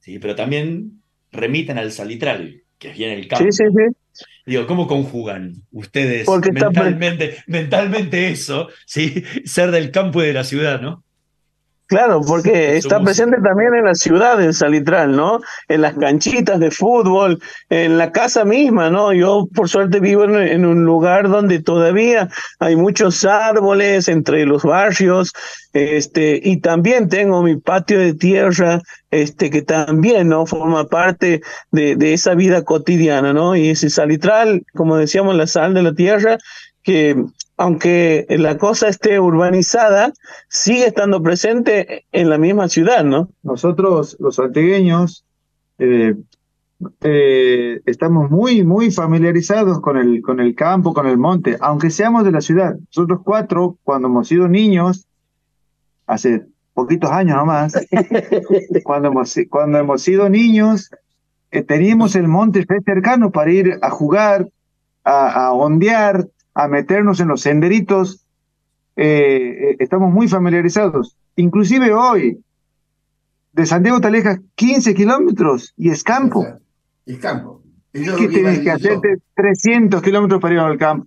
¿sí? 0.00 0.18
Pero 0.18 0.34
también 0.34 1.02
remiten 1.32 1.78
al 1.78 1.92
salitral, 1.92 2.62
que 2.78 2.90
es 2.90 2.96
bien 2.96 3.10
el 3.10 3.28
campo. 3.28 3.44
Sí, 3.44 3.52
sí, 3.52 3.64
sí. 3.74 4.24
Digo, 4.46 4.66
¿cómo 4.66 4.86
conjugan 4.86 5.54
ustedes 5.72 6.28
está 6.28 6.52
mentalmente, 6.52 7.38
mentalmente 7.46 8.28
eso, 8.28 8.68
¿sí? 8.86 9.24
ser 9.44 9.70
del 9.70 9.90
campo 9.90 10.22
y 10.22 10.26
de 10.26 10.34
la 10.34 10.44
ciudad, 10.44 10.80
¿no? 10.80 11.02
Claro, 11.94 12.22
porque 12.26 12.76
está 12.76 13.00
presente 13.00 13.36
también 13.40 13.72
en 13.72 13.84
la 13.84 13.94
ciudad 13.94 14.36
del 14.36 14.52
Salitral, 14.52 15.14
¿no? 15.14 15.38
En 15.68 15.80
las 15.80 15.94
canchitas 15.94 16.58
de 16.58 16.72
fútbol, 16.72 17.40
en 17.70 17.98
la 17.98 18.10
casa 18.10 18.44
misma, 18.44 18.90
¿no? 18.90 19.12
Yo 19.12 19.46
por 19.54 19.68
suerte 19.68 20.00
vivo 20.00 20.24
en, 20.24 20.34
en 20.34 20.66
un 20.66 20.84
lugar 20.84 21.28
donde 21.28 21.62
todavía 21.62 22.28
hay 22.58 22.74
muchos 22.74 23.24
árboles 23.24 24.08
entre 24.08 24.44
los 24.44 24.64
barrios, 24.64 25.32
este, 25.72 26.40
y 26.42 26.56
también 26.56 27.08
tengo 27.08 27.42
mi 27.42 27.54
patio 27.58 28.00
de 28.00 28.14
tierra, 28.14 28.80
este, 29.12 29.48
que 29.48 29.62
también, 29.62 30.30
¿no? 30.30 30.46
Forma 30.46 30.88
parte 30.88 31.42
de, 31.70 31.94
de 31.94 32.12
esa 32.12 32.34
vida 32.34 32.64
cotidiana, 32.64 33.32
¿no? 33.32 33.54
Y 33.54 33.68
ese 33.68 33.88
Salitral, 33.88 34.64
como 34.74 34.96
decíamos, 34.96 35.36
la 35.36 35.46
sal 35.46 35.74
de 35.74 35.82
la 35.84 35.94
tierra, 35.94 36.38
que 36.82 37.14
aunque 37.56 38.26
la 38.30 38.58
cosa 38.58 38.88
esté 38.88 39.20
urbanizada, 39.20 40.12
sigue 40.48 40.86
estando 40.86 41.22
presente 41.22 42.04
en 42.12 42.28
la 42.28 42.38
misma 42.38 42.68
ciudad, 42.68 43.04
¿no? 43.04 43.30
Nosotros, 43.42 44.16
los 44.18 44.38
antigueños, 44.38 45.24
eh, 45.78 46.14
eh, 47.00 47.80
estamos 47.86 48.30
muy, 48.30 48.64
muy 48.64 48.90
familiarizados 48.90 49.80
con 49.80 49.96
el, 49.96 50.20
con 50.20 50.40
el 50.40 50.54
campo, 50.54 50.92
con 50.92 51.06
el 51.06 51.16
monte, 51.16 51.56
aunque 51.60 51.90
seamos 51.90 52.24
de 52.24 52.32
la 52.32 52.40
ciudad. 52.40 52.76
Nosotros 52.86 53.20
cuatro, 53.24 53.78
cuando 53.84 54.08
hemos 54.08 54.26
sido 54.28 54.48
niños, 54.48 55.06
hace 56.06 56.44
poquitos 56.74 57.10
años 57.10 57.36
nomás, 57.36 57.74
cuando 58.84 59.08
hemos, 59.08 59.34
cuando 59.48 59.78
hemos 59.78 60.02
sido 60.02 60.28
niños, 60.28 60.90
eh, 61.52 61.62
teníamos 61.62 62.16
el 62.16 62.26
monte 62.26 62.66
cercano 62.84 63.30
para 63.30 63.52
ir 63.52 63.78
a 63.80 63.90
jugar, 63.90 64.48
a, 65.04 65.46
a 65.46 65.52
ondear, 65.52 66.26
a 66.54 66.68
meternos 66.68 67.20
en 67.20 67.28
los 67.28 67.40
senderitos. 67.40 68.24
Eh, 68.96 69.70
eh, 69.70 69.76
estamos 69.80 70.12
muy 70.12 70.28
familiarizados. 70.28 71.16
Inclusive 71.36 71.92
hoy, 71.92 72.40
de 73.52 73.66
Santiago 73.66 74.00
te 74.00 74.08
alejas 74.08 74.40
15 74.54 74.94
kilómetros 74.94 75.74
y 75.76 75.90
es 75.90 76.02
campo. 76.02 76.46
Es 77.06 77.18
campo. 77.18 77.62
Es 77.92 78.10
que 78.10 78.28
tienes 78.28 78.60
que 78.60 78.70
hacerte 78.70 79.18
300 79.36 80.02
kilómetros 80.02 80.40
para 80.40 80.54
ir 80.54 80.60
al 80.60 80.78
campo. 80.78 81.06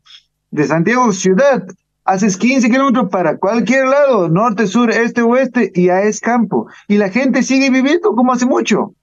De 0.52 0.64
Santiago 0.64 1.12
ciudad, 1.12 1.66
haces 2.06 2.38
15 2.38 2.70
kilómetros 2.70 3.10
para 3.10 3.38
cualquier 3.38 3.88
lado, 3.88 4.30
norte, 4.30 4.68
sur, 4.68 4.90
este, 4.92 5.22
oeste, 5.22 5.72
y 5.76 5.88
ya 5.88 6.02
es 6.04 6.22
campo. 6.22 6.68
Y 6.88 6.98
la 6.98 7.10
gente 7.10 7.44
sigue 7.44 7.70
viviendo 7.70 8.12
como 8.14 8.32
hace 8.32 8.46
mucho. 8.46 8.94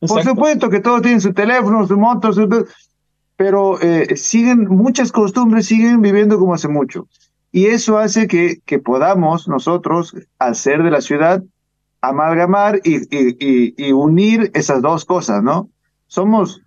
Por 0.00 0.22
supuesto 0.24 0.70
que 0.70 0.80
todos 0.80 1.02
tienen 1.02 1.20
su 1.20 1.32
teléfono, 1.32 1.86
su 1.86 1.96
moto, 1.96 2.32
su- 2.32 2.66
pero 3.38 3.80
eh, 3.80 4.16
siguen, 4.16 4.66
muchas 4.66 5.12
costumbres 5.12 5.66
siguen 5.66 6.02
viviendo 6.02 6.40
como 6.40 6.54
hace 6.54 6.66
mucho. 6.66 7.06
Y 7.52 7.66
eso 7.66 7.96
hace 7.96 8.26
que, 8.26 8.60
podamos 8.80 9.46
nosotros, 9.46 10.12
al 10.40 10.56
ser 10.56 10.82
de 10.82 10.90
la 10.90 11.00
ciudad, 11.00 11.44
amalgamar 12.00 12.80
y, 12.82 13.92
unir 13.92 14.50
esas 14.54 14.82
dos 14.82 15.04
cosas, 15.04 15.40
¿no? 15.44 15.70
Somos, 16.08 16.62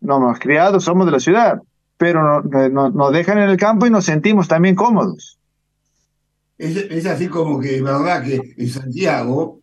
no 0.00 0.16
hemos 0.16 0.40
criado, 0.40 0.80
somos 0.80 1.06
de 1.06 1.12
la 1.12 1.20
ciudad, 1.20 1.62
pero 1.98 2.42
no- 2.42 2.68
no- 2.68 2.90
nos 2.90 3.12
dejan 3.12 3.38
en 3.38 3.48
el 3.50 3.56
campo 3.56 3.86
y 3.86 3.90
nos 3.90 4.04
sentimos 4.04 4.48
también 4.48 4.74
cómodos. 4.74 5.38
Es, 6.58 6.76
es 6.76 7.06
así 7.06 7.28
como 7.28 7.60
que, 7.60 7.80
verdad, 7.80 8.24
que 8.24 8.54
en 8.56 8.68
Santiago 8.68 9.60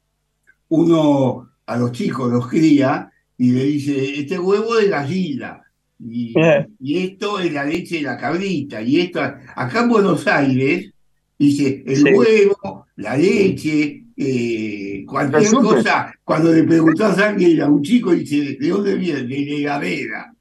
uno 0.70 1.50
a 1.66 1.76
los 1.76 1.92
chicos 1.92 2.32
los 2.32 2.48
cría 2.48 3.12
y 3.38 3.52
le 3.52 3.64
dice, 3.66 4.20
este 4.22 4.40
huevo 4.40 4.76
de 4.76 4.88
gallina, 4.88 5.64
y, 6.00 6.34
Eh. 6.40 6.68
y 6.80 6.98
esto 7.06 7.40
es 7.40 7.52
la 7.54 7.66
leche 7.66 7.98
de 7.98 8.02
la 8.04 8.18
cabrita, 8.18 8.82
y 8.82 9.00
esto, 9.02 9.20
acá 9.22 9.82
en 9.84 9.90
Buenos 9.90 10.26
Aires, 10.28 10.92
dice, 11.38 11.84
el 11.86 11.96
Sí. 11.98 12.04
huevo, 12.14 12.86
la 12.98 13.18
leche, 13.18 14.04
eh, 14.18 15.04
cualquier 15.08 15.42
Resulta. 15.44 15.76
cosa, 15.76 16.14
cuando 16.24 16.52
le 16.54 16.64
preguntás 16.64 17.18
a 17.20 17.30
alguien, 17.30 17.62
a 17.62 17.68
un 17.70 17.82
chico, 17.82 18.12
dice, 18.12 18.58
¿de 18.60 18.70
dónde 18.70 18.96
viene? 18.96 19.22
De 19.24 19.40
Legadera. 19.40 20.34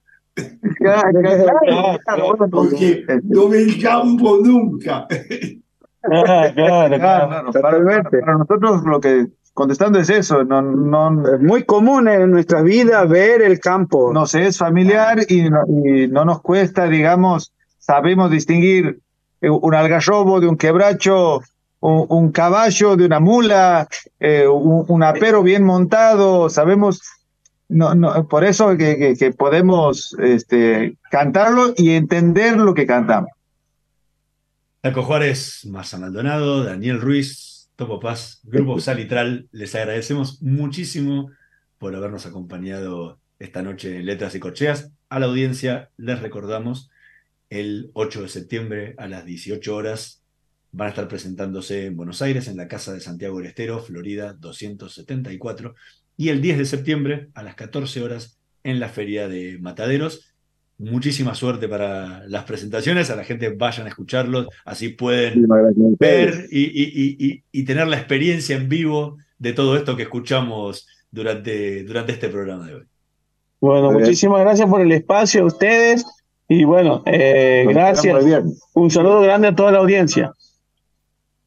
Claro, 0.76 1.20
claro, 1.20 1.98
claro, 2.04 2.36
Porque 2.50 3.04
no 3.24 3.48
ve 3.48 3.62
el 3.62 3.82
campo 3.82 4.38
nunca. 4.42 5.06
Ah, 6.04 6.50
claro, 6.54 6.96
claro, 6.96 7.52
Para, 7.52 7.82
nosotros 8.38 8.84
lo 8.84 9.00
que 9.00 9.26
contestando 9.58 9.98
es 9.98 10.08
eso, 10.08 10.44
no, 10.44 10.62
no, 10.62 11.34
es 11.34 11.40
muy 11.40 11.64
común 11.64 12.06
en 12.06 12.30
nuestra 12.30 12.62
vida 12.62 13.04
ver 13.06 13.42
el 13.42 13.58
campo. 13.58 14.12
No 14.12 14.24
sé, 14.24 14.46
es 14.46 14.56
familiar 14.56 15.18
y 15.28 15.50
no, 15.50 16.24
nos 16.24 16.40
cuesta, 16.42 16.86
digamos, 16.86 17.52
sabemos 17.76 18.30
distinguir 18.30 19.00
un 19.42 19.74
algarrobo 19.74 20.38
de 20.38 20.46
un 20.46 20.56
quebracho, 20.56 21.40
un, 21.80 22.30
caballo 22.30 22.94
de 22.94 23.06
una 23.06 23.18
mula, 23.18 23.88
eh, 24.20 24.46
un, 24.46 25.02
apero 25.02 25.42
bien 25.42 25.64
montado, 25.64 26.48
sabemos, 26.48 27.02
no, 27.68 27.96
no, 27.96 28.28
por 28.28 28.44
eso 28.44 28.76
que, 28.76 29.16
que 29.18 29.32
podemos 29.32 30.14
este, 30.20 30.96
cantarlo 31.10 31.74
y 31.76 31.90
entender 31.94 32.56
lo 32.56 32.74
que 32.74 32.86
cantamos. 32.86 33.30
Taco 34.82 35.02
Juárez, 35.02 35.66
Marza 35.68 35.98
Maldonado, 35.98 36.62
Daniel 36.62 37.00
Ruiz, 37.00 37.57
Topo 37.78 38.00
Paz, 38.00 38.40
Grupo 38.42 38.80
Salitral, 38.80 39.48
les 39.52 39.72
agradecemos 39.76 40.42
muchísimo 40.42 41.30
por 41.78 41.94
habernos 41.94 42.26
acompañado 42.26 43.20
esta 43.38 43.62
noche 43.62 43.98
en 43.98 44.06
Letras 44.06 44.34
y 44.34 44.40
Corcheas. 44.40 44.90
A 45.08 45.20
la 45.20 45.26
audiencia 45.26 45.92
les 45.96 46.20
recordamos 46.20 46.90
el 47.50 47.92
8 47.92 48.22
de 48.22 48.28
septiembre 48.30 48.94
a 48.98 49.06
las 49.06 49.24
18 49.24 49.76
horas 49.76 50.24
van 50.72 50.86
a 50.86 50.90
estar 50.90 51.06
presentándose 51.06 51.86
en 51.86 51.96
Buenos 51.96 52.20
Aires, 52.20 52.48
en 52.48 52.56
la 52.56 52.66
Casa 52.66 52.92
de 52.92 53.00
Santiago 53.00 53.38
del 53.38 53.46
Estero, 53.46 53.78
Florida 53.78 54.32
274, 54.32 55.76
y 56.16 56.30
el 56.30 56.42
10 56.42 56.58
de 56.58 56.64
septiembre 56.64 57.28
a 57.34 57.44
las 57.44 57.54
14 57.54 58.02
horas 58.02 58.40
en 58.64 58.80
la 58.80 58.88
Feria 58.88 59.28
de 59.28 59.56
Mataderos 59.60 60.27
muchísima 60.78 61.34
suerte 61.34 61.68
para 61.68 62.26
las 62.28 62.44
presentaciones, 62.44 63.10
a 63.10 63.16
la 63.16 63.24
gente 63.24 63.50
vayan 63.50 63.86
a 63.86 63.90
escucharlos, 63.90 64.48
así 64.64 64.90
pueden 64.90 65.46
ver 65.98 66.46
y, 66.50 67.64
tener 67.64 67.88
la 67.88 67.96
experiencia 67.96 68.56
en 68.56 68.68
vivo 68.68 69.18
de 69.38 69.52
todo 69.52 69.76
esto 69.76 69.96
que 69.96 70.04
escuchamos 70.04 70.86
durante, 71.10 71.82
durante 71.84 72.12
este 72.12 72.28
programa 72.28 72.66
de 72.66 72.74
hoy. 72.74 72.82
Bueno, 73.60 73.90
muchísimas 73.90 74.40
gracias 74.40 74.68
por 74.68 74.80
el 74.80 74.92
espacio 74.92 75.42
a 75.42 75.46
ustedes 75.46 76.06
y 76.46 76.64
bueno, 76.64 77.02
eh, 77.06 77.66
gracias. 77.68 78.24
Un 78.74 78.90
saludo 78.90 79.20
grande 79.20 79.48
a 79.48 79.54
toda 79.54 79.72
la 79.72 79.78
audiencia. 79.78 80.32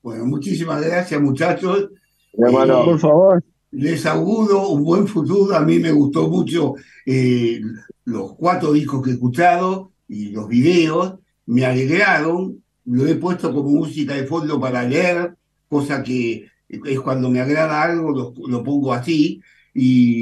Bueno, 0.04 0.26
muchísimas 0.26 0.82
gracias 0.86 1.22
muchachos. 1.22 1.90
por 2.36 3.00
favor. 3.00 3.44
Les 3.72 4.06
auguro 4.06 4.70
un 4.70 4.84
buen 4.84 5.08
futuro. 5.08 5.56
A 5.56 5.62
mí 5.62 5.80
me 5.80 5.92
gustó 5.92 6.30
mucho 6.30 6.76
eh, 7.06 7.62
los 8.06 8.36
cuatro 8.36 8.74
discos 8.74 9.04
que 9.04 9.12
he 9.12 9.14
escuchado 9.14 9.92
y 10.08 10.32
los 10.32 10.48
videos. 10.48 11.16
Me 11.46 11.66
alegraron. 11.66 12.62
Lo 12.86 13.08
he 13.08 13.16
puesto 13.16 13.54
como 13.54 13.70
música 13.70 14.16
de 14.16 14.26
fondo 14.26 14.60
para 14.60 14.84
leer, 14.84 15.36
cosa 15.70 16.02
que 16.02 16.48
es 16.68 17.00
cuando 17.00 17.30
me 17.30 17.40
agrada 17.40 17.82
algo, 17.82 18.34
lo, 18.48 18.64
pongo 18.64 18.94
así. 18.94 19.42
Y 19.74 20.20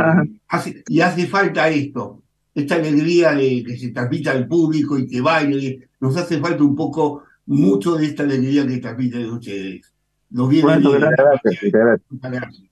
hace, 0.48 0.84
y 0.88 1.00
hace 1.00 1.26
falta 1.26 1.70
esto, 1.70 2.22
esta 2.54 2.76
alegría 2.76 3.34
de 3.34 3.64
que 3.64 3.78
se 3.78 3.90
transmita 3.90 4.32
al 4.32 4.48
público 4.48 4.98
y 4.98 5.08
que 5.08 5.22
baile. 5.22 5.90
Nos 6.00 6.18
hace 6.18 6.40
falta 6.40 6.64
un 6.64 6.76
poco, 6.76 7.24
mucho 7.46 7.96
de 7.96 8.06
esta 8.06 8.24
alegría 8.24 8.66
que 8.68 8.78
transmiten 8.78 9.30
ustedes. 9.30 9.94
Los 10.32 10.62
bueno, 10.62 10.92
gracias, 10.92 11.60
gracias. 11.72 12.69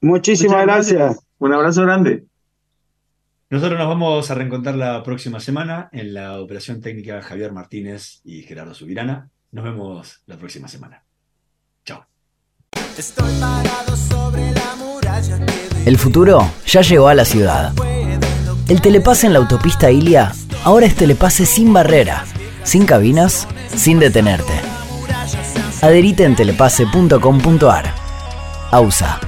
Muchísimas 0.00 0.64
gracias. 0.64 1.18
Un 1.38 1.52
abrazo 1.52 1.82
grande. 1.82 2.24
Nosotros 3.50 3.78
nos 3.78 3.88
vamos 3.88 4.30
a 4.30 4.34
reencontrar 4.34 4.74
la 4.74 5.02
próxima 5.02 5.40
semana 5.40 5.88
en 5.92 6.12
la 6.12 6.40
operación 6.40 6.82
técnica 6.82 7.22
Javier 7.22 7.52
Martínez 7.52 8.20
y 8.24 8.42
Gerardo 8.42 8.74
Subirana. 8.74 9.30
Nos 9.52 9.64
vemos 9.64 10.20
la 10.26 10.36
próxima 10.36 10.68
semana. 10.68 11.02
Chao. 11.84 12.04
El 15.86 15.96
futuro 15.96 16.50
ya 16.66 16.82
llegó 16.82 17.08
a 17.08 17.14
la 17.14 17.24
ciudad. 17.24 17.72
El 18.68 18.82
telepase 18.82 19.26
en 19.26 19.32
la 19.32 19.38
autopista 19.38 19.90
Ilia 19.90 20.32
ahora 20.64 20.84
es 20.84 20.94
telepase 20.94 21.46
sin 21.46 21.72
barrera, 21.72 22.26
sin 22.64 22.84
cabinas, 22.84 23.48
sin 23.74 23.98
detenerte. 23.98 24.52
Adherite 25.80 26.24
en 26.24 26.36
telepase.com.ar. 26.36 27.94
AUSA 28.70 29.27